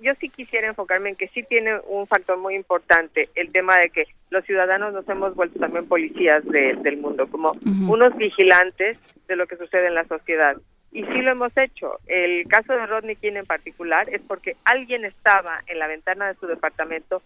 [0.00, 3.88] yo sí quisiera enfocarme en que sí tiene un factor muy importante el tema de
[3.88, 7.52] que los ciudadanos nos hemos vuelto también policías del mundo, como
[7.88, 10.56] unos vigilantes de lo que sucede en la sociedad.
[10.94, 11.98] Y sí lo hemos hecho.
[12.06, 16.38] El caso de Rodney King en particular es porque alguien estaba en la ventana de
[16.38, 17.20] su departamento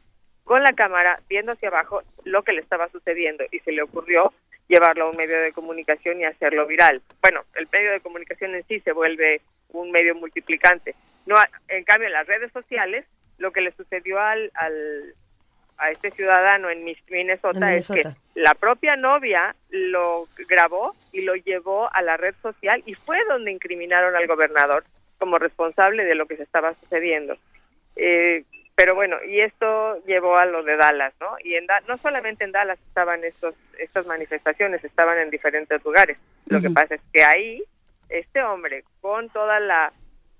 [0.44, 4.32] con la cámara viendo hacia abajo lo que le estaba sucediendo y se le ocurrió
[4.68, 7.02] llevarlo a un medio de comunicación y hacerlo viral.
[7.20, 10.94] Bueno, el medio de comunicación en sí se vuelve un medio multiplicante.
[11.26, 11.36] No,
[11.68, 13.04] en cambio, en las redes sociales,
[13.36, 15.14] lo que le sucedió al, al
[15.78, 18.02] a este ciudadano en Minnesota, es que
[18.34, 23.52] la propia novia lo grabó y lo llevó a la red social y fue donde
[23.52, 24.84] incriminaron al gobernador
[25.18, 27.36] como responsable de lo que se estaba sucediendo.
[27.96, 28.44] Eh,
[28.78, 31.36] pero bueno, y esto llevó a lo de Dallas, ¿no?
[31.42, 36.16] Y en no solamente en Dallas estaban estos, estas manifestaciones, estaban en diferentes lugares.
[36.46, 37.64] Lo que pasa es que ahí,
[38.08, 39.92] este hombre, con toda la...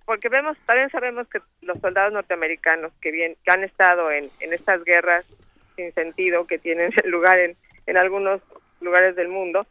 [0.09, 4.55] Porque vemos, también sabemos que los soldados norteamericanos que, bien, que han estado en, en
[4.55, 5.27] estas guerras
[5.77, 8.41] sin sentido que tienen lugar en, en algunos
[8.81, 9.67] lugares del mundo,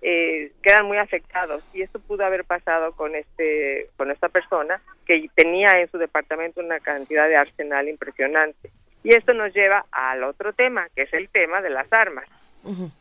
[0.00, 1.62] eh, quedan muy afectados.
[1.74, 6.62] Y esto pudo haber pasado con este con esta persona que tenía en su departamento
[6.62, 8.70] una cantidad de arsenal impresionante.
[9.04, 12.24] Y esto nos lleva al otro tema que es el tema de las armas.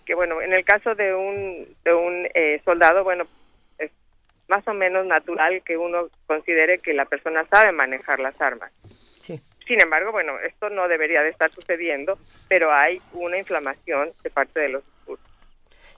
[0.05, 3.23] Que bueno en el caso de un de un eh, soldado bueno
[4.51, 8.71] más o menos natural que uno considere que la persona sabe manejar las armas.
[9.65, 12.17] Sin embargo bueno esto no debería de estar sucediendo
[12.49, 14.83] pero hay una inflamación de parte de los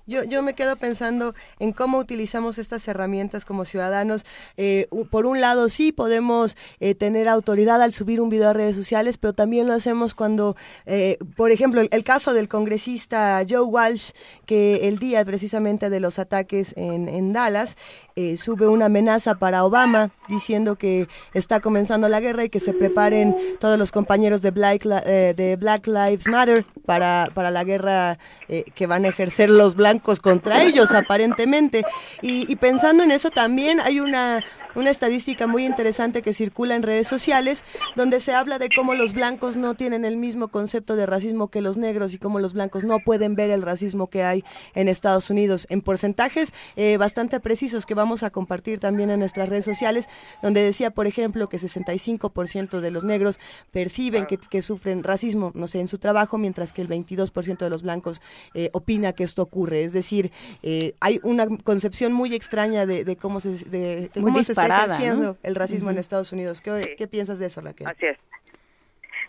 [0.05, 4.25] yo, yo me quedo pensando en cómo utilizamos estas herramientas como ciudadanos.
[4.57, 8.75] Eh, por un lado, sí podemos eh, tener autoridad al subir un video a redes
[8.75, 14.11] sociales, pero también lo hacemos cuando, eh, por ejemplo, el, caso del congresista Joe Walsh,
[14.45, 17.77] que el día precisamente de los ataques en, en Dallas,
[18.15, 22.73] eh, sube una amenaza para Obama diciendo que está comenzando la guerra y que se
[22.73, 28.19] preparen todos los compañeros de Black, eh, de Black Lives Matter para, para la guerra
[28.49, 31.83] eh, que van a ejercer los blancos contra ellos aparentemente.
[32.21, 34.43] Y, y pensando en eso también hay una
[34.75, 37.63] una estadística muy interesante que circula en redes sociales,
[37.95, 41.61] donde se habla de cómo los blancos no tienen el mismo concepto de racismo que
[41.61, 44.43] los negros y cómo los blancos no pueden ver el racismo que hay
[44.75, 49.49] en Estados Unidos en porcentajes eh, bastante precisos que vamos a compartir también en nuestras
[49.49, 50.07] redes sociales,
[50.41, 53.39] donde decía, por ejemplo, que 65% de los negros
[53.71, 57.81] perciben que, sufren racismo, no sé, en su trabajo, mientras que el 22% de los
[57.81, 58.21] blancos
[58.53, 59.83] eh, opina que esto ocurre.
[59.83, 60.31] Es decir,
[60.61, 65.97] eh, hay una concepción muy extraña de, cómo se, de, cómo se el racismo en
[65.97, 66.61] Estados Unidos.
[66.61, 67.87] ¿Qué, piensas de eso, Raquel?
[67.87, 68.17] Así es.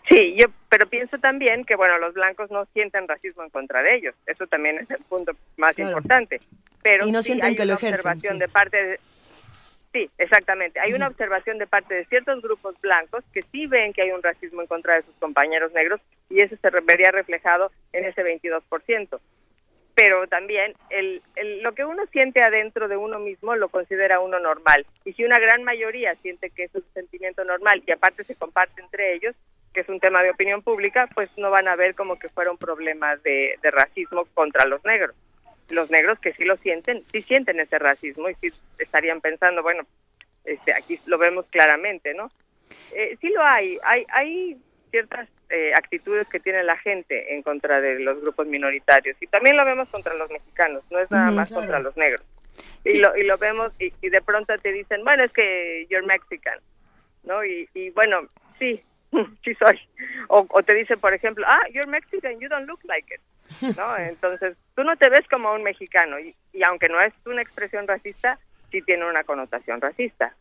[0.09, 3.95] Sí, yo, pero pienso también que, bueno, los blancos no sienten racismo en contra de
[3.95, 4.15] ellos.
[4.27, 6.39] Eso también es el punto más importante.
[6.83, 8.99] Pero y no sí sienten hay que una lo ejercen, observación de parte de,
[9.95, 10.77] Sí, exactamente.
[10.81, 14.21] Hay una observación de parte de ciertos grupos blancos que sí ven que hay un
[14.21, 19.19] racismo en contra de sus compañeros negros y eso se vería reflejado en ese 22%
[19.95, 21.21] pero también el,
[21.61, 24.85] lo que uno siente adentro de uno mismo lo considera uno normal.
[25.05, 28.81] Y si una gran mayoría siente que es un sentimiento normal y aparte se comparte
[28.81, 29.35] entre ellos,
[29.73, 32.57] que es un tema de opinión pública, pues no van a ver como que fueron
[32.57, 35.15] problemas de, de racismo contra los negros.
[35.69, 39.83] Los negros que sí lo sienten, sí sienten ese racismo y sí estarían pensando, bueno,
[40.43, 42.31] este, aquí lo vemos claramente, ¿no?
[42.93, 44.57] Eh, sí lo hay, hay, hay
[44.91, 49.57] ciertas eh, actitudes que tiene la gente en contra de los grupos minoritarios y también
[49.57, 52.25] lo vemos contra los mexicanos, no es nada más contra los negros.
[52.83, 56.59] Y, lo, y lo vemos y, de pronto te dicen, bueno, es que you're Mexican,
[57.23, 57.43] ¿no?
[57.43, 58.27] Y, y bueno,
[58.57, 58.81] sí,
[59.43, 59.79] sí soy.
[60.29, 63.97] O, o, te dicen, por ejemplo, ah, you're Mexican, you don't look like it, ¿no?
[63.99, 67.87] Entonces, tú no te ves como un mexicano y, y aunque no es una expresión
[67.87, 68.39] racista,
[68.71, 70.33] sí tiene una connotación racista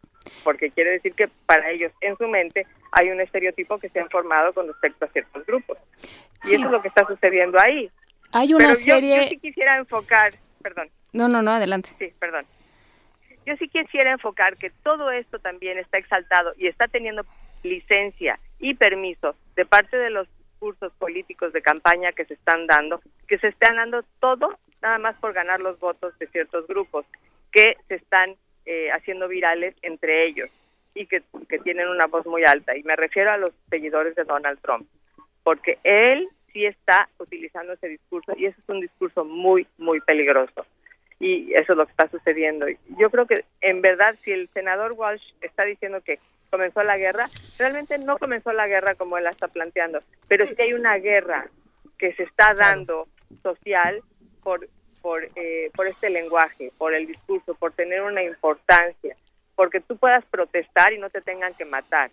[0.43, 4.07] porque quiere decir que para ellos en su mente hay un estereotipo que se ha
[4.07, 5.79] formado con respecto a ciertos grupos.
[6.45, 7.91] Y eso es lo que está sucediendo ahí.
[8.33, 9.23] Hay una serie...
[9.23, 10.89] Yo, sí quisiera enfocar, perdón.
[11.13, 11.91] No, no, no, adelante.
[11.99, 12.45] Sí, perdón.
[13.47, 17.25] Yo sí quisiera enfocar que todo esto también está exaltado y está teniendo
[17.63, 20.29] licencia y permiso de parte de los
[20.59, 25.17] cursos políticos de campaña que se están dando, que se están dando todo nada más
[25.17, 27.05] por ganar los votos de ciertos grupos
[27.53, 28.35] que se están
[28.67, 30.51] eh, haciendo virales entre ellos
[30.95, 32.77] y que, que tienen una voz muy alta.
[32.77, 34.89] Y me refiero a los seguidores de Donald Trump,
[35.43, 40.65] porque él sí está utilizando ese discurso y ese es un discurso muy, muy peligroso.
[41.21, 42.67] Y eso es lo que está sucediendo.
[42.99, 46.19] Yo creo que en verdad si el senador Walsh está diciendo que
[46.51, 47.27] comenzó la guerra,
[47.59, 51.49] realmente no comenzó la guerra como él la está planteando, pero sí hay una guerra
[51.99, 53.09] que se está dando
[53.43, 54.03] social
[54.43, 54.69] por
[55.05, 59.15] por, eh, por este lenguaje, por el discurso, por tener una importancia,
[59.55, 62.11] porque tú puedas protestar y no te tengan que matar.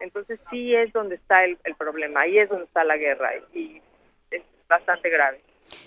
[0.00, 3.80] Entonces sí es donde está el, problema, ahí es donde está la guerra y
[4.30, 5.40] es bastante grave.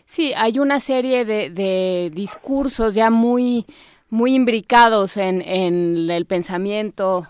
[0.05, 3.67] Sí, hay una serie de, de discursos ya muy,
[4.09, 7.27] muy imbricados en, en el pensamiento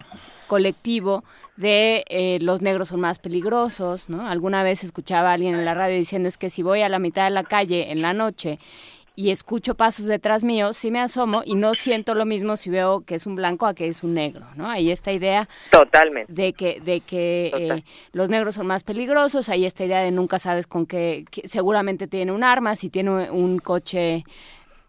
[0.47, 1.25] colectivo
[1.59, 4.25] de eh, los negros son más peligrosos, ¿no?
[4.25, 6.99] Alguna vez escuchaba a alguien en la radio diciendo es que si voy a la
[6.99, 8.59] mitad de la calle en la noche
[9.19, 13.01] y escucho pasos detrás mío, sí me asomo y no siento lo mismo si veo
[13.01, 14.69] que es un blanco a que es un negro, ¿no?
[14.69, 16.31] Hay esta idea totalmente.
[16.31, 17.83] de que de que eh,
[18.13, 22.31] los negros son más peligrosos, hay esta idea de nunca sabes con qué, seguramente tiene
[22.31, 24.23] un arma, si tiene un coche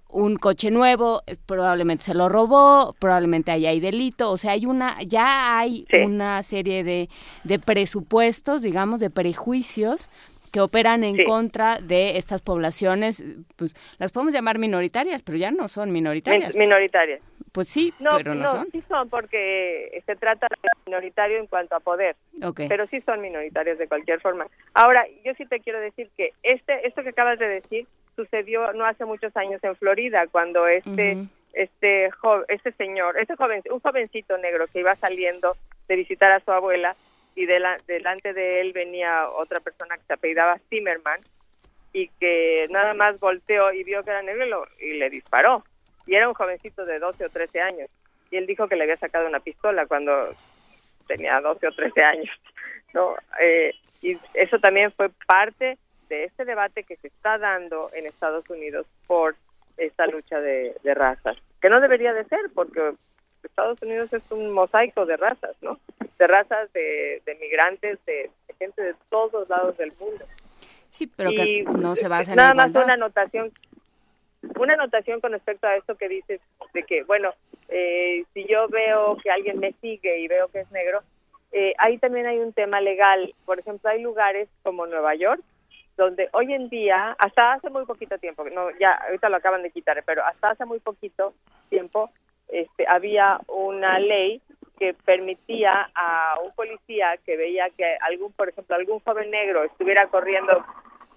[0.08, 4.64] un coche nuevo, eh, probablemente se lo robó, probablemente haya hay delito, o sea, hay
[4.64, 7.08] una, ya hay una serie de,
[7.42, 10.08] de presupuestos, digamos, de prejuicios
[10.50, 13.24] que operan en contra de estas poblaciones,
[13.56, 16.54] pues las podemos llamar minoritarias, pero ya no son minoritarias.
[16.56, 17.20] minoritarias.
[17.52, 18.68] Pues sí, no, pero no, son.
[18.70, 22.68] sí son porque se trata de minoritario en cuanto a poder, Okay.
[22.68, 24.46] pero sí son minoritarios de cualquier forma.
[24.74, 27.86] Ahora, yo sí te quiero decir que este esto que acabas de decir
[28.16, 31.16] sucedió no hace muchos años en Florida cuando este
[31.52, 35.56] este jo- este señor, este joven, un jovencito negro que iba saliendo
[35.88, 36.94] de visitar a su abuela
[37.40, 41.20] y de la- delante de él venía otra persona que se apellidaba Zimmerman
[41.92, 45.64] y que nada más volteó y vio que era negro y le disparó.
[46.06, 47.88] Y era un jovencito de 12 o 13 años.
[48.30, 50.22] Y él dijo que le había sacado una pistola cuando
[51.08, 52.28] tenía 12 o 13 años.
[52.94, 53.14] ¿no?
[53.40, 53.72] Eh,
[54.02, 58.86] y eso también fue parte de este debate que se está dando en Estados Unidos
[59.06, 59.34] por
[59.78, 62.92] esta lucha de, de razas, que no debería de ser, porque
[63.48, 65.78] Estados Unidos es un mosaico de razas, ¿no?
[66.18, 70.24] De razas, de, de migrantes, de, de gente de todos lados del mundo.
[70.90, 73.52] Sí, pero Y, que no se basa en nada más una anotación
[74.58, 76.40] una anotación con respecto a esto que dices
[76.74, 77.30] de que bueno
[77.68, 81.02] eh, si yo veo que alguien me sigue y veo que es negro
[81.52, 85.42] eh, ahí también hay un tema legal por ejemplo hay lugares como Nueva York
[85.96, 89.70] donde hoy en día hasta hace muy poquito tiempo no ya ahorita lo acaban de
[89.70, 91.34] quitar pero hasta hace muy poquito
[91.68, 92.10] tiempo
[92.52, 94.40] este había una ley
[94.78, 100.06] que permitía a un policía que veía que algún por ejemplo algún joven negro estuviera
[100.06, 100.64] corriendo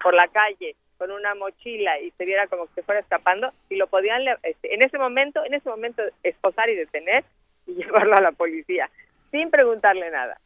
[0.02, 3.76] por la calle con una mochila y se viera como que se fuera escapando y
[3.76, 7.24] lo podían este, en ese momento en ese momento esposar y detener
[7.66, 8.90] y llevarlo a la policía
[9.32, 10.40] sin preguntarle nada.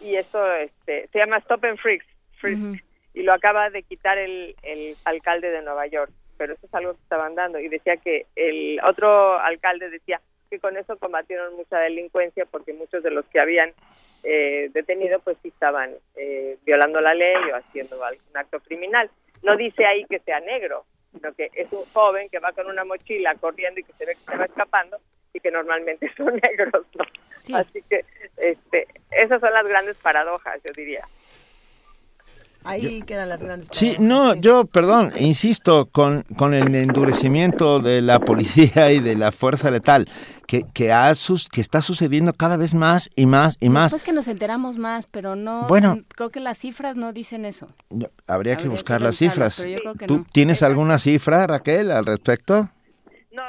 [0.00, 2.04] Y eso este se llama stop and frisk,
[2.40, 2.84] frisk,
[3.14, 6.94] y lo acaba de quitar el, el alcalde de Nueva York pero eso es algo
[6.94, 10.20] que estaban dando y decía que el otro alcalde decía
[10.50, 13.72] que con eso combatieron mucha delincuencia porque muchos de los que habían
[14.24, 19.08] eh, detenido pues sí estaban eh, violando la ley o haciendo algún acto criminal.
[19.44, 22.84] No dice ahí que sea negro, sino que es un joven que va con una
[22.84, 24.98] mochila corriendo y que se ve que se va escapando
[25.32, 27.56] y que normalmente son negros, ¿no?
[27.56, 28.04] Así que
[28.38, 31.06] este, esas son las grandes paradojas, yo diría.
[32.64, 33.68] Ahí quedan las grandes.
[33.72, 39.32] Sí, no, yo, perdón, insisto, con, con el endurecimiento de la policía y de la
[39.32, 40.08] fuerza letal
[40.46, 43.92] que, que, ha sus, que está sucediendo cada vez más y más y más.
[43.92, 45.66] Después que nos enteramos más, pero no.
[45.68, 45.98] Bueno.
[46.14, 47.68] Creo que las cifras no dicen eso.
[47.90, 49.56] Yo- Habría que buscar que las cifras.
[49.58, 50.26] pero yo creo que ¿Tú no.
[50.32, 52.68] tienes alguna cifra, Raquel, al respecto?
[53.32, 53.42] No,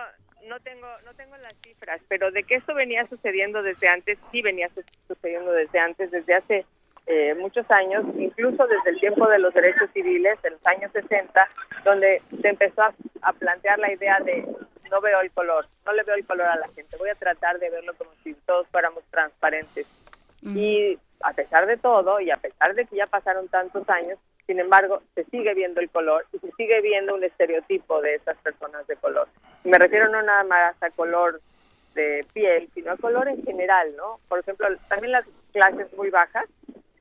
[0.49, 4.41] no tengo, no tengo las cifras, pero de que esto venía sucediendo desde antes, sí
[4.41, 4.81] venía su-
[5.13, 6.65] sucediendo desde antes, desde hace
[7.05, 11.49] eh, muchos años, incluso desde el tiempo de los derechos civiles, en los años 60,
[11.83, 14.45] donde se empezó a, a plantear la idea de
[14.89, 17.59] no veo el color, no le veo el color a la gente, voy a tratar
[17.59, 19.87] de verlo como si todos fuéramos transparentes.
[20.43, 24.59] Y a pesar de todo, y a pesar de que ya pasaron tantos años, sin
[24.59, 28.85] embargo, se sigue viendo el color y se sigue viendo un estereotipo de esas personas
[28.87, 29.27] de color.
[29.63, 31.39] Me refiero no nada más a color
[31.95, 34.19] de piel, sino a color en general, ¿no?
[34.27, 36.45] Por ejemplo, también las clases muy bajas,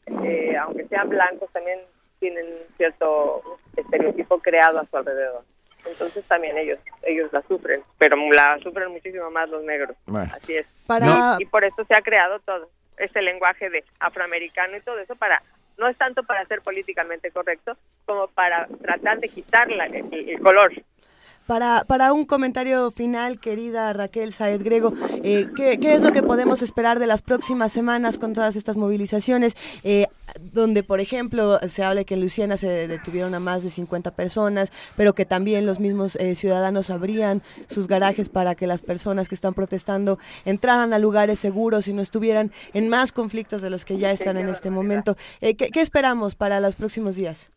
[0.07, 1.81] eh, aunque sean blancos, también
[2.19, 2.47] tienen
[2.77, 3.43] cierto
[3.77, 5.43] estereotipo creado a su alrededor.
[5.85, 9.97] Entonces también ellos ellos la sufren, pero la sufren muchísimo más los negros.
[10.07, 10.31] Bueno.
[10.33, 10.67] Así es.
[10.87, 12.69] Para- Y por eso se ha creado todo
[12.99, 15.43] ese lenguaje de afroamericano y todo eso para
[15.79, 20.41] no es tanto para ser políticamente correcto como para tratar de quitar la- el, el
[20.41, 20.73] color.
[21.47, 24.93] Para, para un comentario final, querida Raquel Saed Grego,
[25.23, 28.77] eh, ¿qué, qué es lo que podemos esperar de las próximas semanas con todas estas
[28.77, 29.57] movilizaciones?
[29.83, 30.07] Eh,
[30.41, 34.73] donde, por ejemplo, se habla que en Luisiana se detuvieron a más de 50 personas,
[34.97, 39.35] pero que también los mismos eh, ciudadanos abrían sus garajes para que las personas que
[39.35, 43.99] están protestando entraran a lugares seguros y no estuvieran en más conflictos de los que
[43.99, 45.17] ya están en este momento.
[45.41, 47.51] Eh, ¿qué, qué esperamos para los próximos días?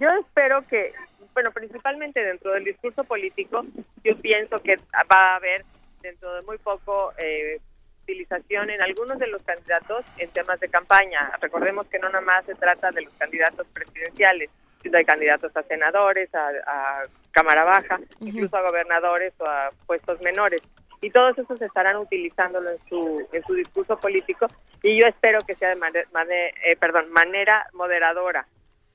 [0.00, 0.92] Yo espero que,
[1.36, 3.62] bueno, principalmente dentro del discurso político,
[4.02, 5.62] yo pienso que va a haber
[6.00, 7.60] dentro de muy poco eh,
[8.04, 11.30] utilización en algunos de los candidatos en temas de campaña.
[11.38, 14.48] Recordemos que no nada más se trata de los candidatos presidenciales,
[14.80, 17.02] sino hay candidatos a senadores, a, a
[17.32, 20.62] Cámara Baja, incluso a gobernadores o a puestos menores.
[21.02, 24.46] Y todos esos estarán utilizándolo en su, en su discurso político
[24.82, 28.46] y yo espero que sea de mane- mane- eh, perdón, manera moderadora,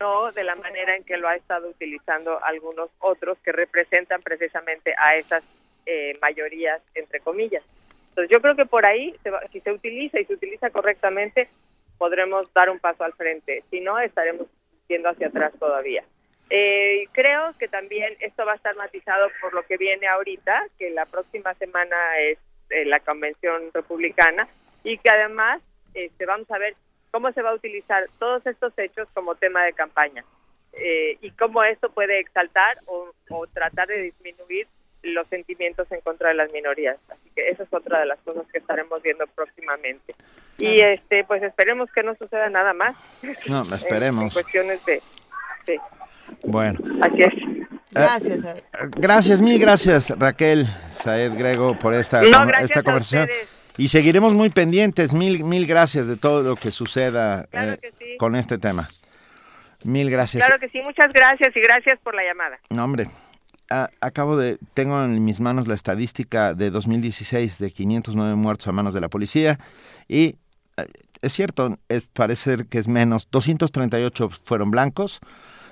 [0.01, 4.93] no de la manera en que lo ha estado utilizando algunos otros que representan precisamente
[4.97, 5.43] a esas
[5.85, 7.63] eh, mayorías, entre comillas.
[8.09, 9.15] Entonces yo creo que por ahí,
[9.51, 11.47] si se utiliza y se utiliza correctamente,
[11.97, 13.63] podremos dar un paso al frente.
[13.69, 14.47] Si no, estaremos
[14.89, 16.03] yendo hacia atrás todavía.
[16.49, 20.89] Eh, creo que también esto va a estar matizado por lo que viene ahorita, que
[20.89, 22.39] la próxima semana es
[22.71, 24.47] eh, la convención republicana
[24.83, 25.61] y que además
[25.93, 26.75] este, vamos a ver
[27.11, 30.23] cómo se va a utilizar todos estos hechos como tema de campaña
[30.73, 34.67] eh, y cómo esto puede exaltar o, o tratar de disminuir
[35.03, 36.97] los sentimientos en contra de las minorías.
[37.09, 40.13] Así que esa es otra de las cosas que estaremos viendo próximamente.
[40.57, 42.95] Y este, pues esperemos que no suceda nada más.
[43.47, 44.23] No, esperemos.
[44.25, 45.01] En, cuestiones de...
[45.65, 45.75] Sí,
[46.43, 46.79] Bueno.
[47.01, 47.33] así es.
[47.91, 48.43] Gracias.
[48.45, 53.29] Eh, Gracias, mil gracias Raquel Saed Grego por esta, No, esta a conversación.
[53.77, 55.13] Y seguiremos muy pendientes.
[55.13, 58.17] Mil, mil gracias de todo lo que suceda Claro eh, que sí.
[58.17, 58.89] con este tema.
[59.83, 60.45] Mil gracias.
[60.45, 62.59] Claro que sí, muchas gracias y gracias por la llamada.
[62.69, 63.09] No, hombre.
[63.69, 68.71] a- acabo de, tengo en mis manos la estadística de 2016 de 509 muertos a
[68.73, 69.57] manos de la policía
[70.07, 70.35] y
[70.77, 70.85] eh,
[71.21, 75.19] es cierto, es, parece que es menos, 238 fueron blancos,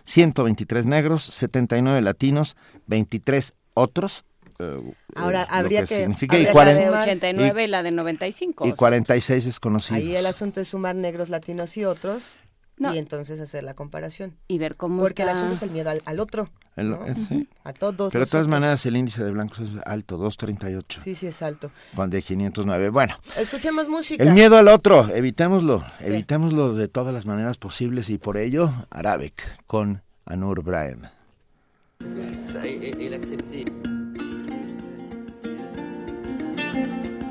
[0.05, 2.55] 123 negros, 79 latinos,
[2.87, 4.23] 23 otros.
[4.59, 7.63] Eh, Ahora, eh, lo habría que- significa, habría y, que La 40 de sumar- 89
[7.63, 8.67] y, la de 95.
[8.67, 9.97] y 46 desconocidos.
[10.01, 12.35] Ahí el asunto es sumar negros, latinos y otros
[12.77, 12.93] No.
[12.93, 14.35] y entonces hacer la comparación.
[14.47, 16.49] Y ver cómo Porque el está- asunto es el miedo al, al otro.
[16.75, 17.05] El- ¿no?
[17.05, 17.47] eh, sí.
[17.65, 18.09] A todos.
[18.11, 21.71] Pero de todas maneras el índice de blancos es alto, 238, Sí, sí, es alto.
[21.95, 22.89] con de 509.
[22.89, 24.23] Bueno, Escuchemos música.
[24.23, 29.41] El miedo al otro, evitémoslo, evitémoslo de todas las maneras posibles y por ello, Arabic
[29.67, 31.01] con Anur Brahim.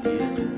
[0.02, 0.57] 别。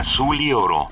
[0.00, 0.88] Azul y oro.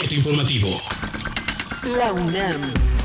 [0.00, 0.68] Corte informativo.
[1.96, 2.97] La UNAM.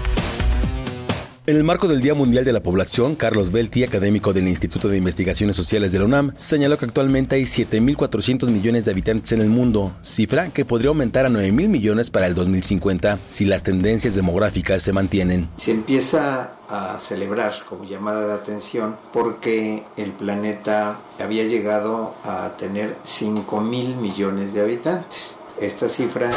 [1.46, 4.98] En el marco del Día Mundial de la Población, Carlos Belti, académico del Instituto de
[4.98, 9.50] Investigaciones Sociales de la UNAM, señaló que actualmente hay 7.400 millones de habitantes en el
[9.50, 14.84] mundo, cifra que podría aumentar a 9.000 millones para el 2050 si las tendencias demográficas
[14.84, 15.50] se mantienen.
[15.58, 22.96] Se empieza a celebrar como llamada de atención porque el planeta había llegado a tener
[23.04, 25.36] 5.000 millones de habitantes.
[25.60, 26.32] Esta cifra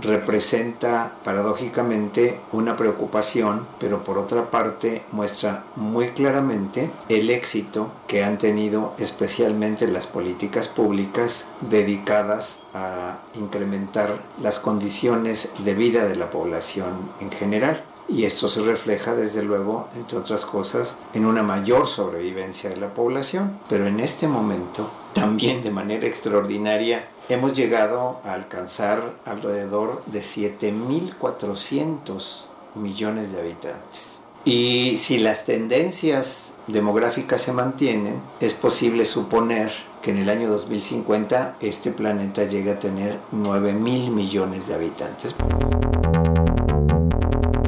[0.00, 8.38] representa paradójicamente una preocupación, pero por otra parte muestra muy claramente el éxito que han
[8.38, 17.12] tenido especialmente las políticas públicas dedicadas a incrementar las condiciones de vida de la población
[17.20, 17.84] en general.
[18.06, 22.92] Y esto se refleja desde luego, entre otras cosas, en una mayor sobrevivencia de la
[22.92, 23.58] población.
[23.68, 32.48] Pero en este momento, también de manera extraordinaria, hemos llegado a alcanzar alrededor de 7.400
[32.74, 34.18] millones de habitantes.
[34.44, 39.70] Y si las tendencias demográficas se mantienen, es posible suponer
[40.02, 45.34] que en el año 2050 este planeta llegue a tener 9.000 millones de habitantes.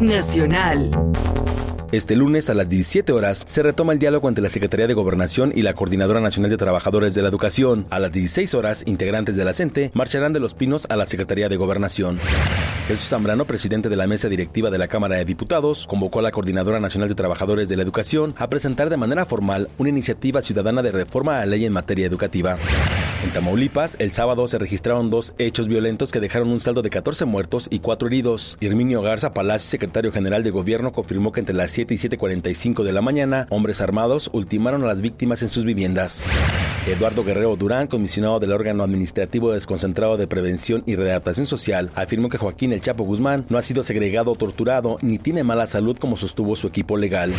[0.03, 0.91] Nacional.
[1.93, 5.53] Este lunes a las 17 horas se retoma el diálogo entre la Secretaría de Gobernación
[5.55, 7.87] y la Coordinadora Nacional de Trabajadores de la Educación.
[7.91, 11.49] A las 16 horas, integrantes de la CENTE marcharán de Los Pinos a la Secretaría
[11.49, 12.19] de Gobernación.
[12.89, 16.33] Jesús Zambrano, presidente de la mesa directiva de la Cámara de Diputados, convocó a la
[16.33, 20.83] Coordinadora Nacional de Trabajadores de la Educación a presentar de manera formal una iniciativa ciudadana
[20.83, 22.59] de reforma a la ley en materia educativa.
[23.27, 27.25] En Tamaulipas, el sábado se registraron dos hechos violentos que dejaron un saldo de 14
[27.25, 28.57] muertos y 4 heridos.
[28.61, 32.93] Herminio Garza Palacio, secretario general de gobierno, confirmó que entre las 7 y 7.45 de
[32.93, 36.29] la mañana, hombres armados ultimaron a las víctimas en sus viviendas.
[36.87, 42.39] Eduardo Guerrero Durán, comisionado del órgano administrativo desconcentrado de prevención y readaptación social, afirmó que
[42.39, 46.17] Joaquín El Chapo Guzmán no ha sido segregado o torturado ni tiene mala salud como
[46.17, 47.35] sostuvo su equipo legal.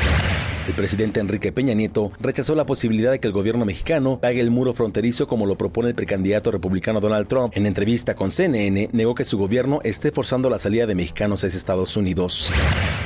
[0.68, 4.52] El presidente Enrique Peña Nieto rechazó la posibilidad de que el gobierno mexicano pague el
[4.52, 7.54] muro fronterizo como lo propone el precandidato republicano Donald Trump.
[7.56, 11.48] En entrevista con CNN, negó que su gobierno esté forzando la salida de mexicanos a
[11.48, 12.52] Estados Unidos.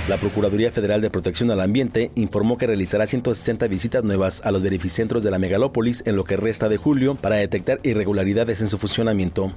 [0.09, 4.63] La Procuraduría Federal de Protección al Ambiente informó que realizará 160 visitas nuevas a los
[4.63, 8.79] verificentros de la megalópolis en lo que resta de julio para detectar irregularidades en su
[8.79, 9.53] funcionamiento.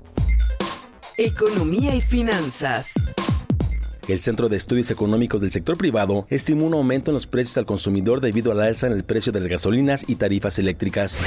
[1.16, 2.93] Economía y finanzas.
[4.09, 7.64] El Centro de Estudios Económicos del Sector Privado estimó un aumento en los precios al
[7.64, 11.22] consumidor debido al alza en el precio de las gasolinas y tarifas eléctricas.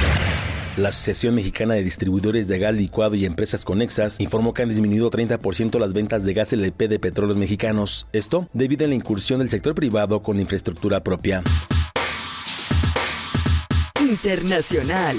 [0.77, 5.09] La Asociación Mexicana de Distribuidores de Gas Licuado y Empresas Conexas informó que han disminuido
[5.09, 8.07] 30% las ventas de gas LP de petróleos mexicanos.
[8.13, 11.41] Esto debido a la incursión del sector privado con infraestructura propia.
[13.99, 15.17] Internacional.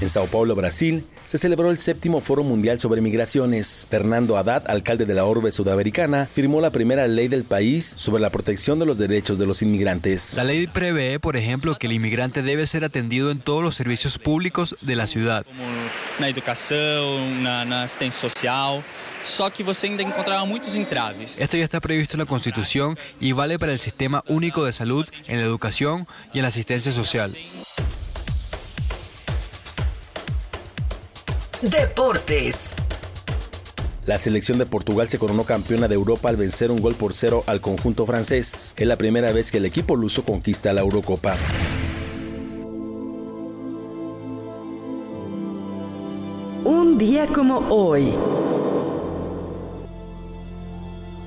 [0.00, 3.86] En Sao Paulo, Brasil, se celebró el séptimo Foro Mundial sobre Migraciones.
[3.90, 8.30] Fernando Haddad, alcalde de la orbe sudamericana, firmó la primera ley del país sobre la
[8.30, 10.36] protección de los derechos de los inmigrantes.
[10.36, 14.18] La lei prevé, por ejemplo, que el inmigrante debe ser atendido en todos los servicios
[14.18, 15.44] públicos de la ciudad.
[16.18, 18.82] na educação, na, na assistência social.
[19.22, 21.40] Só que você ainda encontrava muitos entraves.
[21.40, 25.06] Esto ya está previsto en la Constitución y vale para el Sistema Único de Salud,
[25.26, 27.32] en la educación y en la asistencia social.
[31.62, 32.76] Deportes.
[34.06, 37.42] La selección de Portugal se coronó campeona de Europa al vencer un gol por cero
[37.46, 38.74] al conjunto francés.
[38.76, 41.34] Es la primera vez que el equipo luso conquista la Eurocopa.
[46.64, 48.12] Un día como hoy.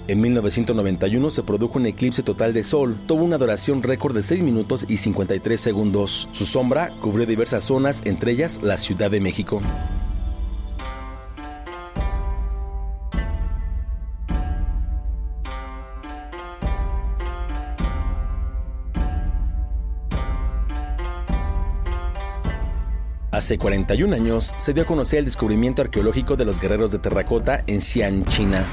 [0.07, 2.97] En 1991 se produjo un eclipse total de sol.
[3.05, 6.29] Tuvo una duración récord de 6 minutos y 53 segundos.
[6.31, 9.61] Su sombra cubrió diversas zonas, entre ellas la Ciudad de México.
[23.41, 27.63] Hace 41 años se dio a conocer el descubrimiento arqueológico de los guerreros de terracota
[27.65, 28.63] en Xi'an, China.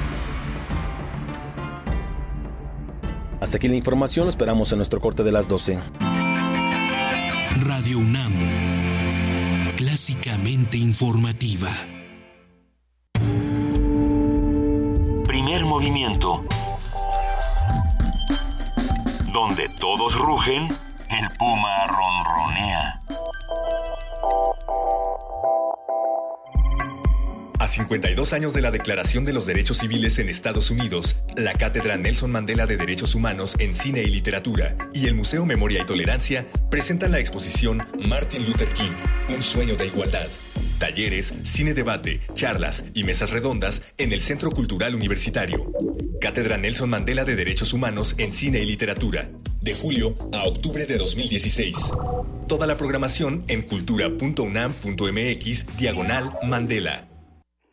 [3.41, 5.79] Hasta aquí la información, lo esperamos en nuestro corte de las 12.
[7.61, 8.35] Radio UNAM.
[9.79, 11.71] Clásicamente informativa.
[15.25, 16.45] Primer movimiento.
[19.33, 23.01] Donde todos rugen, el puma ronronea.
[27.61, 31.97] A 52 años de la Declaración de los Derechos Civiles en Estados Unidos, la Cátedra
[31.97, 36.47] Nelson Mandela de Derechos Humanos en Cine y Literatura y el Museo Memoria y Tolerancia
[36.71, 38.93] presentan la exposición Martin Luther King,
[39.35, 40.29] Un sueño de igualdad.
[40.79, 45.73] Talleres, cine debate, charlas y mesas redondas en el Centro Cultural Universitario.
[46.21, 49.31] Cátedra Nelson Mandela de Derechos Humanos en Cine y Literatura,
[49.61, 51.93] de julio a octubre de 2016.
[52.49, 57.07] Toda la programación en cultura.unam.mx diagonal Mandela.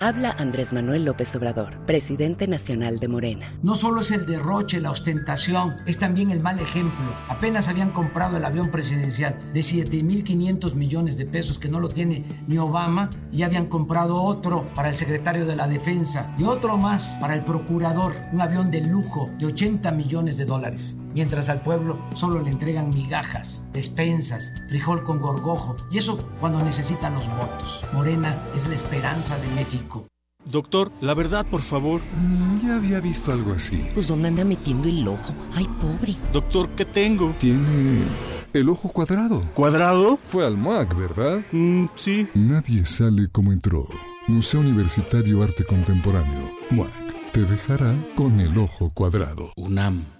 [0.02, 3.53] Habla Andrés Manuel López Obrador, presidente nacional de Morena.
[3.64, 7.15] No solo es el derroche, la ostentación, es también el mal ejemplo.
[7.30, 12.26] Apenas habían comprado el avión presidencial de 7.500 millones de pesos que no lo tiene
[12.45, 17.18] ni Obama y habían comprado otro para el secretario de la Defensa y otro más
[17.22, 20.97] para el procurador, un avión de lujo de 80 millones de dólares.
[21.16, 27.14] Mientras al pueblo solo le entregan migajas, despensas, frijol con gorgojo y eso cuando necesitan
[27.14, 27.82] los votos.
[27.94, 30.06] Morena es la esperanza de México.
[30.44, 32.02] Doctor, la verdad, por favor.
[32.02, 33.88] Mm, ya había visto algo así.
[33.94, 35.34] Pues ¿dónde anda metiendo el ojo?
[35.56, 36.16] Ay, pobre.
[36.34, 37.34] Doctor, ¿qué tengo?
[37.40, 38.04] Tiene
[38.52, 39.42] el ojo cuadrado.
[39.54, 40.20] ¿Cuadrado?
[40.22, 41.40] Fue al MAC, ¿verdad?
[41.54, 42.28] Mm, sí.
[42.34, 43.88] Nadie sale como entró.
[44.28, 46.52] Museo Universitario Arte Contemporáneo.
[46.72, 47.32] MAC.
[47.32, 49.54] Te dejará con el ojo cuadrado.
[49.56, 50.15] UNAM.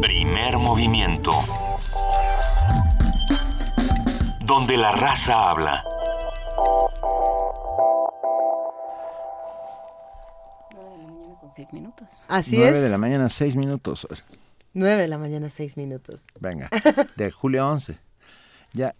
[0.00, 1.30] Primer movimiento.
[4.44, 5.82] Donde la raza habla.
[11.54, 12.08] Seis minutos.
[12.28, 12.82] Así 9 es.
[12.82, 14.06] de la mañana, 6 minutos.
[14.72, 16.20] 9 de la mañana, 6 minutos.
[16.40, 16.68] Venga,
[17.16, 17.96] de julio 11.
[18.72, 18.94] Ya,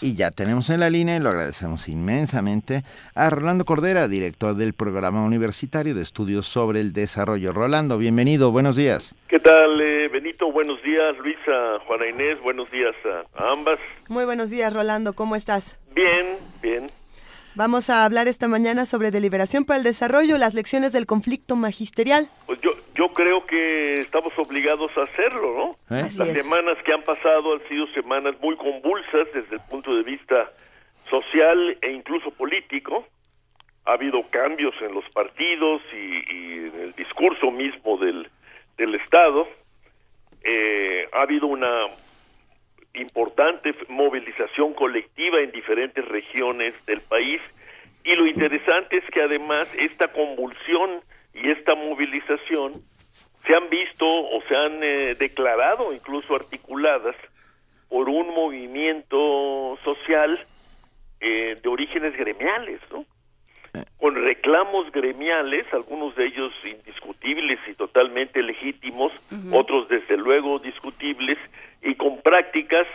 [0.00, 2.82] y ya tenemos en la línea, y lo agradecemos inmensamente,
[3.14, 7.52] a Rolando Cordera, director del Programa Universitario de Estudios sobre el Desarrollo.
[7.52, 9.14] Rolando, bienvenido, buenos días.
[9.28, 10.50] ¿Qué tal, eh, Benito?
[10.50, 13.78] Buenos días, Luisa, Juana Inés, buenos días a, a ambas.
[14.08, 15.78] Muy buenos días, Rolando, ¿cómo estás?
[15.94, 16.86] Bien, bien.
[17.56, 22.28] Vamos a hablar esta mañana sobre deliberación para el desarrollo, las lecciones del conflicto magisterial.
[22.46, 22.70] Pues yo,
[23.00, 25.96] yo creo que estamos obligados a hacerlo, ¿no?
[25.96, 26.02] ¿Eh?
[26.18, 30.52] Las semanas que han pasado han sido semanas muy convulsas desde el punto de vista
[31.08, 33.06] social e incluso político.
[33.86, 38.28] Ha habido cambios en los partidos y, y en el discurso mismo del,
[38.76, 39.48] del Estado.
[40.44, 41.86] Eh, ha habido una
[42.92, 47.40] importante movilización colectiva en diferentes regiones del país
[48.04, 51.00] y lo interesante es que además esta convulsión
[51.32, 52.89] y esta movilización
[53.46, 57.16] se han visto o se han eh, declarado incluso articuladas
[57.88, 60.38] por un movimiento social
[61.20, 63.04] eh, de orígenes gremiales, ¿no?
[63.98, 69.12] Con reclamos gremiales, algunos de ellos indiscutibles y totalmente legítimos,
[69.52, 71.38] otros desde luego discutibles,
[71.80, 72.88] y con prácticas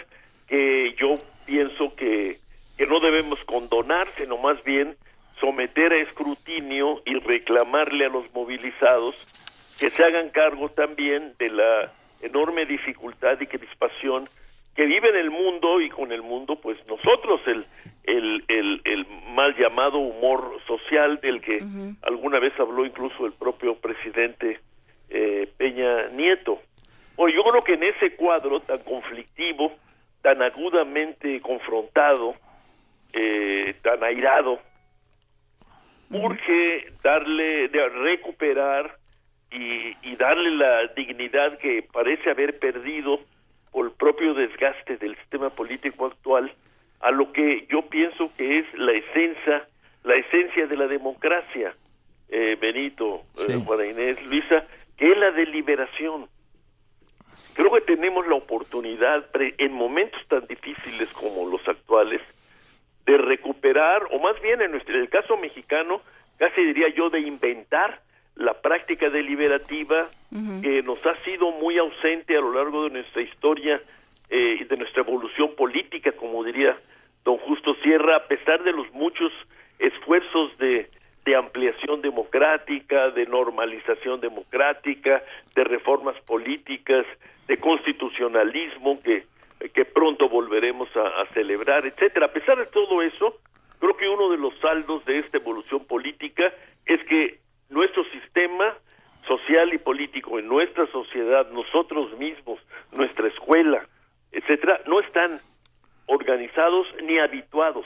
[0.47, 1.15] que yo
[1.45, 2.39] pienso que,
[2.77, 4.97] que no debemos condonar, sino más bien
[5.39, 9.15] someter a escrutinio y reclamarle a los movilizados
[9.79, 11.91] que se hagan cargo también de la
[12.21, 14.29] enorme dificultad y crispación
[14.75, 17.65] que vive en el mundo y con el mundo pues nosotros el
[18.05, 21.59] el, el, el mal llamado humor social del que
[22.03, 24.59] alguna vez habló incluso el propio presidente
[25.09, 26.61] eh, Peña Nieto.
[27.15, 29.71] Bueno, yo creo que en ese cuadro tan conflictivo,
[30.21, 32.35] tan agudamente confrontado,
[33.13, 34.59] eh, tan airado,
[36.11, 38.97] urge darle, de recuperar
[39.55, 43.19] y, y darle la dignidad que parece haber perdido
[43.71, 46.51] por el propio desgaste del sistema político actual
[47.01, 49.67] a lo que yo pienso que es la esencia,
[50.03, 51.75] la esencia de la democracia,
[52.29, 54.65] eh, Benito, eh, Juana Inés, Luisa,
[54.97, 56.27] que es la deliberación.
[57.53, 62.21] Creo que tenemos la oportunidad, pre- en momentos tan difíciles como los actuales,
[63.05, 66.01] de recuperar, o más bien en, nuestro, en el caso mexicano,
[66.37, 68.01] casi diría yo, de inventar
[68.35, 70.09] la práctica deliberativa
[70.61, 73.81] que nos ha sido muy ausente a lo largo de nuestra historia
[74.29, 76.75] eh, y de nuestra evolución política, como diría
[77.23, 79.31] don Justo Sierra, a pesar de los muchos
[79.79, 80.89] esfuerzos de,
[81.23, 85.23] de ampliación democrática, de normalización democrática,
[85.55, 87.05] de reformas políticas,
[87.47, 89.23] de constitucionalismo que,
[89.73, 92.25] que pronto volveremos a, a celebrar, etcétera.
[92.25, 93.37] A pesar de todo eso,
[93.79, 96.51] creo que uno de los saldos de esta evolución política
[96.85, 98.73] es que nuestro sistema
[99.27, 102.59] social y político en nuestra sociedad, nosotros mismos,
[102.95, 103.85] nuestra escuela,
[104.31, 105.39] etcétera, no están
[106.07, 107.85] organizados ni habituados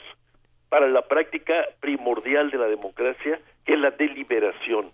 [0.68, 4.90] para la práctica primordial de la democracia, que es la deliberación,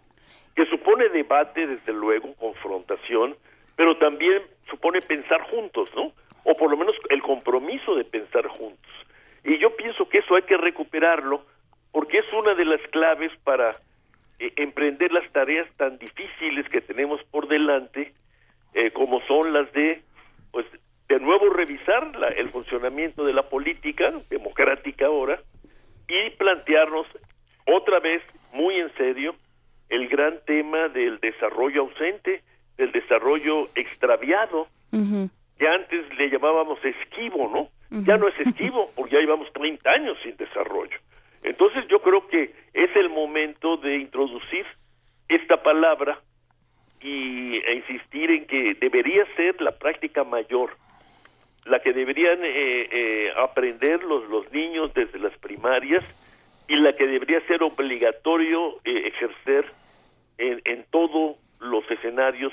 [0.54, 3.36] que supone debate, desde luego, confrontación,
[3.74, 6.12] pero también supone pensar juntos, ¿no?
[6.44, 8.92] O por lo menos el compromiso de pensar juntos.
[9.44, 11.44] Y yo pienso que eso hay que recuperarlo
[11.92, 13.76] porque es una de las claves para
[14.38, 18.12] eh, emprender las tareas tan difíciles que tenemos por delante,
[18.74, 20.02] eh, como son las de,
[20.50, 20.66] pues,
[21.08, 25.40] de nuevo revisar la- el funcionamiento de la política democrática ahora
[26.08, 27.06] y plantearnos
[27.66, 28.22] otra vez
[28.52, 29.34] muy en serio
[29.88, 32.42] el gran tema del desarrollo ausente,
[32.76, 34.68] del desarrollo extraviado,
[35.58, 37.68] que antes le llamábamos esquivo, ¿no?
[38.04, 40.98] Ya no es esquivo, porque ya llevamos 30 años sin desarrollo.
[41.44, 44.66] Entonces yo creo que es el momento de introducir
[45.28, 46.18] esta palabra
[47.02, 50.70] y e insistir en que debería ser la práctica mayor,
[51.66, 56.02] la que deberían eh, eh, aprender los, los niños desde las primarias
[56.66, 59.66] y la que debería ser obligatorio eh, ejercer
[60.38, 62.52] en, en todos los escenarios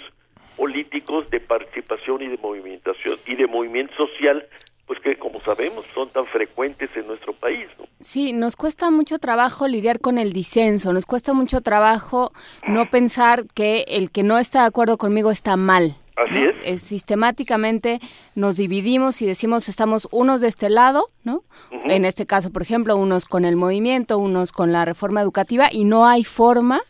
[0.57, 4.45] políticos de participación y de movimentación y de movimiento social,
[4.85, 7.67] pues que como sabemos son tan frecuentes en nuestro país.
[7.79, 7.85] ¿no?
[8.03, 12.31] Sí, nos cuesta mucho trabajo lidiar con el disenso, nos cuesta mucho trabajo
[12.67, 15.95] no pensar que el que no está de acuerdo conmigo está mal.
[16.15, 16.49] Así ¿no?
[16.49, 16.55] es.
[16.63, 17.99] Eh, sistemáticamente
[18.35, 21.43] nos dividimos y decimos estamos unos de este lado, ¿no?
[21.85, 25.85] En este caso, por ejemplo, unos con el movimiento, unos con la reforma educativa y
[25.85, 26.81] no hay forma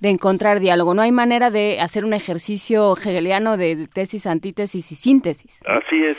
[0.00, 4.94] de encontrar diálogo, no hay manera de hacer un ejercicio hegeliano de tesis, antítesis y
[4.96, 6.16] síntesis, Así es.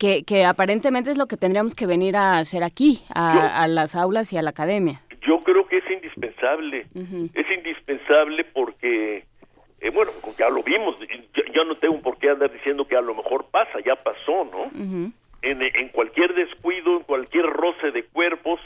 [0.00, 3.94] Que, que aparentemente es lo que tendríamos que venir a hacer aquí, a, a las
[3.94, 5.02] aulas y a la academia.
[5.20, 6.86] Yo creo que es indispensable.
[7.34, 9.26] Es indispensable porque,
[9.80, 10.96] eh, bueno, ya lo vimos.
[11.34, 14.48] Yo, yo no tengo por qué andar diciendo que a lo mejor pasa, ya pasó,
[14.50, 14.70] ¿no?
[15.42, 18.58] en, en cualquier descuido, en cualquier roce de cuerpos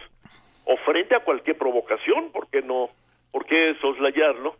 [0.65, 2.90] o frente a cualquier provocación, ¿por qué no?
[3.32, 4.56] ¿Por qué soslayarlo?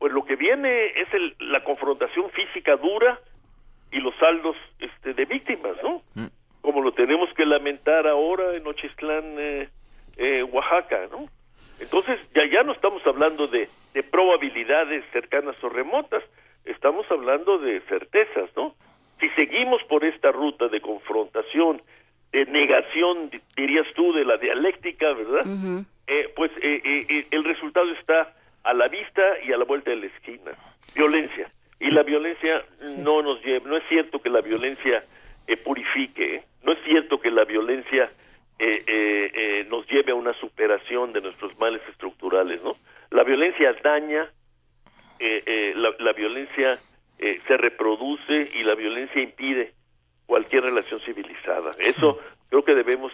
[0.00, 3.18] Pues lo que viene es el- la confrontación física dura
[3.92, 6.02] y los saldos este, de víctimas, ¿no?
[6.60, 9.68] Como lo tenemos que lamentar ahora en Nochistlán, eh,
[10.16, 11.26] eh, Oaxaca, ¿no?
[11.78, 16.22] Entonces ya ya no estamos hablando de, de probabilidades cercanas o remotas,
[16.66, 18.74] estamos hablando de certezas, ¿no?
[19.18, 21.80] Si seguimos por esta ruta de confrontación,
[22.32, 25.42] de negación, di- dirías tú, de la dialéctica, ¿verdad?
[26.06, 28.34] Eh, pues eh, eh, eh, el resultado está
[28.64, 30.52] a la vista y a la vuelta de la esquina.
[30.94, 31.50] Violencia.
[31.80, 32.62] Y la violencia
[32.98, 35.02] no nos lleva, no es cierto que la violencia
[35.46, 38.10] eh, purifique, no es cierto que la violencia
[38.58, 42.76] eh, eh, eh, nos lleve a una superación de nuestros males estructurales, ¿no?
[43.10, 44.30] La violencia daña,
[45.18, 46.78] eh, eh, la, la violencia
[47.18, 49.72] eh, se reproduce y la violencia impide
[50.26, 51.72] cualquier relación civilizada.
[51.78, 52.20] Eso
[52.50, 53.12] creo que debemos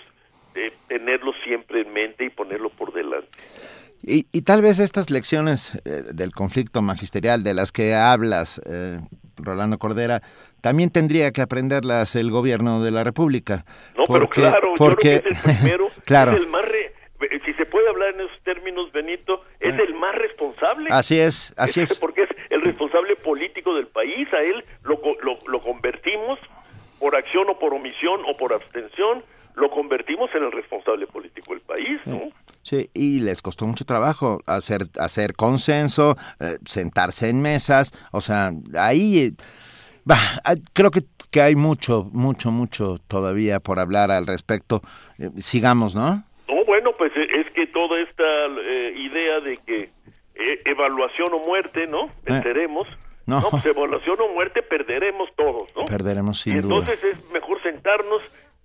[0.56, 3.38] eh, tenerlo siempre en mente y ponerlo por delante.
[4.02, 9.00] Y, y tal vez estas lecciones eh, del conflicto magisterial de las que hablas, eh,
[9.36, 10.22] Rolando Cordera,
[10.60, 13.64] también tendría que aprenderlas el gobierno de la República.
[13.96, 16.92] No, pero claro, porque, yo creo que es el primero, claro, es el más, re-
[17.20, 20.88] eh, si se puede hablar en esos términos, Benito, es el más responsable.
[20.90, 21.98] así es, así es.
[22.00, 26.38] Porque es el responsable político del país, a él lo, lo, lo convertimos
[27.00, 29.22] por acción o por omisión o por abstención,
[29.56, 32.28] lo convertimos en el responsable político del país, ¿no?
[32.68, 38.50] Sí, y les costó mucho trabajo hacer hacer consenso, eh, sentarse en mesas, o sea,
[38.76, 39.36] ahí
[40.04, 44.82] bah, ah, creo que, que hay mucho, mucho, mucho todavía por hablar al respecto.
[45.18, 46.24] Eh, sigamos, ¿no?
[46.48, 48.24] No, bueno, pues eh, es que toda esta
[48.60, 49.82] eh, idea de que
[50.34, 52.10] eh, evaluación o muerte, ¿no?
[52.24, 52.88] Venceremos.
[53.26, 53.40] No.
[53.42, 55.84] No, pues evaluación o muerte perderemos todos, ¿no?
[55.84, 56.62] Perderemos sin duda.
[56.78, 58.22] entonces es mejor sentarnos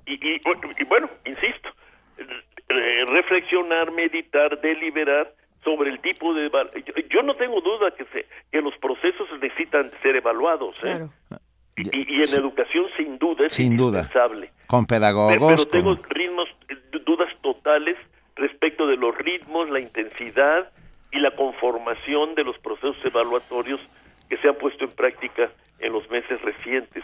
[0.08, 0.42] y, y-
[0.80, 1.70] y bueno, insisto,
[2.78, 5.34] eh, reflexionar, meditar, deliberar
[5.64, 6.50] sobre el tipo de...
[6.50, 11.08] Yo, yo no tengo duda que, se, que los procesos necesitan ser evaluados, ¿eh?
[11.78, 14.00] Y, y en educación sin duda es Sin duda.
[14.00, 14.50] indispensable.
[14.68, 16.76] Con pedagogos, pero tengo con- ritmos, eh,
[17.06, 17.98] dudas totales
[18.36, 20.70] respecto de los ritmos, la intensidad
[21.12, 23.80] y la conformación de los procesos evaluatorios
[24.30, 25.50] que se han puesto en práctica
[25.80, 27.04] en los meses recientes.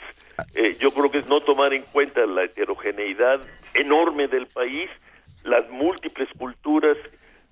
[0.56, 3.42] Eh, yo creo que es no tomar en cuenta la heterogeneidad
[3.74, 4.90] enorme del país,
[5.44, 6.98] las múltiples culturas,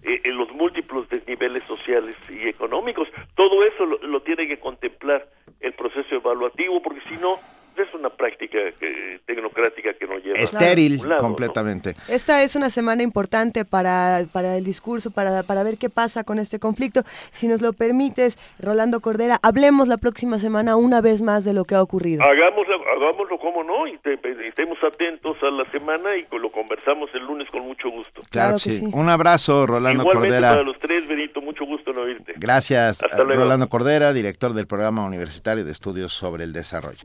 [0.04, 3.08] eh, los múltiples desniveles sociales y económicos.
[3.36, 5.28] Todo eso lo, lo tiene que contemplar
[5.60, 7.38] el proceso evaluativo, porque si no,
[7.84, 11.28] es una práctica que- tecnocrática que no lleva a estéril ningún lado, ¿no?
[11.28, 11.96] completamente.
[12.08, 16.40] Esta es una semana importante para, para el discurso, para, para ver qué pasa con
[16.40, 17.02] este conflicto.
[17.32, 21.66] Si nos lo permites, Rolando Cordera, hablemos la próxima semana una vez más de lo
[21.66, 22.24] que ha ocurrido.
[22.24, 27.10] Hagámoslo, hagámoslo como no, y, te- y estemos atentos a la semana y lo conversamos
[27.14, 28.22] el lunes con mucho gusto.
[28.30, 28.90] Claro, que sí.
[28.94, 30.50] Un abrazo, Rolando Igualmente Cordera.
[30.52, 32.34] para los tres, Benito, mucho gusto en oírte.
[32.38, 33.44] Gracias, Hasta a luego.
[33.44, 37.00] Rolando Cordera, director del Programa Universitario de Estudios sobre el Desarrollo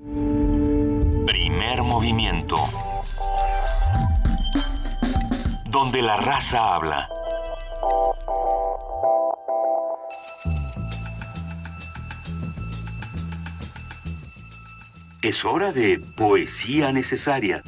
[1.90, 2.54] movimiento.
[5.68, 7.08] Donde la raza habla.
[15.20, 17.62] Es hora de poesía necesaria.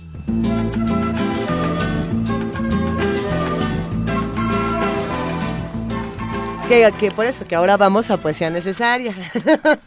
[6.73, 9.15] Que, que por eso, que ahora vamos a poesía necesaria.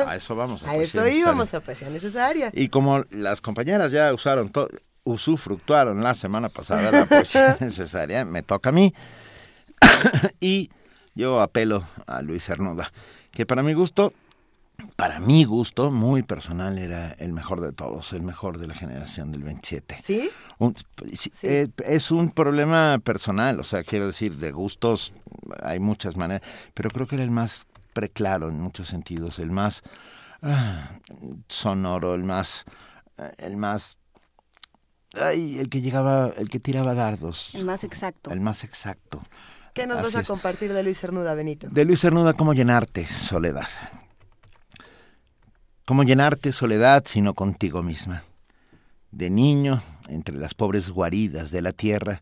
[0.05, 0.61] A eso vamos.
[0.61, 1.57] A poesía eso íbamos, necesaria.
[1.57, 2.51] a poesía necesaria.
[2.53, 4.67] Y como las compañeras ya usaron todo,
[5.03, 8.93] usufructuaron la semana pasada la poesía necesaria, me toca a mí.
[10.39, 10.69] y
[11.15, 12.91] yo apelo a Luis Cernuda,
[13.31, 14.13] que para mi gusto,
[14.95, 19.31] para mi gusto, muy personal, era el mejor de todos, el mejor de la generación
[19.31, 20.03] del 27.
[20.05, 20.29] ¿Sí?
[20.57, 20.75] Un-
[21.13, 25.13] sí, eh, es un problema personal, o sea, quiero decir, de gustos
[25.61, 29.83] hay muchas maneras, pero creo que era el más preclaro en muchos sentidos, el más
[30.41, 30.91] ah,
[31.49, 32.65] sonoro, el más,
[33.17, 33.97] eh, el más,
[35.13, 38.31] ay, el que llegaba, el que tiraba dardos, El más exacto.
[38.31, 39.21] el más exacto.
[39.73, 40.27] ¿Qué nos Así vas a es.
[40.29, 41.67] compartir de Luis Cernuda, Benito?
[41.69, 43.67] De Luis Cernuda, ¿cómo llenarte, soledad?
[45.85, 48.23] ¿Cómo llenarte, soledad, sino contigo misma?
[49.11, 52.21] De niño, entre las pobres guaridas de la tierra,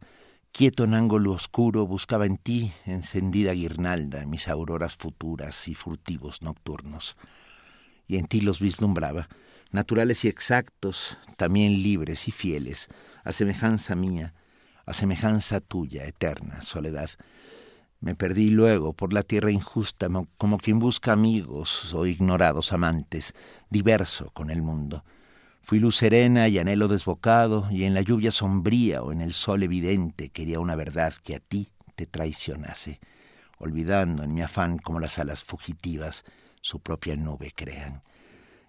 [0.52, 7.16] quieto en ángulo oscuro, buscaba en ti, encendida guirnalda, mis auroras futuras y furtivos nocturnos.
[8.08, 9.28] Y en ti los vislumbraba,
[9.72, 12.90] naturales y exactos, también libres y fieles,
[13.24, 14.34] a semejanza mía,
[14.86, 17.10] a semejanza tuya, eterna soledad.
[18.00, 23.34] Me perdí luego por la tierra injusta, mo- como quien busca amigos o ignorados amantes,
[23.70, 25.06] diverso con el mundo.
[25.66, 29.64] Fui luz serena y anhelo desbocado, y en la lluvia sombría o en el sol
[29.64, 33.00] evidente quería una verdad que a ti te traicionase,
[33.60, 36.26] olvidando en mi afán como las alas fugitivas
[36.60, 38.04] su propia nube crean.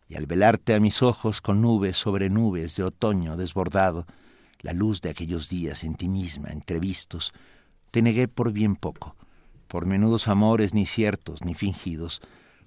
[0.09, 4.07] Y al velarte a mis ojos con nubes sobre nubes de otoño desbordado,
[4.61, 7.33] la luz de aquellos días en ti misma entrevistos,
[7.91, 9.17] te negué por bien poco,
[9.67, 12.23] por menudos amores ni ciertos ni fingidos,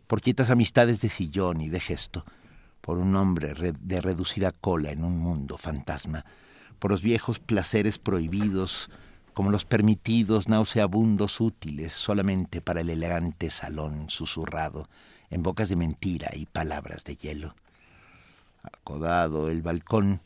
[0.06, 2.26] por quietas amistades de sillón y de gesto,
[2.88, 6.24] por un hombre re- de reducida cola en un mundo fantasma,
[6.80, 8.90] por los viejos placeres prohibidos,
[9.34, 14.88] como los permitidos nauseabundos útiles solamente para el elegante salón susurrado,
[15.30, 17.56] en bocas de mentira y palabras de hielo.
[18.64, 20.22] Acodado el balcón,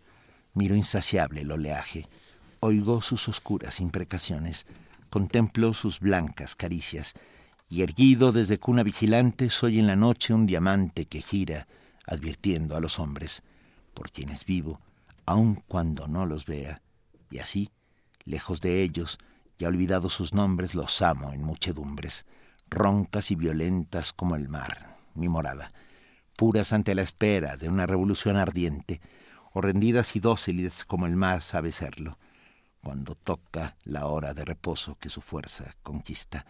[0.53, 2.07] miro insaciable el oleaje,
[2.59, 4.67] oigo sus oscuras imprecaciones,
[5.09, 7.15] contemplo sus blancas caricias,
[7.71, 11.65] y erguido desde cuna vigilante soy en la noche un diamante que gira,
[12.05, 13.43] advirtiendo a los hombres,
[13.93, 14.79] por quienes vivo,
[15.25, 16.81] aun cuando no los vea,
[17.29, 17.71] y así,
[18.25, 19.17] lejos de ellos,
[19.57, 22.25] ya olvidados sus nombres, los amo en muchedumbres,
[22.69, 25.71] roncas y violentas como el mar, mi morada,
[26.35, 29.01] puras ante la espera de una revolución ardiente,
[29.53, 32.17] o rendidas y dóciles como el mar sabe serlo,
[32.81, 36.45] cuando toca la hora de reposo que su fuerza conquista.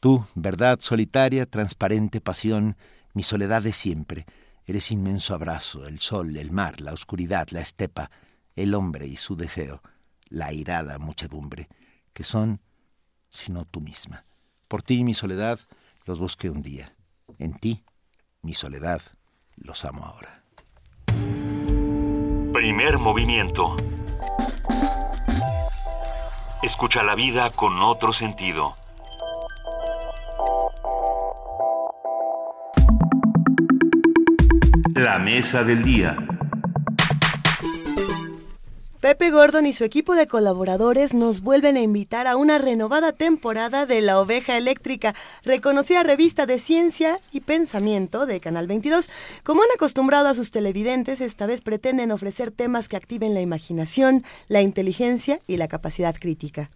[0.00, 2.76] Tú, verdad solitaria, transparente pasión,
[3.14, 4.26] mi soledad de siempre,
[4.66, 8.10] eres inmenso abrazo, el sol, el mar, la oscuridad, la estepa,
[8.54, 9.82] el hombre y su deseo,
[10.28, 11.68] la airada muchedumbre,
[12.12, 12.60] que son,
[13.30, 14.24] sino tú misma.
[14.68, 15.58] Por ti, mi soledad,
[16.04, 16.94] los busqué un día.
[17.38, 17.84] En ti,
[18.42, 19.02] mi soledad,
[19.56, 20.42] los amo ahora.
[22.52, 23.76] Primer movimiento.
[26.62, 28.74] Escucha la vida con otro sentido.
[35.02, 36.16] La mesa del día.
[39.00, 43.84] Pepe Gordon y su equipo de colaboradores nos vuelven a invitar a una renovada temporada
[43.84, 49.10] de La Oveja Eléctrica, reconocida revista de ciencia y pensamiento de Canal 22.
[49.42, 54.22] Como han acostumbrado a sus televidentes, esta vez pretenden ofrecer temas que activen la imaginación,
[54.46, 56.70] la inteligencia y la capacidad crítica.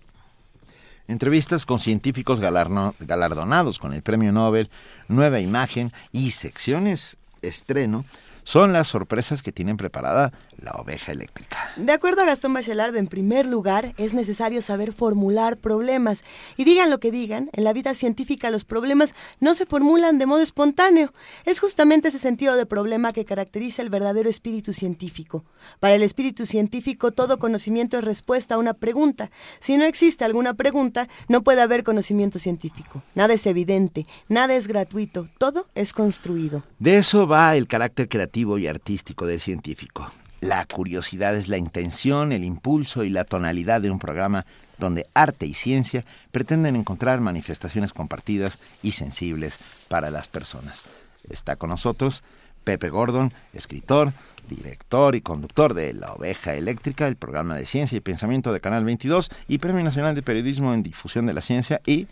[1.06, 4.68] Entrevistas con científicos galardonados con el Premio Nobel,
[5.06, 8.04] Nueva Imagen y secciones estreno
[8.46, 11.58] son las sorpresas que tienen preparada la oveja eléctrica.
[11.74, 16.22] De acuerdo a Gastón Bachelard, en primer lugar, es necesario saber formular problemas.
[16.56, 20.26] Y digan lo que digan, en la vida científica los problemas no se formulan de
[20.26, 21.12] modo espontáneo.
[21.44, 25.44] Es justamente ese sentido de problema que caracteriza el verdadero espíritu científico.
[25.80, 29.32] Para el espíritu científico, todo conocimiento es respuesta a una pregunta.
[29.58, 33.02] Si no existe alguna pregunta, no puede haber conocimiento científico.
[33.16, 36.62] Nada es evidente, nada es gratuito, todo es construido.
[36.78, 40.12] De eso va el carácter creativo y artístico del científico.
[40.42, 44.44] La curiosidad es la intención, el impulso y la tonalidad de un programa
[44.78, 49.58] donde arte y ciencia pretenden encontrar manifestaciones compartidas y sensibles
[49.88, 50.84] para las personas.
[51.30, 52.22] Está con nosotros
[52.62, 54.12] Pepe Gordon, escritor,
[54.50, 58.84] director y conductor de La Oveja Eléctrica, el programa de ciencia y pensamiento de Canal
[58.84, 62.06] 22 y Premio Nacional de Periodismo en Difusión de la Ciencia y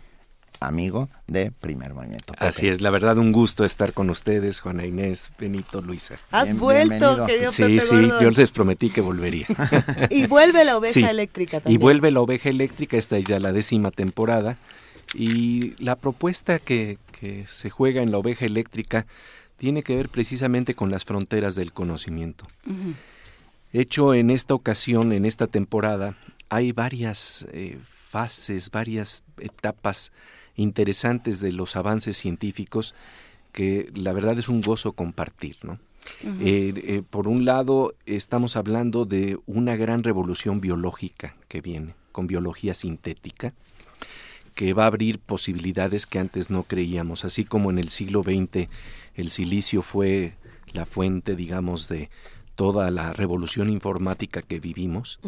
[0.59, 2.33] amigo de Primer Movimiento.
[2.37, 6.15] Así es, la verdad un gusto estar con ustedes, Juana Inés, Benito, Luisa.
[6.31, 8.19] Has vuelto, querido Sí, Pepe sí, Gordon.
[8.21, 9.45] yo les prometí que volvería.
[10.09, 11.81] Y vuelve la oveja Sí, eléctrica Y también.
[11.81, 14.57] vuelve la oveja eléctrica, esta es ya la décima temporada.
[15.13, 19.05] Y la propuesta que, que se juega en la oveja eléctrica
[19.57, 22.45] tiene que ver precisamente con las fronteras del conocimiento.
[23.73, 26.15] Hecho en esta ocasión, en esta temporada,
[26.49, 27.77] hay varias eh,
[28.09, 30.11] fases, varias etapas
[30.55, 32.95] interesantes de los avances científicos
[33.51, 35.79] que la verdad es un gozo compartir, ¿no?
[36.23, 42.27] Eh, eh, por un lado, estamos hablando de una gran revolución biológica que viene, con
[42.27, 43.53] biología sintética,
[44.53, 48.69] que va a abrir posibilidades que antes no creíamos, así como en el siglo XX
[49.15, 50.35] el silicio fue
[50.73, 52.09] la fuente, digamos, de
[52.55, 55.19] toda la revolución informática que vivimos.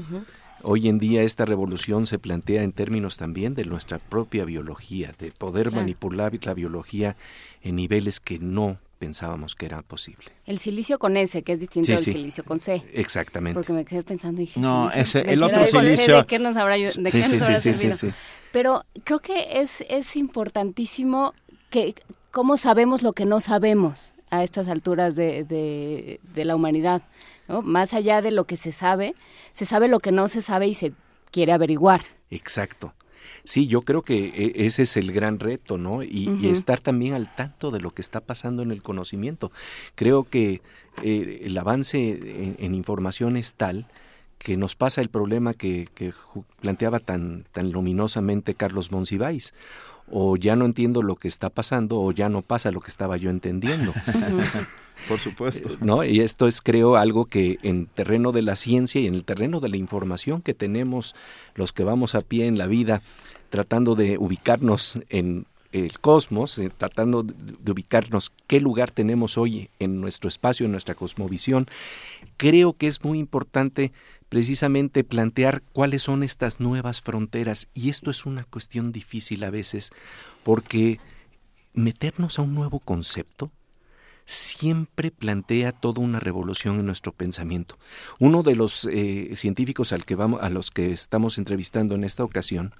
[0.63, 5.31] Hoy en día esta revolución se plantea en términos también de nuestra propia biología, de
[5.31, 5.81] poder Claro.
[5.81, 7.15] manipular la biología
[7.61, 10.25] en niveles que no pensábamos que era posible.
[10.47, 12.11] El silicio con S, que es distinto Sí, del sí.
[12.13, 12.83] silicio con C.
[12.93, 13.53] Exactamente.
[13.53, 16.57] Porque me quedé pensando y dije, No, silicio- ese- el otro silicio- ¿De qué nos
[16.57, 17.97] habrá, de Sí, qué sí, nos sí, habrá sí, sí, servido?
[17.97, 18.07] sí.
[18.51, 21.33] Pero creo que es, es importantísimo
[21.69, 21.93] que
[22.31, 27.03] cómo sabemos lo que no sabemos a estas alturas de, de, de la humanidad.
[27.47, 27.61] ¿No?
[27.61, 29.15] Más allá de lo que se sabe,
[29.53, 30.93] se sabe lo que no se sabe y se
[31.31, 32.01] quiere averiguar.
[32.29, 32.93] Exacto.
[33.43, 36.03] Sí, yo creo que e- ese es el gran reto, ¿no?
[36.03, 39.51] Y, estar también al tanto de lo que está pasando en el conocimiento.
[39.95, 40.61] Creo que
[41.03, 43.87] eh, el avance en, en información es tal
[44.37, 46.13] que nos pasa el problema que, que
[46.59, 49.53] planteaba tan, tan luminosamente Carlos Monsiváis.
[50.09, 53.17] O ya no entiendo lo que está pasando o ya no pasa lo que estaba
[53.17, 53.93] yo entendiendo.
[55.07, 55.69] Por supuesto.
[55.81, 56.03] ¿no?
[56.03, 59.59] Y esto es, creo, algo que en terreno de la ciencia y en el terreno
[59.59, 61.15] de la información que tenemos
[61.55, 63.01] los que vamos a pie en la vida,
[63.49, 70.01] tratando de ubicarnos en el cosmos, eh, tratando de ubicarnos qué lugar tenemos hoy en
[70.01, 71.67] nuestro espacio, en nuestra cosmovisión,
[72.37, 73.91] creo que es muy importante
[74.29, 77.67] precisamente plantear cuáles son estas nuevas fronteras.
[77.73, 79.91] Y esto es una cuestión difícil a veces,
[80.43, 80.99] porque
[81.73, 83.51] meternos a un nuevo concepto
[84.25, 87.77] siempre plantea toda una revolución en nuestro pensamiento.
[88.19, 92.25] Uno de los eh, científicos al que vamos, a los que estamos entrevistando en esta
[92.25, 92.73] ocasión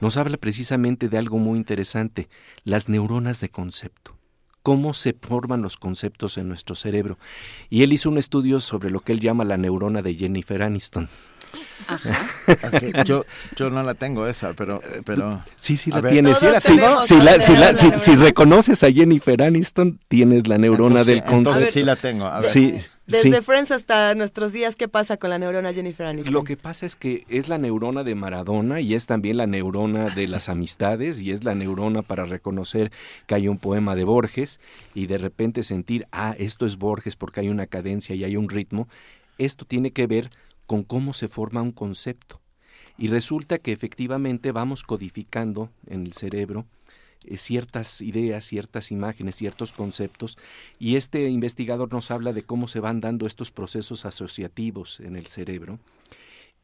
[0.00, 2.28] nos habla precisamente de algo muy interesante,
[2.64, 4.19] las neuronas de concepto
[4.62, 7.18] cómo se forman los conceptos en nuestro cerebro.
[7.68, 11.08] Y él hizo un estudio sobre lo que él llama la neurona de Jennifer Aniston.
[13.04, 13.24] Yo,
[13.56, 14.80] yo no la tengo esa, pero...
[15.04, 16.38] pero Sí, sí la tienes.
[17.96, 21.50] Si, reconoces a Jennifer Aniston, tienes la neurona Entonces- del concepto.
[21.50, 22.26] entonces sí la tengo.
[22.26, 22.50] A ver.
[22.50, 22.74] Sí,
[23.10, 23.42] Desde sí.
[23.42, 26.32] Friends hasta nuestros días, ¿qué pasa con la neurona Jennifer Aniston?
[26.32, 30.10] Lo que pasa es que es la neurona de Maradona y es también la neurona
[30.10, 32.92] de las amistades y es la neurona para reconocer
[33.26, 34.60] que hay un poema de Borges
[34.94, 38.48] y de repente sentir, ah, esto es Borges porque hay una cadencia y hay un
[38.48, 38.88] ritmo.
[39.38, 40.30] Esto tiene que ver
[40.66, 42.40] con cómo se forma un concepto.
[42.96, 46.66] Y resulta que efectivamente vamos codificando en el cerebro
[47.24, 50.38] eh, ciertas ideas, ciertas imágenes, ciertos conceptos,
[50.78, 55.26] y este investigador nos habla de cómo se van dando estos procesos asociativos en el
[55.26, 55.78] cerebro.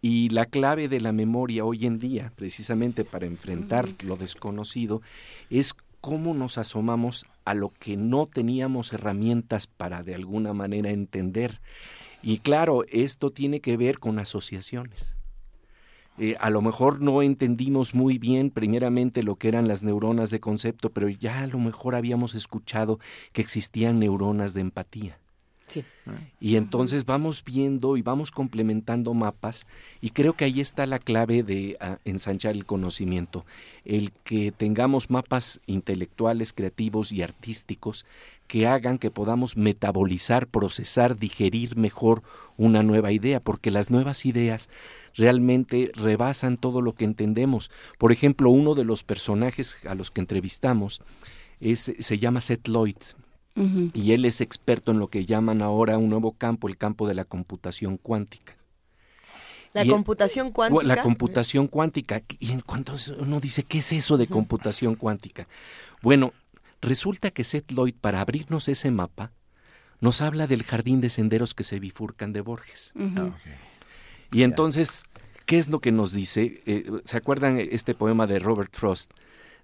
[0.03, 5.03] Y la clave de la memoria hoy en día, precisamente para enfrentar lo desconocido,
[5.51, 11.61] es cómo nos asomamos a lo que no teníamos herramientas para de alguna manera entender.
[12.23, 15.17] Y claro, esto tiene que ver con asociaciones.
[16.19, 20.41] Eh, a lo mejor no entendimos muy bien primeramente lo que eran las neuronas de
[20.41, 22.99] concepto, pero ya a lo mejor habíamos escuchado
[23.33, 25.19] que existían neuronas de empatía.
[25.67, 25.85] Sí.
[26.39, 29.67] Y entonces vamos viendo y vamos complementando mapas
[30.01, 33.45] y creo que ahí está la clave de ah, ensanchar el conocimiento,
[33.85, 38.07] el que tengamos mapas intelectuales, creativos y artísticos
[38.47, 42.23] que hagan que podamos metabolizar, procesar, digerir mejor
[42.57, 44.69] una nueva idea, porque las nuevas ideas
[45.17, 47.71] realmente rebasan todo lo que entendemos.
[47.99, 51.01] Por ejemplo, uno de los personajes a los que entrevistamos
[51.61, 52.97] es, se llama Seth Lloyd,
[53.95, 57.15] y él es experto en lo que llaman ahora un nuevo campo, el campo de
[57.15, 58.55] la computación cuántica.
[59.73, 60.85] La Y- computación cuántica.
[60.85, 62.23] La computación cuántica.
[62.39, 65.49] Y en cuanto uno dice, ¿qué es eso de computación cuántica?
[66.03, 66.35] Bueno,
[66.83, 69.33] resulta que Seth Lloyd, para abrirnos ese mapa,
[70.01, 72.93] nos habla del jardín de senderos que se bifurcan de Borges.
[74.33, 75.05] Y entonces,
[75.45, 76.63] ¿qué es lo que nos dice?
[76.67, 79.13] Eh, ¿Se acuerdan este poema de Robert Frost,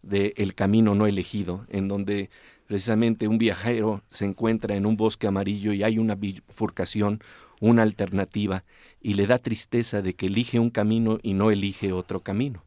[0.02, 2.30] de El camino no elegido, en donde
[2.66, 7.20] precisamente un viajero se encuentra en un bosque amarillo y hay una bifurcación,
[7.60, 8.64] una alternativa,
[9.00, 12.64] y le da tristeza de que elige un camino y no elige otro camino?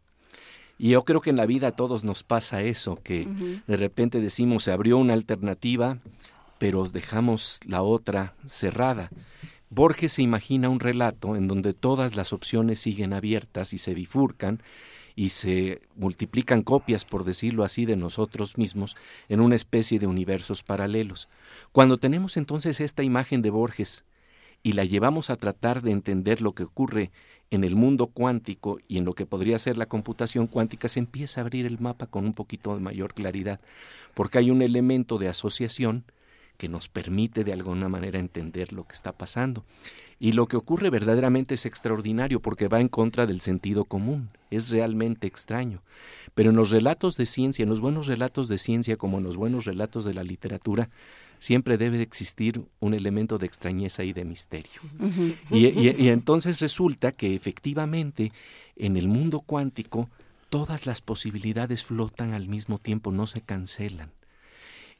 [0.78, 3.28] Y yo creo que en la vida a todos nos pasa eso, que
[3.66, 6.00] de repente decimos se abrió una alternativa,
[6.58, 9.10] pero dejamos la otra cerrada.
[9.70, 14.62] Borges se imagina un relato en donde todas las opciones siguen abiertas y se bifurcan
[15.16, 18.96] y se multiplican copias, por decirlo así, de nosotros mismos
[19.30, 21.30] en una especie de universos paralelos.
[21.72, 24.06] Cuando tenemos entonces esta imagen de Borges
[24.62, 27.12] y la llevamos a tratar de entender lo que ocurre
[27.52, 31.40] en el mundo cuántico y en lo que podría ser la computación cuántica, se empieza
[31.40, 33.60] a abrir el mapa con un poquito de mayor claridad,
[34.16, 36.04] porque hay un elemento de asociación
[36.58, 39.64] que nos permite de alguna manera entender lo que está pasando.
[40.20, 44.70] Y lo que ocurre verdaderamente es extraordinario porque va en contra del sentido común, es
[44.70, 45.82] realmente extraño.
[46.34, 49.38] Pero en los relatos de ciencia, en los buenos relatos de ciencia como en los
[49.38, 50.90] buenos relatos de la literatura,
[51.40, 54.82] siempre debe de existir un elemento de extrañeza y de misterio.
[55.52, 58.32] y, y entonces resulta que efectivamente
[58.78, 60.10] en el mundo cuántico
[60.50, 64.12] todas las posibilidades flotan al mismo tiempo, no se cancelan.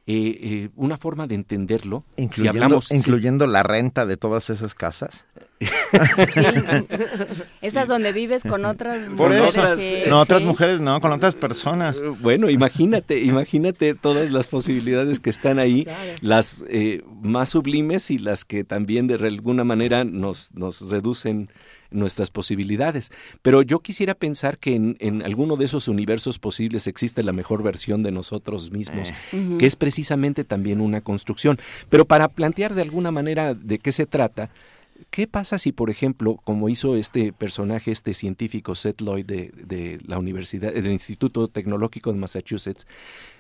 [0.08, 4.76] Eh, eh, una forma de ententerlo, incluyendo, si hablamos, incluyendo la renta de todas esas
[4.76, 5.26] casas.
[7.62, 9.50] Esas donde vives con otras Por mujeres.
[9.50, 10.46] otras, sí, no, otras sí.
[10.46, 11.98] mujeres, no, con otras personas.
[12.22, 15.88] Bueno, imagínate, imagínate todas las posibilidades que están ahí,
[16.22, 21.50] las eh, más sublimes y las que también de alguna manera nos, nos reducen
[21.96, 23.12] nuestras posibilidades.
[23.42, 27.64] Pero yo quisiera pensar que en, en, alguno de esos universos posibles existe la mejor
[27.64, 29.14] versión de nosotros mismos, Eh.
[29.34, 29.58] Uh -huh.
[29.58, 31.58] que es precisamente también una construcción.
[31.90, 34.50] Pero para plantear de alguna manera de qué se trata,
[35.10, 40.00] ¿Qué pasa si, por ejemplo, como hizo este personaje, este científico Seth Lloyd de, de,
[40.08, 42.88] la Universidad, del Instituto Tecnológico de Massachusetts,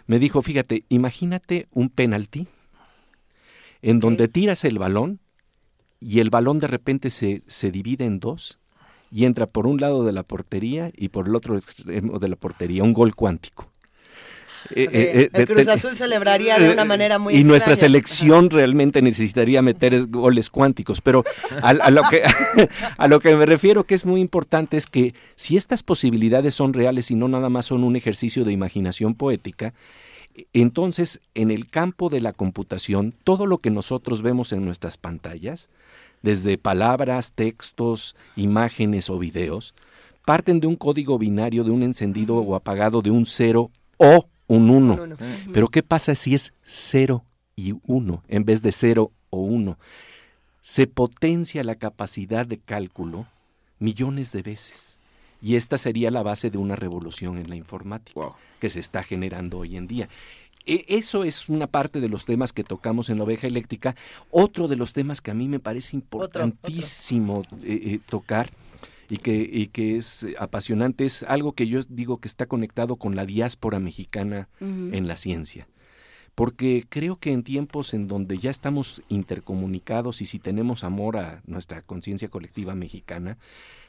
[0.06, 2.48] me dijo, fíjate, imagínate un penalti
[3.82, 5.20] en donde tiras el balón
[6.00, 8.60] y el balón de repente se, se divide en dos
[9.12, 12.36] y entra por un lado de la portería y por el otro extremo de la
[12.36, 13.72] portería, un gol cuántico.
[14.72, 17.50] Eh, eh, el Cruz Azul celebraría de una manera muy y extraña.
[17.50, 21.24] nuestra selección realmente necesitaría meter goles cuánticos pero
[21.62, 22.24] a, a, lo que
[22.98, 26.74] a lo que me refiero que es muy importante es que si estas posibilidades son
[26.74, 29.76] reales y no nada más son un ejercicio de imaginación poética
[30.54, 35.70] entonces en el campo de la computación todo lo que nosotros vemos en nuestras pantallas
[36.22, 39.74] desde palabras textos imágenes o videos
[40.26, 44.70] parten de un código binario de un encendido o apagado de un cero o un
[44.70, 44.94] 1.
[44.94, 45.52] Uh -huh.
[45.54, 47.24] Pero ¿qué pasa si es 0
[47.56, 49.78] y 1 en vez de 0 o 1?
[50.62, 53.28] Se potencia la capacidad de cálculo
[53.80, 55.00] millones de veces.
[55.46, 58.34] Y esta sería la base de una revolución en la informática wow.
[58.60, 60.10] que se está generando hoy en día.
[60.66, 63.96] E eso es una parte de los temas que tocamos en la oveja eléctrica.
[64.32, 67.70] Otro de los temas que a mí me parece importantísimo otro, otro.
[67.70, 68.50] Eh, eh, tocar
[69.08, 73.16] y que, y que es apasionante, es algo que yo digo que está conectado con
[73.16, 74.98] la diáspora mexicana uh -huh.
[74.98, 75.68] en la ciencia.
[76.34, 81.44] Porque creo que en tiempos en donde ya estamos intercomunicados y si tenemos amor a
[81.46, 83.38] nuestra conciencia colectiva mexicana,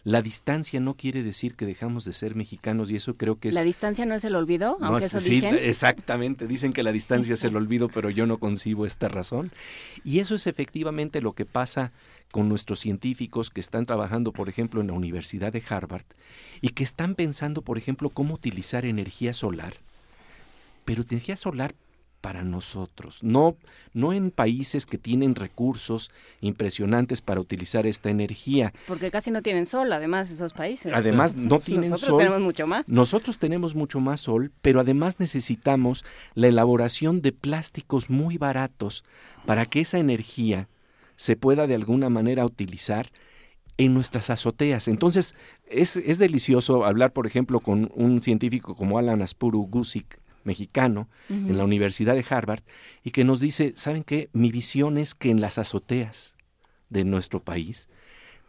[0.07, 3.57] la distancia no quiere decir que dejamos de ser mexicanos y eso creo que es...
[3.57, 4.77] ¿La distancia no es el olvido?
[4.79, 5.59] No, aunque eso sí, dicen.
[5.61, 9.51] exactamente, dicen que la distancia es el olvido, pero yo no concibo esta razón.
[10.05, 11.91] Y eso es efectivamente lo que pasa
[12.31, 16.07] con nuestros científicos que están trabajando, por ejemplo, en la Universidad de Harvard
[16.61, 19.75] y que están pensando, por ejemplo, cómo utilizar energía solar,
[20.85, 21.75] pero energía solar
[22.21, 23.57] para nosotros, no,
[23.93, 28.73] no en países que tienen recursos impresionantes para utilizar esta energía.
[28.87, 30.93] Porque casi no tienen sol, además, esos países.
[30.95, 32.19] Además, no tienen Nosotros sol.
[32.19, 32.89] tenemos mucho más.
[32.89, 36.05] Nosotros tenemos mucho más sol, pero además necesitamos
[36.35, 39.05] la elaboración de plásticos muy baratos
[39.45, 40.69] para que esa energía
[41.17, 43.11] se pueda de alguna manera utilizar
[43.79, 44.89] en nuestras azoteas.
[44.89, 45.35] Entonces,
[45.67, 51.35] es, es delicioso hablar, por ejemplo, con un científico como Alan Aspuru Gusick, mexicano, uh
[51.35, 51.51] -huh.
[51.51, 52.63] en la Universidad de Harvard,
[53.05, 54.31] y que nos dice, ¿saben qué?
[54.33, 56.35] Mi visión es que en las azoteas
[56.89, 57.89] de nuestro país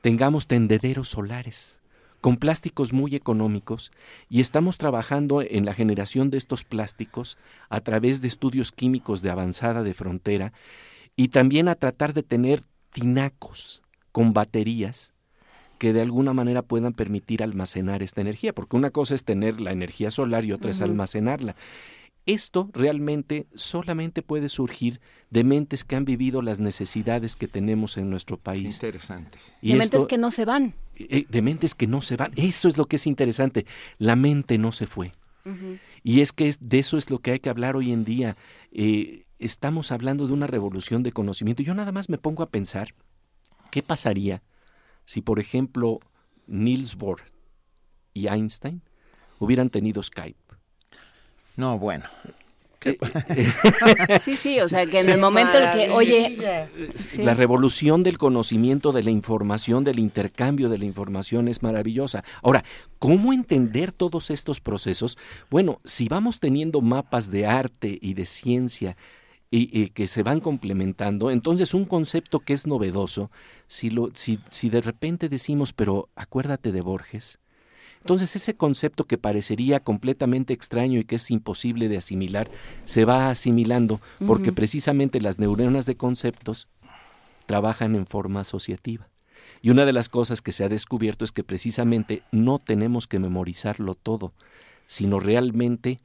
[0.01, 1.81] tengamos tendederos solares
[2.21, 3.91] con plásticos muy económicos
[4.29, 7.37] y estamos trabajando en la generación de estos plásticos
[7.69, 10.53] a través de estudios químicos de avanzada de frontera
[11.15, 15.13] y también a tratar de tener tinacos con baterías
[15.77, 19.71] que de alguna manera puedan permitir almacenar esta energía, porque una cosa es tener la
[19.71, 20.75] energía solar y otra uh -huh.
[20.75, 21.55] es almacenarla.
[22.25, 24.99] Esto realmente solamente puede surgir
[25.29, 28.75] de mentes que han vivido las necesidades que tenemos en nuestro país.
[28.75, 29.37] Interesante.
[29.61, 30.73] Y de esto, mentes que no se van.
[30.97, 32.33] De mentes que no se van.
[32.35, 33.65] Eso es lo que es interesante.
[33.97, 35.13] La mente no se fue.
[35.45, 35.79] Uh -huh.
[36.03, 38.35] Y es que es, de eso es lo que hay que hablar hoy en día.
[38.73, 41.63] Eh, estamos hablando de una revolución de conocimiento.
[41.63, 42.93] Yo nada más me pongo a pensar,
[43.71, 44.41] ¿qué pasaría
[45.07, 45.99] si, por ejemplo,
[46.45, 47.21] Niels Bohr
[48.13, 48.81] y Einstein
[49.39, 50.37] hubieran tenido Skype.
[51.55, 52.05] No, bueno.
[54.21, 57.23] sí, sí, o sea, que en el momento en que, oye, sí.
[57.23, 62.23] la revolución del conocimiento, de la información, del intercambio de la información es maravillosa.
[62.43, 62.63] Ahora,
[62.99, 65.17] ¿cómo entender todos estos procesos?
[65.49, 68.95] Bueno, si vamos teniendo mapas de arte y de ciencia,
[69.49, 71.31] y, y, que se van complementando.
[71.31, 73.31] Entonces, un concepto que es novedoso,
[73.67, 77.39] si, lo, si, si de repente decimos, pero acuérdate de Borges,
[78.01, 82.49] entonces ese concepto que parecería completamente extraño y que es imposible de asimilar,
[82.85, 86.69] se va asimilando porque precisamente las neuronas de conceptos
[87.47, 89.09] trabajan en forma asociativa.
[89.61, 93.19] Y una de las cosas que se ha descubierto es que precisamente no tenemos que
[93.19, 94.33] memorizarlo todo,
[94.85, 95.99] sino realmente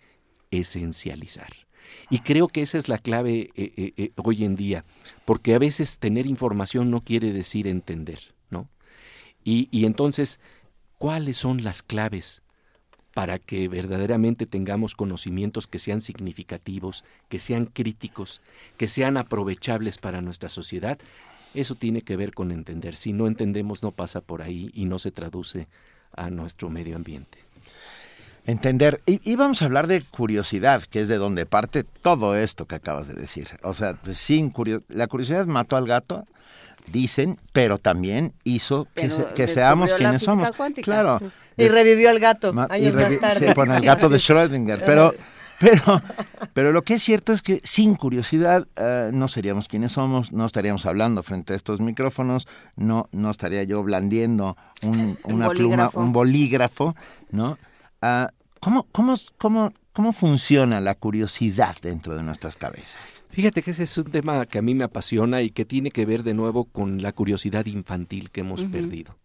[0.51, 1.53] esencializar.
[2.11, 4.85] Y creo que esa es la clave eh, eh, eh, hoy en día,
[5.25, 8.69] porque a veces tener información no quiere decir entender, ¿no?
[9.45, 10.41] Y, y entonces
[10.99, 12.43] cuáles son las claves
[13.15, 18.41] para que verdaderamente tengamos conocimientos que sean significativos, que sean críticos,
[18.77, 20.99] que sean aprovechables para nuestra sociedad,
[21.55, 22.97] eso tiene que ver con entender.
[22.97, 25.69] Si no entendemos, no pasa por ahí y no se traduce
[26.15, 27.39] a nuestro medio ambiente.
[28.45, 29.01] Entender.
[29.07, 33.07] Y, vamos a hablar de curiosidad, que es de donde parte todo esto que acabas
[33.07, 33.49] de decir.
[33.63, 34.89] O sea, pues, sin curiosidad.
[34.89, 36.27] La curiosidad mató al gato,
[36.89, 40.51] dicen, pero también hizo que, que seamos quienes somos.
[40.57, 40.85] Cuántica.
[40.85, 41.21] Claro.
[41.57, 43.49] Y revivió al gato años más tarde.
[43.49, 44.83] Sí, con el gato de Schrödinger.
[44.85, 45.15] Pero,
[45.61, 46.03] pero,
[46.53, 50.47] pero lo que es cierto es que sin curiosidad uh, no seríamos quienes somos, no
[50.47, 55.91] estaríamos hablando frente a estos micrófonos, no, no estaría yo blandiendo un, una un pluma,
[55.95, 56.97] un bolígrafo,
[57.31, 57.57] ¿no?
[58.03, 58.27] Uh,
[58.61, 63.23] ¿cómo, cómo, cómo, ¿Cómo funciona la curiosidad dentro de nuestras cabezas?
[63.29, 66.07] Fíjate que ese es un tema que a mí me apasiona y que tiene que
[66.07, 68.71] ver de nuevo con la curiosidad infantil que hemos uh -huh.
[68.71, 69.19] perdido.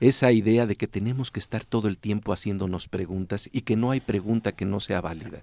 [0.00, 3.92] Esa idea de que tenemos que estar todo el tiempo haciéndonos preguntas y que no
[3.92, 5.42] hay pregunta que no sea válida.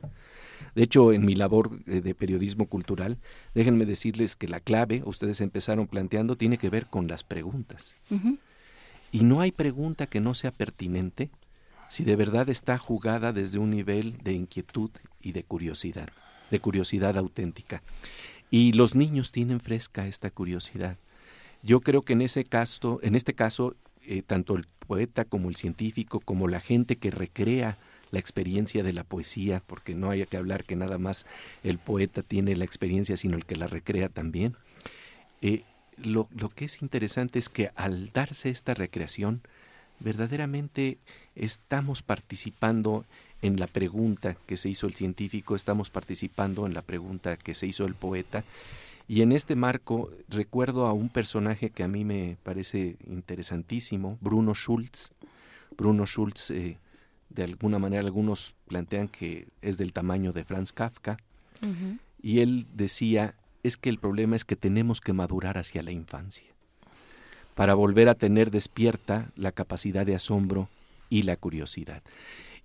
[0.75, 3.17] De hecho, en mi labor de periodismo cultural,
[3.55, 7.95] déjenme decirles que la clave, ustedes empezaron planteando, tiene que ver con las preguntas.
[8.09, 8.37] Uh -huh.
[9.13, 11.29] Y no hay pregunta que no sea pertinente
[11.91, 16.07] si de verdad está jugada desde un nivel de inquietud y de curiosidad,
[16.49, 17.83] de curiosidad auténtica.
[18.49, 20.95] Y los niños tienen fresca esta curiosidad.
[21.63, 25.57] Yo creo que en ese caso, en este caso, eh, tanto el poeta como el
[25.57, 27.77] científico, como la gente que recrea
[28.09, 31.25] la experiencia de la poesía, porque no hay que hablar que nada más
[31.61, 34.55] el poeta tiene la experiencia, sino el que la recrea también.
[35.41, 35.63] Eh,
[35.97, 39.41] lo, lo que es interesante es que al darse esta recreación,
[39.99, 40.97] verdaderamente
[41.35, 43.05] estamos participando
[43.41, 47.67] en la pregunta que se hizo el científico, estamos participando en la pregunta que se
[47.67, 48.43] hizo el poeta.
[49.07, 54.53] Y en este marco recuerdo a un personaje que a mí me parece interesantísimo, Bruno
[54.53, 55.11] Schulz.
[55.77, 56.77] Bruno Schulz, eh,
[57.29, 61.17] de alguna manera algunos plantean que es del tamaño de Franz Kafka.
[61.61, 61.99] Uh -huh.
[62.21, 66.51] Y él decía, es que el problema es que tenemos que madurar hacia la infancia
[67.55, 70.69] para volver a tener despierta la capacidad de asombro
[71.11, 72.01] y la curiosidad.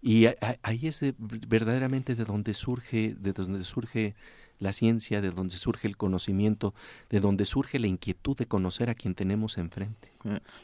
[0.00, 0.26] Y
[0.62, 4.14] ahí es de, verdaderamente de donde surge, de donde surge
[4.58, 6.74] la ciencia, de donde surge el conocimiento,
[7.10, 10.08] de donde surge la inquietud de conocer a quien tenemos enfrente.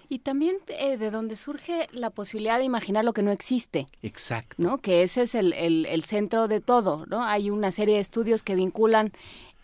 [0.09, 3.87] Y también eh, de donde surge la posibilidad de imaginar lo que no existe.
[4.03, 4.57] Exacto.
[4.59, 4.79] ¿No?
[4.79, 7.25] Que ese es el, el, el centro de todo, ¿no?
[7.25, 9.13] Hay una serie de estudios que vinculan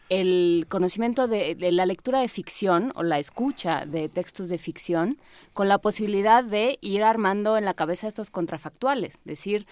[0.09, 5.19] el conocimiento de, de, la lectura de ficción o la escucha de textos de ficción
[5.53, 9.67] con la posibilidad de ir armando en la cabeza estos contrafactuales, es decir,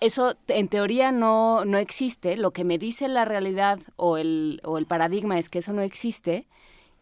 [0.00, 4.78] eso en teoría no, no existe, lo que me dice la realidad o el, o
[4.78, 6.46] el paradigma es que eso no existe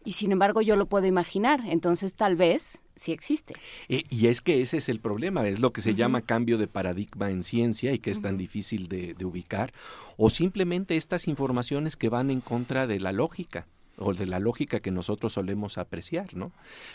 [0.05, 3.53] y sin embargo yo lo puedo imaginar, entonces tal vez sí existe.
[3.87, 5.97] Eh, y es que ese es el problema, es lo que se uh -huh.
[5.97, 8.23] llama cambio de paradigma en ciencia y que es uh -huh.
[8.23, 9.73] tan difícil de, de ubicar,
[10.17, 13.67] o simplemente estas informaciones que van en contra de la lógica
[13.99, 16.51] o de la lógica que nosotros solemos apreciar, ¿no?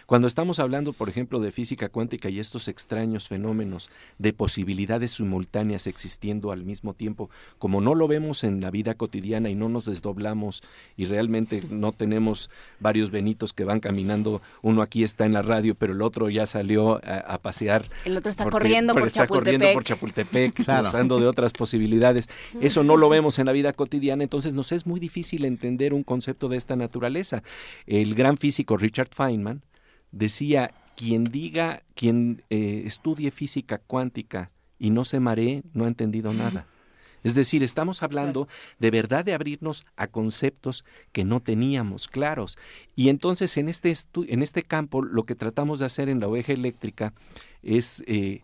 [0.07, 5.87] Cuando estamos hablando, por ejemplo, de física cuántica y estos extraños fenómenos de posibilidades simultáneas
[5.87, 9.85] existiendo al mismo tiempo, como no lo vemos en la vida cotidiana y no nos
[9.85, 10.63] desdoblamos
[10.97, 12.51] y realmente no tenemos
[12.81, 16.47] varios benitos que van caminando, uno aquí está en la radio, pero el otro ya
[16.47, 17.85] salió a, a pasear.
[18.05, 19.45] El otro está porque, corriendo por está Chapultepec.
[19.45, 20.89] corriendo por Chapultepec, claro.
[20.89, 22.29] usando de otras posibilidades.
[22.61, 26.03] Eso no lo vemos en la vida cotidiana, entonces nos es muy difícil entender un
[26.03, 27.43] concepto de esta naturaleza naturaleza.
[27.87, 29.63] El gran físico Richard Feynman
[30.13, 36.33] decía, quien diga, quien eh, estudie física cuántica y no se maree, no ha entendido
[36.33, 36.67] nada.
[37.25, 38.49] Es decir, estamos hablando
[38.79, 42.59] de verdad de abrirnos a conceptos que no teníamos claros.
[42.95, 43.93] Y entonces en este,
[44.29, 47.13] en este campo lo que tratamos de hacer en la oveja eléctrica
[47.63, 48.43] es eh,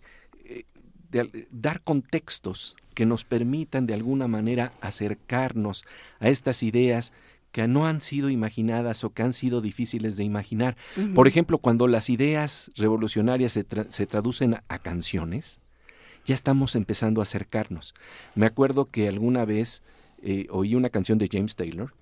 [1.51, 5.85] dar contextos que nos permitan de alguna manera acercarnos
[6.19, 7.13] a estas ideas
[7.53, 10.77] que no han sido imaginadas o que han sido difíciles de imaginar.
[11.15, 15.61] Por ejemplo, cuando las ideas revolucionarias se, se traducen a canciones,
[16.25, 17.95] ya estamos empezando a acercarnos.
[18.35, 19.83] Me acuerdo que alguna vez
[20.23, 21.93] eh, oí una canción de James Taylor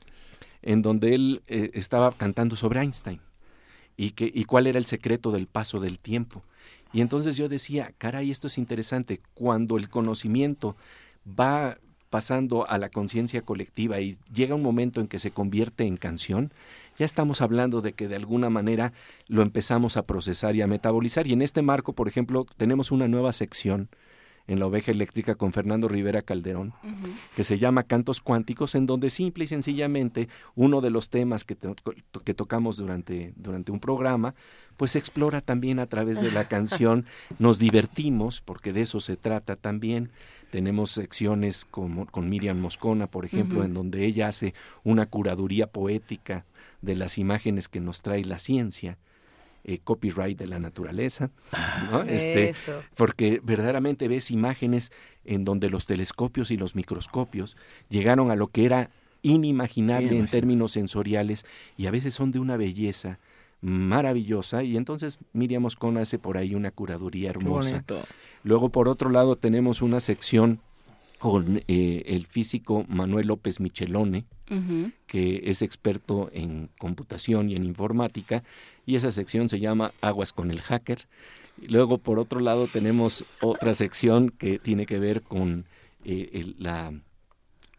[0.62, 3.20] en donde él eh, estaba cantando sobre Einstein
[3.96, 6.42] y, que, y cuál era el secreto del paso del tiempo.
[6.92, 10.76] Y entonces yo decía, caray, esto es interesante, cuando el conocimiento
[11.28, 11.78] va
[12.10, 16.52] pasando a la conciencia colectiva y llega un momento en que se convierte en canción,
[16.98, 18.92] ya estamos hablando de que de alguna manera
[19.28, 21.26] lo empezamos a procesar y a metabolizar.
[21.26, 23.88] Y en este marco, por ejemplo, tenemos una nueva sección
[24.48, 26.72] en la oveja eléctrica con Fernando Rivera Calderón,
[27.36, 31.56] que se llama Cantos Cuánticos, en donde simple y sencillamente uno de los temas que,
[32.24, 34.34] que tocamos durante, durante un programa,
[34.78, 37.04] pues se explora también a través de la canción,
[37.38, 40.10] nos divertimos, porque de eso se trata también.
[40.50, 46.44] Tenemos secciones como, con Miriam Moscona, por ejemplo, en donde ella hace una curaduría poética
[46.80, 48.96] de las imágenes que nos trae la ciencia
[49.64, 51.30] eh, copyright de la naturaleza,
[51.90, 52.02] ¿no?
[52.02, 52.54] este,
[52.96, 54.92] porque verdaderamente ves imágenes
[55.26, 57.56] en donde los telescopios y los microscopios
[57.90, 61.44] llegaron a lo que era inimaginable en términos sensoriales
[61.76, 63.18] y a veces son de una belleza
[63.60, 67.84] maravillosa y entonces Miriam Moscona hace por ahí una curaduría hermosa.
[68.44, 70.60] Luego por otro lado tenemos una sección
[71.18, 74.24] con eh, el físico Manuel López Michelone,
[75.06, 78.44] que es experto en computación y en informática,
[78.86, 81.06] y esa sección se llama Aguas con el hacker.
[81.60, 85.66] Y luego, por otro lado, tenemos otra sección que tiene que ver con
[86.04, 86.92] eh, la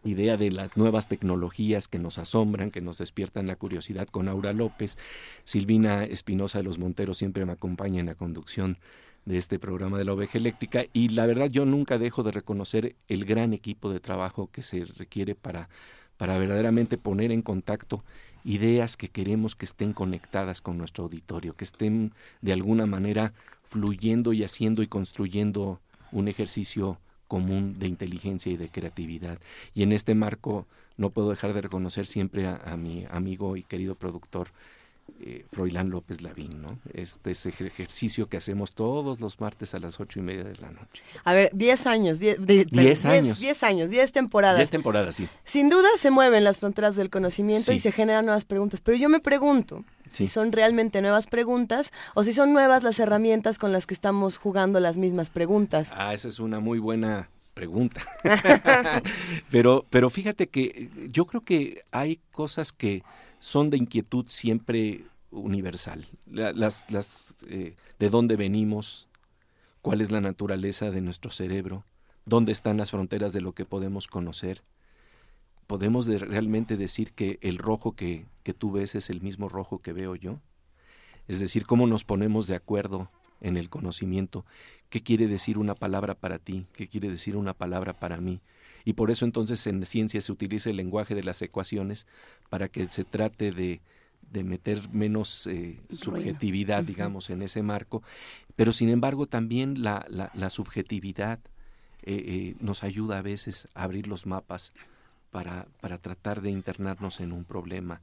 [0.09, 4.53] idea de las nuevas tecnologías que nos asombran, que nos despiertan la curiosidad con Aura
[4.53, 4.97] López.
[5.43, 8.77] Silvina Espinosa de los Monteros siempre me acompaña en la conducción
[9.25, 12.95] de este programa de la oveja eléctrica y la verdad yo nunca dejo de reconocer
[13.07, 15.69] el gran equipo de trabajo que se requiere para,
[16.17, 18.03] para verdaderamente poner en contacto
[18.43, 24.33] ideas que queremos que estén conectadas con nuestro auditorio, que estén de alguna manera fluyendo
[24.33, 25.79] y haciendo y construyendo
[26.11, 26.97] un ejercicio
[27.29, 29.37] común de inteligencia y de creatividad.
[29.73, 30.65] Y en este marco
[30.97, 34.49] no puedo dejar de reconocer siempre a, mi amigo y querido productor
[35.19, 36.79] eh, Froilán López Lavín, ¿no?
[36.93, 40.71] Este es ejercicio que hacemos todos los martes a las ocho y media de la
[40.71, 41.03] noche.
[41.23, 42.19] A ver, diez años.
[42.19, 42.37] Diez,
[43.05, 43.39] años.
[43.39, 44.57] Diez, años, diez temporadas.
[44.57, 45.27] Diez temporadas, sí.
[45.43, 49.09] Sin duda se mueven las fronteras del conocimiento y se generan nuevas preguntas, pero yo
[49.09, 53.85] me pregunto, si son realmente nuevas preguntas o si son nuevas las herramientas con las
[53.85, 55.91] que estamos jugando las mismas preguntas.
[55.95, 58.01] Ah, esa es una muy buena pregunta.
[59.51, 63.03] pero, pero fíjate que yo creo que hay cosas que
[63.39, 66.05] son de inquietud siempre universal.
[66.25, 69.07] las, las, eh, de dónde venimos,
[69.81, 71.83] cuál es la naturaleza de nuestro cerebro,
[72.25, 74.61] dónde están las fronteras de lo que podemos conocer.
[75.67, 79.93] ¿Podemos realmente decir que el rojo que, que tú ves es el mismo rojo que
[79.93, 80.39] veo yo?
[81.27, 84.45] Es decir, cómo nos ponemos de acuerdo en el conocimiento.
[84.89, 86.65] ¿Qué quiere decir una palabra para ti?
[86.73, 88.41] ¿Qué quiere decir una palabra para mí?
[88.85, 92.07] Y por eso entonces en ciencia se utiliza el lenguaje de las ecuaciones
[92.49, 93.81] para que se trate de,
[94.31, 98.03] de meter menos eh, subjetividad, digamos, en ese marco,
[98.55, 101.39] pero sin embargo también la, la, subjetividad
[102.03, 104.73] eh, eh, nos ayuda a veces a abrir los mapas
[105.31, 108.01] para, para tratar de internarnos en un problema.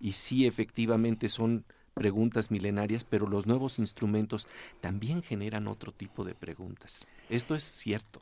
[0.00, 4.46] Y sí, efectivamente son preguntas milenarias, pero los nuevos instrumentos
[4.80, 7.06] también generan otro tipo de preguntas.
[7.28, 8.20] Esto es cierto.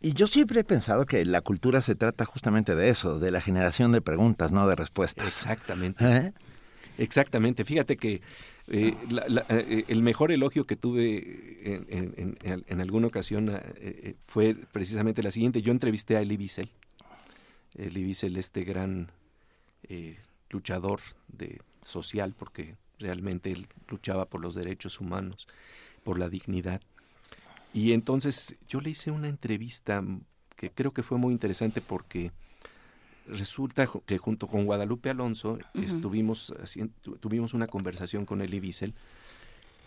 [0.00, 3.40] Y yo siempre he pensado que la cultura se trata justamente de eso, de la
[3.40, 5.26] generación de preguntas, no de respuestas.
[5.26, 6.04] Exactamente.
[6.04, 6.32] ¿Eh?
[6.96, 7.64] Exactamente.
[7.66, 8.22] Fíjate que
[8.68, 8.94] eh,
[9.48, 13.60] eh, el mejor elogio que tuve en, alguna ocasión
[14.26, 15.60] fue precisamente la siguiente.
[15.60, 16.70] Yo entrevisté a Elie Wiesel.
[17.76, 19.10] Elie Wiesel, este gran
[20.48, 25.46] luchador de, social, porque realmente él luchaba por los derechos humanos,
[26.04, 26.80] por la dignidad.
[27.72, 30.02] Y entonces yo le hice una entrevista
[30.56, 32.32] que creo que fue muy interesante porque
[33.26, 38.94] resulta que junto con Guadalupe Alonso estuvimos haciendo, tuvimos una conversación con Elie Wiesel,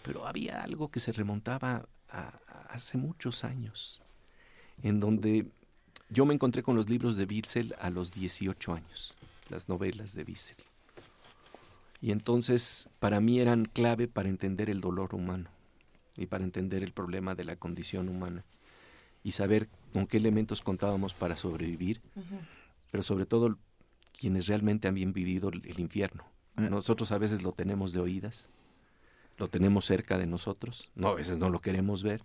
[0.04, 2.40] pero había algo que se remontaba a,
[2.70, 4.02] hace muchos años,
[4.82, 5.46] en donde
[6.10, 9.14] yo me encontré con los libros de Wiesel a los 18 años,
[9.50, 10.58] las novelas de Wiesel.
[12.02, 15.53] Y entonces para mí eran clave para entender el dolor humano
[16.18, 18.44] y para entender el problema de la condición humana
[19.24, 22.02] y saber con qué elementos contábamos para sobrevivir,
[22.92, 23.58] pero sobre todo
[24.20, 26.26] quienes realmente han vivido el infierno.
[26.58, 26.68] Eh.
[26.70, 28.50] Nosotros a veces lo tenemos de oídas,
[29.38, 32.22] lo tenemos cerca de nosotros, no a veces no lo queremos ver,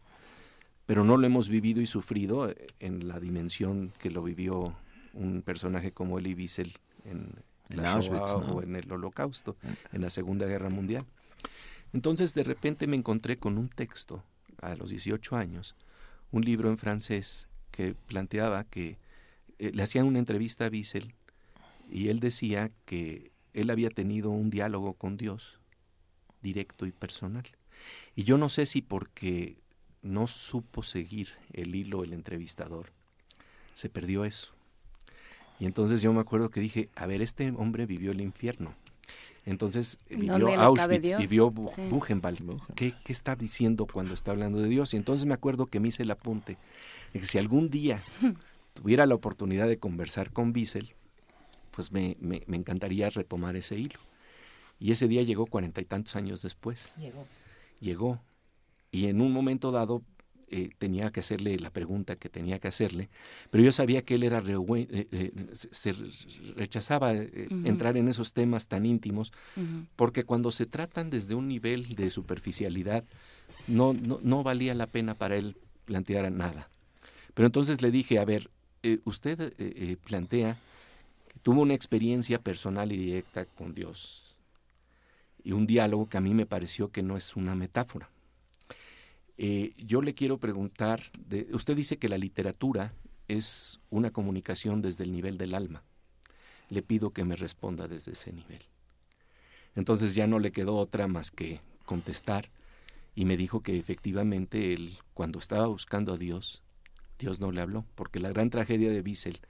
[0.87, 4.75] pero no lo hemos vivido y sufrido eh, en la dimensión que lo vivió
[5.15, 7.33] un personaje como Elie Wiesel en
[7.71, 8.55] En la Auschwitz, Shoah ¿no?
[8.55, 9.57] o en el Holocausto,
[9.93, 11.05] en la Segunda Guerra Mundial.
[11.93, 14.23] Entonces de repente me encontré con un texto
[14.61, 15.75] a los 18 años,
[16.31, 18.99] un libro en francés que planteaba que
[19.59, 21.15] eh, le hacían una entrevista a Wiesel
[21.91, 25.59] y él decía que él había tenido un diálogo con Dios
[26.43, 27.45] directo y personal.
[28.15, 29.57] Y yo no sé si porque
[30.03, 32.93] no supo seguir el hilo el entrevistador,
[33.75, 34.53] se perdió eso.
[35.61, 38.75] Y entonces yo me acuerdo que dije, a ver, este hombre vivió el infierno.
[39.51, 41.83] Entonces eh, ¿En vivió Auschwitz, vivió Bu- Sí.
[41.89, 42.61] Buchenwald.
[42.75, 44.93] ¿Qué, ¿Qué está diciendo cuando está hablando de Dios?
[44.95, 46.57] Y entonces me acuerdo que me hice el apunte
[47.13, 48.01] de que si algún día
[48.75, 50.93] tuviera la oportunidad de conversar con Wiesel,
[51.71, 53.99] pues me, me- me encantaría retomar ese hilo.
[54.81, 56.95] Y ese día llegó cuarenta y tantos años después.
[56.99, 57.25] Llegó.
[57.81, 58.21] Llegó.
[58.93, 60.03] Y en un momento dado
[60.51, 63.09] eh, tenía que hacerle la pregunta que tenía que hacerle,
[63.51, 65.93] pero yo sabía que él era rehue- eh, eh, se,
[66.57, 69.33] rechazaba eh, entrar en esos temas tan íntimos,
[69.97, 73.05] porque cuando se tratan desde un nivel de superficialidad,
[73.67, 76.69] no, no, no valía la pena para él plantear nada.
[77.35, 78.51] Pero entonces le dije, a ver,
[79.05, 79.53] usted
[80.05, 80.57] plantea
[81.29, 84.37] que tuvo una experiencia personal y directa con Dios
[85.45, 88.11] y un diálogo que a mí me pareció que no es una metáfora.
[89.39, 92.93] Eh, yo le quiero preguntar, de, usted dice que la literatura
[93.29, 95.85] es una comunicación desde el nivel del alma.
[96.71, 98.63] Le pido que me responda desde ese nivel.
[99.77, 102.51] Entonces ya no le quedó otra más que contestar
[103.15, 106.63] y me dijo que efectivamente él, cuando estaba buscando a Dios,
[107.19, 109.41] Dios no le habló, porque la gran tragedia de Wiesel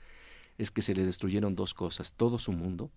[0.59, 2.91] es que se le destruyeron dos cosas, todo su mundo,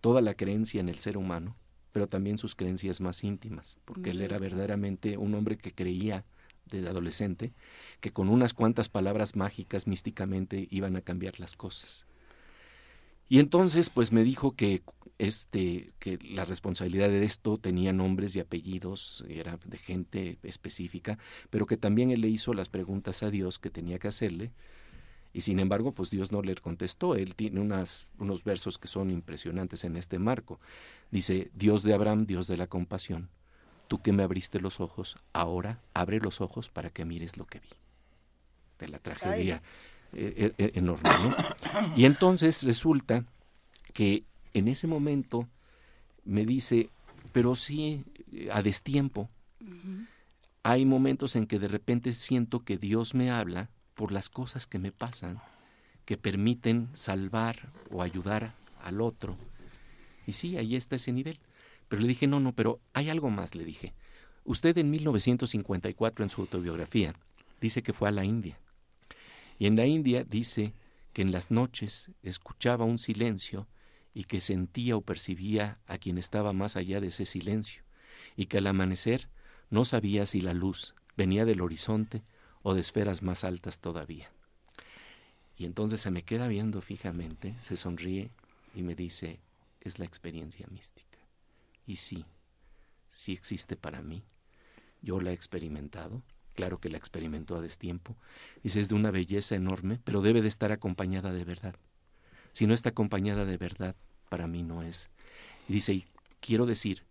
[0.00, 1.56] toda la creencia en el ser humano,
[1.94, 6.24] pero también sus creencias más íntimas, porque él era verdaderamente un hombre que creía
[6.68, 7.52] desde adolescente
[8.00, 12.04] que con unas cuantas palabras mágicas místicamente iban a cambiar las cosas.
[13.28, 14.82] Y entonces pues me dijo que
[15.18, 21.66] este que la responsabilidad de esto tenía nombres y apellidos, era de gente específica, pero
[21.66, 24.50] que también él le hizo las preguntas a Dios que tenía que hacerle.
[25.34, 27.16] Y sin embargo, pues Dios no le contestó.
[27.16, 30.60] Él tiene unas, unos versos que son impresionantes en este marco.
[31.10, 33.28] Dice, Dios de Abraham, Dios de la compasión,
[33.88, 37.58] tú que me abriste los ojos, ahora abre los ojos para que mires lo que
[37.58, 37.68] vi.
[38.78, 39.60] De la tragedia
[40.12, 41.34] eh, eh, enorme, ¿no?
[41.96, 43.24] Y entonces resulta
[43.92, 44.22] que
[44.52, 45.48] en ese momento
[46.24, 46.90] me dice,
[47.32, 49.28] pero sí, eh, a destiempo,
[50.62, 54.78] hay momentos en que de repente siento que Dios me habla por las cosas que
[54.78, 55.40] me pasan,
[56.04, 59.36] que permiten salvar o ayudar al otro.
[60.26, 61.38] Y sí, ahí está ese nivel.
[61.88, 63.94] Pero le dije, no, no, pero hay algo más, le dije.
[64.44, 67.14] Usted en 1954 en su autobiografía
[67.60, 68.58] dice que fue a la India.
[69.58, 70.74] Y en la India dice
[71.12, 73.68] que en las noches escuchaba un silencio
[74.12, 77.82] y que sentía o percibía a quien estaba más allá de ese silencio,
[78.36, 79.28] y que al amanecer
[79.70, 82.22] no sabía si la luz venía del horizonte
[82.64, 84.28] o de esferas más altas todavía.
[85.56, 88.30] Y entonces se me queda viendo fijamente, se sonríe
[88.74, 89.38] y me dice,
[89.82, 91.18] es la experiencia mística.
[91.86, 92.24] Y sí,
[93.12, 94.24] sí existe para mí.
[95.02, 96.22] Yo la he experimentado,
[96.54, 98.16] claro que la experimentó a destiempo.
[98.62, 101.76] Dice, es de una belleza enorme, pero debe de estar acompañada de verdad.
[102.52, 103.94] Si no está acompañada de verdad,
[104.30, 105.10] para mí no es.
[105.68, 106.06] Y dice, y
[106.40, 107.02] quiero decir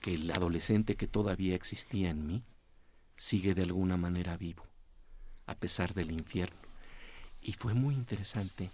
[0.00, 2.42] que el adolescente que todavía existía en mí
[3.16, 4.64] sigue de alguna manera vivo,
[5.48, 6.56] a pesar del infierno.
[7.42, 8.70] Y fue muy interesante,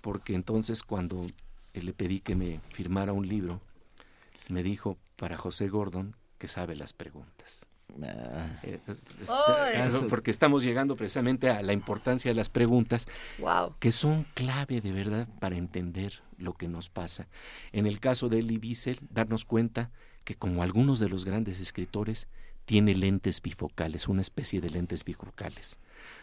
[0.00, 1.26] porque entonces cuando
[1.74, 3.60] eh, le pedí que me firmara un libro,
[4.48, 7.64] me dijo para José Gordon que sabe las preguntas.
[8.62, 9.74] Eh, es- Ay.
[9.76, 13.06] ah, no, porque estamos llegando precisamente a la importancia de las preguntas
[13.38, 13.74] Wow.
[13.78, 17.26] que son clave de verdad para entender lo que nos pasa.
[17.72, 19.90] En el caso de Elie Wiesel, darnos cuenta
[20.24, 22.28] que como algunos de los grandes escritores,
[22.68, 25.78] tiene lentes bifocales, una especie de lentes bifocales.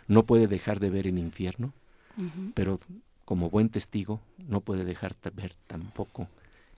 [0.08, 1.74] No puede dejar de ver el infierno,
[2.54, 2.80] pero
[3.26, 6.28] como buen testigo no puede dejar de ver tampoco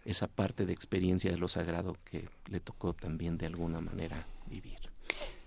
[0.05, 4.79] esa parte de experiencia de lo sagrado que le tocó también de alguna manera vivir.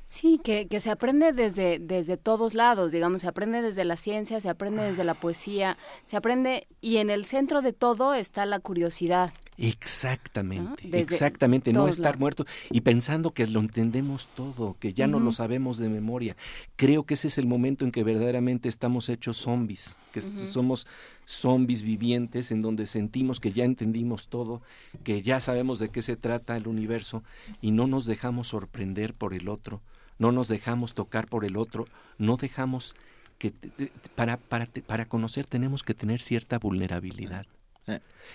[0.06, 4.38] Sí, que, que se aprende desde, desde todos lados, digamos, se aprende desde la ciencia,
[4.42, 8.58] se aprende desde la poesía, se aprende y en el centro de todo está la
[8.58, 9.32] curiosidad.
[9.62, 12.20] Exactamente, exactamente, no estar lados.
[12.20, 16.34] muerto y pensando que lo entendemos todo, que ya no lo sabemos de memoria.
[16.76, 20.86] Creo que ese es el momento en que verdaderamente estamos hechos zombies, que somos
[21.26, 24.62] zombies vivientes en donde sentimos que ya entendimos todo,
[25.04, 27.22] que ya sabemos de qué se trata el universo
[27.60, 29.82] y no nos dejamos sorprender por el otro,
[30.18, 32.96] no nos dejamos tocar por el otro, no dejamos
[33.36, 33.52] que
[34.14, 37.44] para, para, para conocer tenemos que tener cierta vulnerabilidad.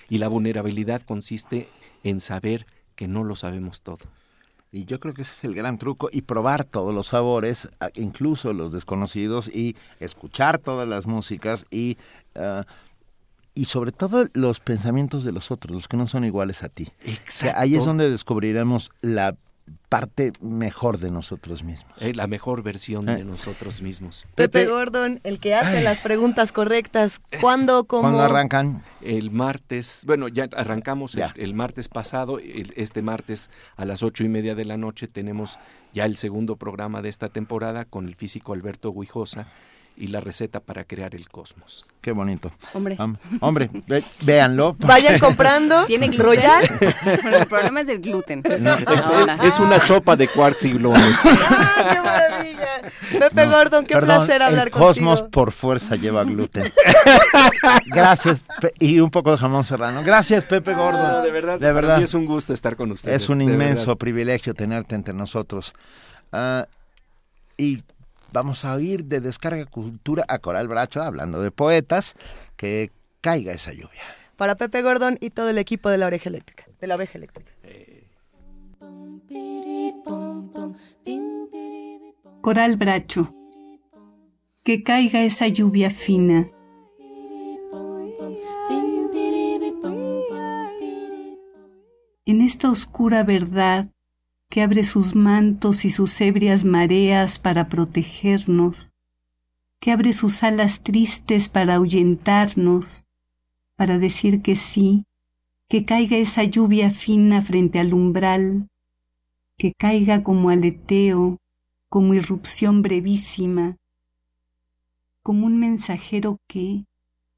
[0.09, 1.67] Y la vulnerabilidad consiste
[2.03, 4.05] en saber que no lo sabemos todo.
[4.71, 8.51] Y yo creo que ese es el gran truco y probar todos los sabores, incluso
[8.51, 11.97] los desconocidos y escuchar todas las músicas y
[12.35, 12.65] ah,
[13.55, 16.89] y sobre todo los pensamientos de los otros, los que no son iguales a ti.
[17.03, 17.11] Que
[17.55, 17.85] ahí es Exacto.
[17.85, 19.37] donde descubriremos la
[19.89, 21.91] parte mejor de nosotros mismos.
[21.99, 23.15] Eh, la mejor versión Eh.
[23.17, 24.25] de nosotros mismos.
[24.35, 27.19] Pepe Gordon, el que hace las preguntas correctas.
[27.41, 28.01] ¿Cuándo, cómo?
[28.03, 28.83] ¿Cuándo arrancan?
[29.01, 34.23] El martes, bueno, ya arrancamos el, el martes pasado, el- este martes a las ocho
[34.23, 35.57] y media de la noche tenemos
[35.93, 39.47] ya el segundo programa de esta temporada con el físico Alberto Guijosa
[39.97, 41.85] y la receta para crear el cosmos.
[42.01, 42.51] Qué bonito.
[42.73, 42.97] Hombre.
[43.39, 44.75] Hombre, ve- véanlo.
[44.79, 45.85] Vayan comprando.
[45.87, 46.25] ¿Tiene gluten?
[46.25, 46.69] Royal.
[47.21, 48.43] Bueno, el problema es el gluten.
[49.43, 51.17] Es una sopa de quarks y gluones.
[51.23, 52.81] ¡Qué maravilla!
[53.19, 55.31] Pepe No, Gordon, qué perdón, placer hablar el cosmos contigo.
[55.31, 56.71] por fuerza lleva gluten.
[57.87, 58.43] Gracias.
[58.79, 60.03] Y un poco de jamón serrano.
[60.03, 61.01] Gracias, Pepe Gordon.
[61.01, 61.97] No, de verdad, De para verdad.
[61.97, 63.23] mí es un gusto estar con ustedes.
[63.23, 63.97] Es un inmenso verdad.
[63.97, 65.73] privilegio tenerte entre nosotros.
[66.31, 66.67] Ah,
[67.57, 67.83] y
[68.31, 72.15] vamos a oír de Descarga Cultura a Coral Bracho, hablando de poetas,
[72.55, 74.03] que caiga esa lluvia.
[74.37, 76.65] Para Pepe Gordon y todo el equipo de la oreja eléctrica.
[76.79, 77.51] De la oveja eléctrica.
[82.41, 83.33] Coral Bracho.
[84.63, 86.49] Que caiga esa lluvia fina.
[92.27, 93.89] En esta oscura verdad
[94.55, 98.93] que abre sus mantos y sus ebrias mareas para protegernos,
[99.81, 103.05] que abre sus alas tristes para ahuyentarnos,
[103.75, 105.03] para decir que sí,
[105.67, 108.69] que caiga esa lluvia fina frente al umbral,
[109.57, 111.37] que caiga como aleteo,
[111.89, 113.75] como irrupción brevísima,
[115.21, 116.85] como un mensajero que,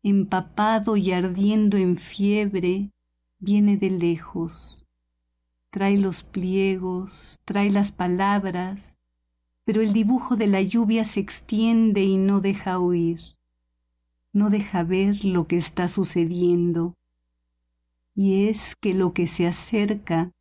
[0.03, 2.91] empapado y ardiendo en fiebre,
[3.39, 4.86] viene de lejos.
[5.77, 8.97] Trae los pliegos, trae las palabras,
[9.63, 13.19] pero el dibujo de la lluvia se extiende y no deja oír,
[14.33, 16.95] no deja ver lo que está sucediendo.
[18.15, 20.31] Y es que lo que se acerca,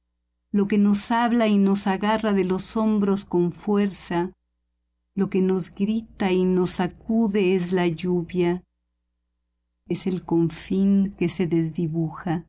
[0.52, 4.32] lo que nos habla y nos agarra de los hombros con fuerza,
[5.14, 8.64] lo que nos grita y nos sacude es la lluvia,
[9.86, 12.46] es el confín que se desdibuja.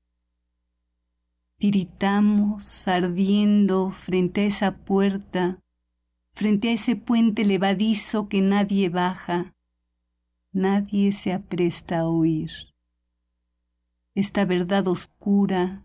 [1.60, 5.60] Tiritamos ardiendo frente a esa puerta,
[6.36, 9.56] frente a ese puente levadizo que nadie baja,
[10.52, 12.52] nadie se apresta a oír.
[14.14, 15.84] Esta verdad oscura,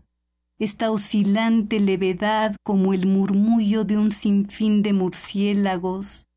[0.59, 6.27] esta oscilante levedad como el murmullo de un sinfín de murciélagos,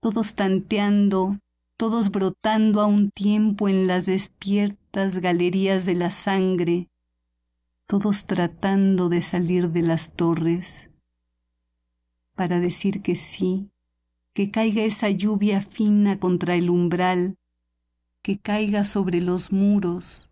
[0.00, 1.38] todos tanteando,
[1.76, 6.88] todos brotando a un tiempo en las despiertas galerías de la sangre,
[7.92, 10.88] todos tratando de salir de las torres,
[12.34, 13.68] para decir que sí,
[14.32, 17.36] que caiga esa lluvia fina contra el umbral,
[18.22, 20.30] que caiga sobre los muros,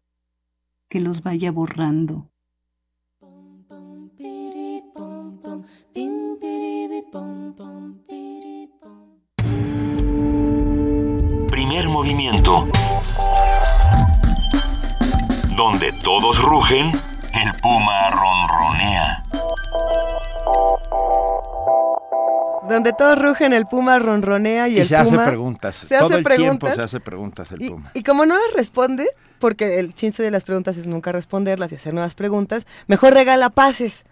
[0.88, 2.30] que los vaya borrando.
[11.50, 12.66] Primer movimiento.
[15.54, 16.90] Donde todos rugen,
[17.34, 19.22] el puma ronronea.
[22.68, 25.76] Donde todos rugen, el puma ronronea y, Y el se hace puma preguntas.
[25.76, 26.74] se Todo hace el tiempo preguntas.
[26.76, 27.90] se hace preguntas el Y, puma.
[27.94, 31.76] y como no las responde, porque el chiste de las preguntas es nunca responderlas y
[31.76, 34.04] hacer nuevas preguntas, mejor regala pases.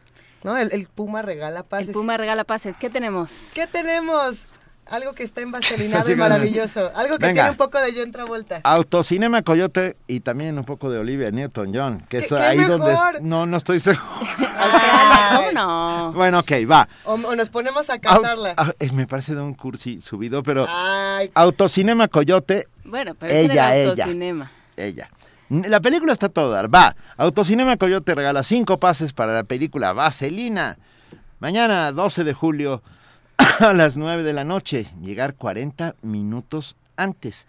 [0.45, 0.57] ¿No?
[0.57, 1.89] El, el puma regala pases.
[1.89, 2.77] El Puma regala pases.
[2.77, 3.31] ¿Qué tenemos?
[3.55, 4.37] ¿Qué tenemos?
[4.91, 6.91] Algo que está envaselinado y maravilloso.
[6.95, 7.35] Algo que Venga.
[7.43, 8.61] tiene un poco de John Travolta.
[8.65, 12.93] Autocinema Coyote y también un poco de Olivia Newton-John, que es ¿Qué- qué ahí donde...
[12.93, 13.23] es- mejor?
[13.23, 14.03] No, no estoy seguro.
[15.37, 16.13] ¿Cómo no?
[16.13, 16.89] Bueno, ok, va.
[17.05, 18.55] O, o nos ponemos a cantarla.
[18.57, 20.67] ah, eh, me parece de un cursi subido, pero...
[20.69, 21.31] Ay.
[21.35, 23.91] Autocinema Coyote, Bueno, pero ella, era el ella.
[24.05, 24.51] autocinema.
[24.77, 25.11] ella.
[25.51, 26.75] La película está toda dar.
[26.75, 26.95] Va.
[27.17, 30.77] Autocinema Coyote regala cinco pases para la película Vaselina.
[31.41, 32.83] Mañana, 12 de julio,
[33.61, 34.87] a las 9 de la noche.
[35.01, 37.47] Llegar 40 minutos antes.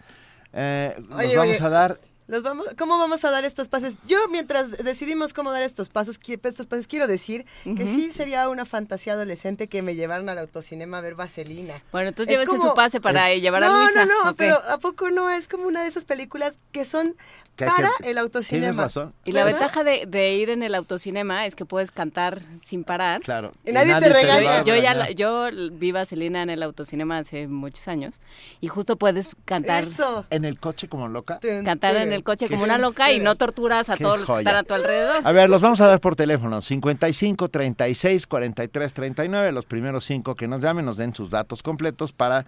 [0.52, 2.00] Eh, nos Oye, vamos oye, a dar...
[2.30, 3.94] Los vamos, ¿Cómo vamos a dar estos pases?
[4.06, 7.86] Yo, mientras decidimos cómo dar estos pasos, estos pases, quiero decir que Ujú.
[7.94, 11.82] sí sería una fantasía adolescente que me llevaran al autocinema a ver Vaselina.
[11.90, 14.04] Bueno, entonces Es llévese como- su pase para Es- llevar a no, Luisa.
[14.06, 14.36] No, no, Ok.
[14.38, 15.28] pero ¿a poco no?
[15.28, 17.16] Es como una de esas películas que son
[17.56, 18.88] Que para que- el autocinema.
[19.24, 19.58] Y la ¿Verdad?
[19.60, 23.20] ventaja de, de ir en el autocinema es que puedes cantar sin parar.
[23.22, 23.52] Claro.
[23.66, 24.62] Y nadie te regaña.
[24.64, 28.20] Yo, yo ya la- yo vi Vaselina en el autocinema hace muchos años
[28.60, 29.84] y justo puedes cantar
[30.30, 31.40] En el coche como loca.
[31.64, 34.56] cantar en el coche como una loca y no torturas a todos los que están
[34.56, 35.20] a tu alrededor.
[35.24, 36.60] A ver, los vamos a dar por teléfono.
[36.60, 39.52] 55 36 43 39.
[39.52, 42.46] Los primeros cinco que nos llamen nos den sus datos completos para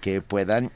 [0.00, 0.70] que puedan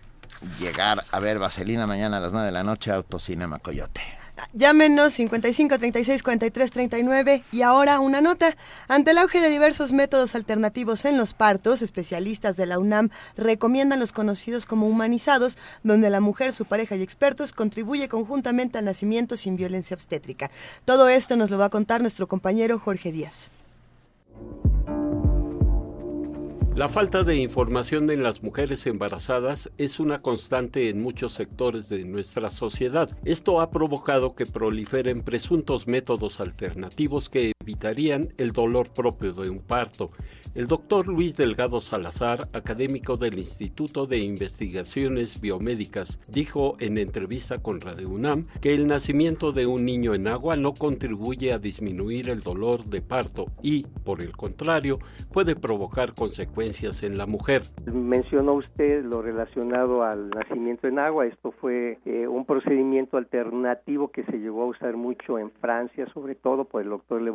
[0.61, 4.18] llegar a ver Vaselina mañana a las 9 de la noche a Autocinema Coyote.
[4.53, 8.57] Llámenos 55 36 43 39 y ahora una nota.
[8.89, 14.01] Ante el auge de diversos métodos alternativos en los partos, especialistas de la UNAM recomiendan
[14.01, 19.37] los conocidos como humanizados, donde la mujer, su pareja y expertos contribuye conjuntamente al nacimiento
[19.37, 20.51] sin violencia obstétrica.
[20.85, 23.51] Todo esto nos lo va a contar nuestro compañero Jorge Díaz.
[26.79, 32.05] La falta de información en las mujeres embarazadas es una constante en muchos sectores de
[32.05, 33.11] nuestra sociedad.
[33.25, 39.61] Esto ha provocado que proliferen presuntos métodos alternativos que evitarían el dolor propio de un
[39.61, 40.07] parto.
[40.55, 47.81] El doctor Luis Delgado Salazar, académico del Instituto de Investigaciones Biomédicas, dijo en entrevista con
[47.81, 52.41] Radio UNAM que el nacimiento de un niño en agua no contribuye a disminuir el
[52.41, 54.99] dolor de parto y, por el contrario,
[55.33, 57.63] puede provocar consecuencias en la mujer.
[57.85, 61.27] Mencionó usted lo relacionado al nacimiento en agua.
[61.27, 66.35] Esto fue eh, un procedimiento alternativo que se llegó a usar mucho en Francia, sobre
[66.35, 67.31] todo por el doctor Le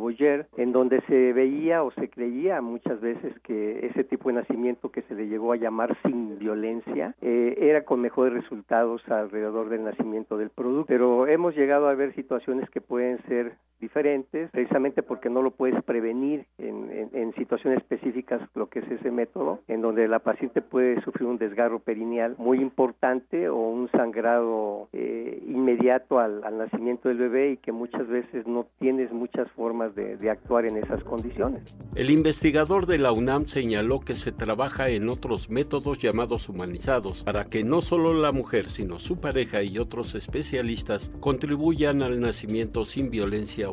[0.56, 5.02] En donde se veía o se creía muchas veces que ese tipo de nacimiento que
[5.02, 10.38] se le llegó a llamar sin violencia eh, era con mejores resultados alrededor del nacimiento
[10.38, 10.86] del producto.
[10.86, 15.82] Pero hemos llegado a ver situaciones que pueden ser diferentes, precisamente porque no lo puedes
[15.84, 21.02] prevenir en, en- situaciones específicas lo que es ese método, en donde la paciente puede
[21.02, 27.18] sufrir un desgarro perineal muy importante o un sangrado eh, inmediato al, al nacimiento del
[27.18, 31.76] bebé y que muchas veces no tienes muchas formas de, de actuar en esas condiciones.
[31.96, 37.46] El investigador de la UNAM señaló que se trabaja en otros métodos llamados humanizados para
[37.46, 43.10] que no solo la mujer, sino su pareja y otros especialistas contribuyan al nacimiento sin
[43.10, 43.70] violencia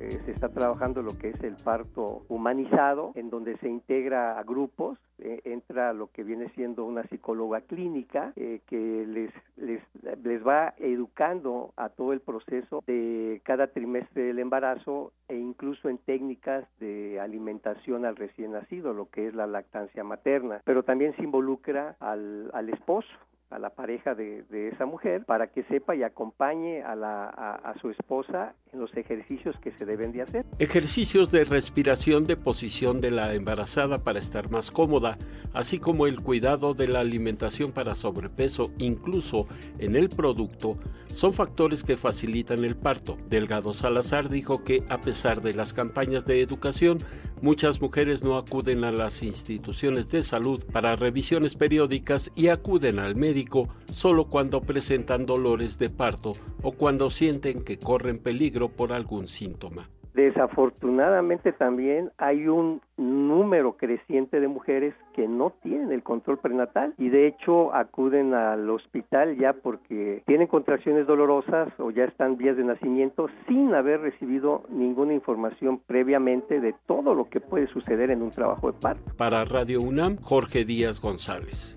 [0.00, 4.42] Eh, se está trabajando lo que es el parto humanizado, en donde se integra a
[4.42, 9.82] grupos, eh, entra lo que viene siendo una psicóloga clínica eh, que les, les,
[10.22, 15.98] les va educando a todo el proceso de cada trimestre del embarazo e incluso en
[15.98, 21.22] técnicas de alimentación al recién nacido, lo que es la lactancia materna, pero también se
[21.22, 23.08] involucra al, al esposo
[23.50, 27.78] a la pareja de, esa mujer para que sepa y acompañe a, la, a, a
[27.80, 30.44] su esposa en los ejercicios que se deben de hacer.
[30.58, 35.18] Ejercicios de respiración de posición de la embarazada para estar más cómoda,
[35.52, 39.48] así como el cuidado de la alimentación para sobrepeso, incluso
[39.78, 40.74] en el producto,
[41.12, 43.18] son factores que facilitan el parto.
[43.28, 46.98] Delgado Salazar dijo que a pesar de las campañas de educación,
[47.42, 53.16] muchas mujeres no acuden a las instituciones de salud para revisiones periódicas y acuden al
[53.16, 56.32] médico solo cuando presentan dolores de parto
[56.62, 59.88] o cuando sienten que corren peligro por algún síntoma.
[60.20, 67.08] Desafortunadamente también hay un número creciente de mujeres que no tienen el control prenatal y
[67.08, 72.64] de hecho acuden al hospital ya porque tienen contracciones dolorosas o ya están vías de
[72.64, 78.30] nacimiento sin haber recibido ninguna información previamente de todo lo que puede suceder en un
[78.30, 79.02] trabajo de parto.
[79.16, 81.74] Para Radio UNAM, Jorge Díaz González.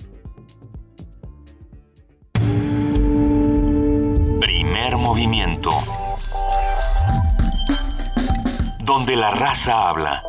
[4.42, 5.70] Primer movimiento.
[8.86, 10.22] Donde la raza habla.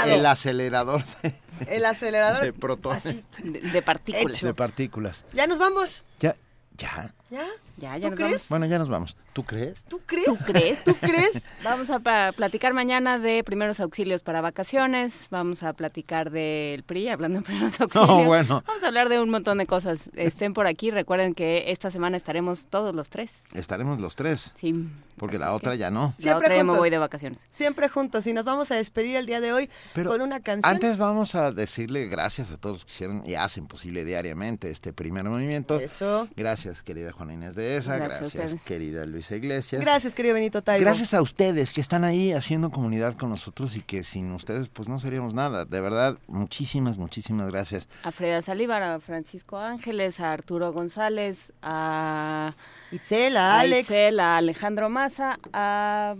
[0.06, 1.34] el acelerador de,
[1.66, 2.42] El acelerador.
[2.44, 3.04] de protones.
[3.06, 3.24] así.
[3.42, 4.36] De, de partículas.
[4.36, 4.46] Hecho.
[4.46, 5.24] De partículas.
[5.32, 6.04] Ya nos vamos.
[6.18, 6.34] Ya,
[6.76, 7.14] ya.
[7.30, 7.44] ¿Ya?
[7.76, 8.30] Ya, ¿Tú ya nos crees?
[8.32, 8.48] vamos.
[8.48, 9.16] Bueno, ya nos vamos.
[9.34, 9.84] ¿Tú crees?
[9.84, 10.24] ¿Tú crees?
[10.26, 10.82] ¿Tú crees?
[10.84, 11.30] ¿Tú crees?
[11.62, 12.00] Vamos a
[12.32, 15.28] platicar mañana de primeros auxilios para vacaciones.
[15.30, 18.08] Vamos a platicar del PRI, hablando de primeros auxilios.
[18.08, 18.64] No, bueno.
[18.66, 20.10] Vamos a hablar de un montón de cosas.
[20.16, 20.90] Estén por aquí.
[20.90, 23.44] Recuerden que esta semana estaremos todos los tres.
[23.54, 24.52] Estaremos los tres.
[24.58, 24.88] Sí.
[25.16, 26.14] Porque Así la otra que- ya no.
[26.18, 27.46] La otra ya me voy de vacaciones.
[27.52, 28.26] Siempre juntos.
[28.26, 30.72] Y nos vamos a despedir el día de hoy Pero con una canción.
[30.74, 34.92] Antes vamos a decirle gracias a todos los que hicieron y hacen posible diariamente este
[34.92, 35.78] primer movimiento.
[35.78, 36.26] Eso.
[36.36, 37.96] Gracias, querida Juana Inés de esa.
[37.96, 39.82] Gracias querida Luisa Iglesias.
[39.82, 40.84] Gracias, querido Benito Taibo.
[40.84, 44.88] Gracias a ustedes que están ahí haciendo comunidad con nosotros y que sin ustedes pues
[44.88, 45.64] no seríamos nada.
[45.64, 47.88] De verdad, muchísimas, muchísimas gracias.
[48.04, 52.54] A Freda Salívar, a Francisco Ángeles, a Arturo González, a
[52.92, 53.90] Itzel, a a Alex.
[53.90, 56.14] Itzel, a Alejandro Massa, a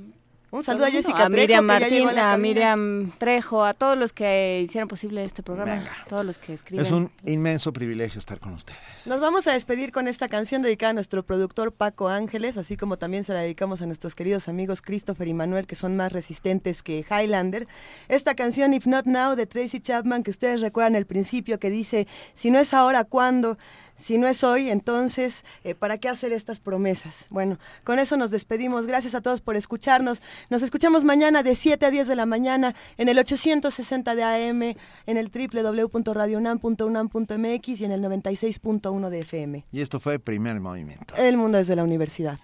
[0.50, 2.36] Un saludo a Jessica a Miriam Trejo, Martín, a.
[2.38, 6.86] Miriam Trejo, a todos los que hicieron posible este programa, todos los que escriben.
[6.86, 8.78] Es un inmenso privilegio estar con ustedes.
[9.04, 12.96] Nos vamos a despedir con esta canción dedicada a nuestro productor Paco Ángeles, así como
[12.96, 16.82] también se la dedicamos a nuestros queridos amigos Christopher y Manuel, que son más resistentes
[16.82, 17.68] que Highlander.
[18.08, 22.06] Esta canción If Not Now de Tracy Chapman, que ustedes recuerdan el principio, que dice,
[22.32, 23.58] si no es ahora, ¿cuándo?
[23.98, 27.26] Si no es hoy, entonces, eh, ¿para qué hacer estas promesas?
[27.30, 28.86] Bueno, con eso nos despedimos.
[28.86, 30.22] Gracias a todos por escucharnos.
[30.50, 34.62] Nos escuchamos mañana de 7 a 10 de la mañana en el 860 de AM,
[34.62, 39.64] en el www.radionam.unam.mx y en el 96.1 de FM.
[39.72, 41.16] Y esto fue Primer Movimiento.
[41.16, 42.38] El mundo desde la universidad.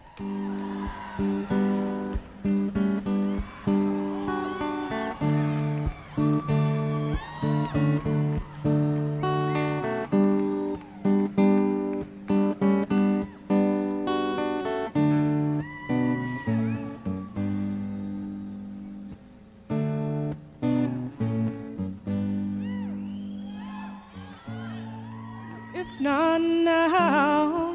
[26.04, 27.74] Not now,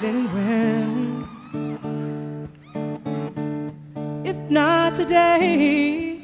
[0.00, 0.90] then when?
[4.24, 6.20] If not today,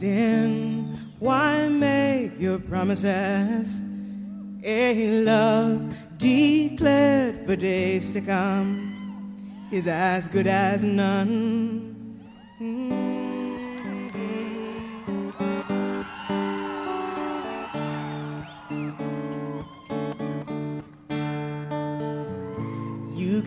[0.00, 3.80] then why make your promises?
[4.64, 11.87] A love declared for days to come is as good as none.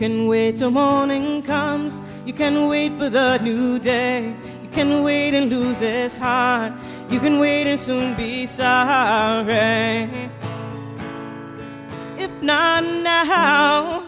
[0.02, 2.02] Can wait till morning comes.
[2.26, 4.36] You can wait for the new day.
[4.64, 6.74] You can wait and lose this heart.
[7.12, 10.10] You can wait and soon be sorry.
[12.18, 14.02] If not now,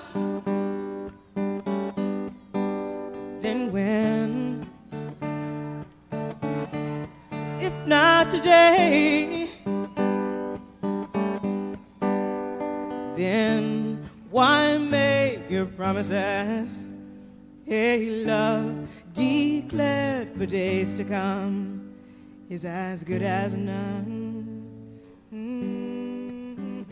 [3.41, 4.67] then when?
[7.61, 9.47] If not today,
[13.15, 14.72] then why
[15.53, 16.91] your promises?
[17.67, 21.93] A love declared for days to come
[22.49, 24.67] is as good as none.
[25.31, 26.89] Mm-hmm.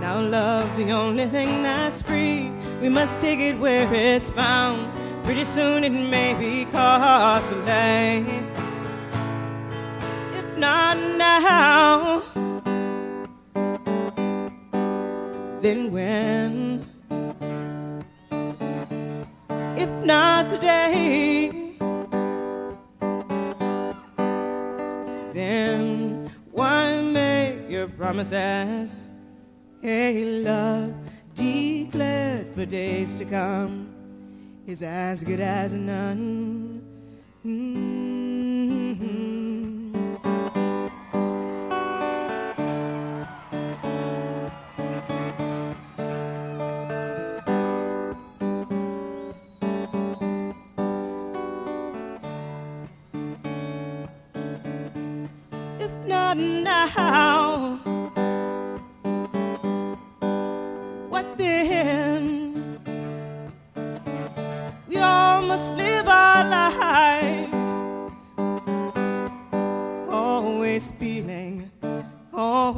[0.00, 2.52] Now love's the only thing that's free.
[2.82, 4.92] We must take it where it's found.
[5.24, 8.53] Pretty soon it may be costly.
[10.56, 12.22] Not now,
[15.60, 16.86] then when?
[19.76, 21.76] If not today,
[25.32, 29.10] then why make your promises?
[29.82, 30.94] Hey, love
[31.34, 33.88] declared for days to come
[34.66, 36.80] is as good as none.
[37.44, 38.64] Mm-hmm.
[38.94, 39.33] If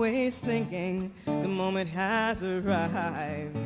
[0.06, 3.65] always thinking the moment has arrived.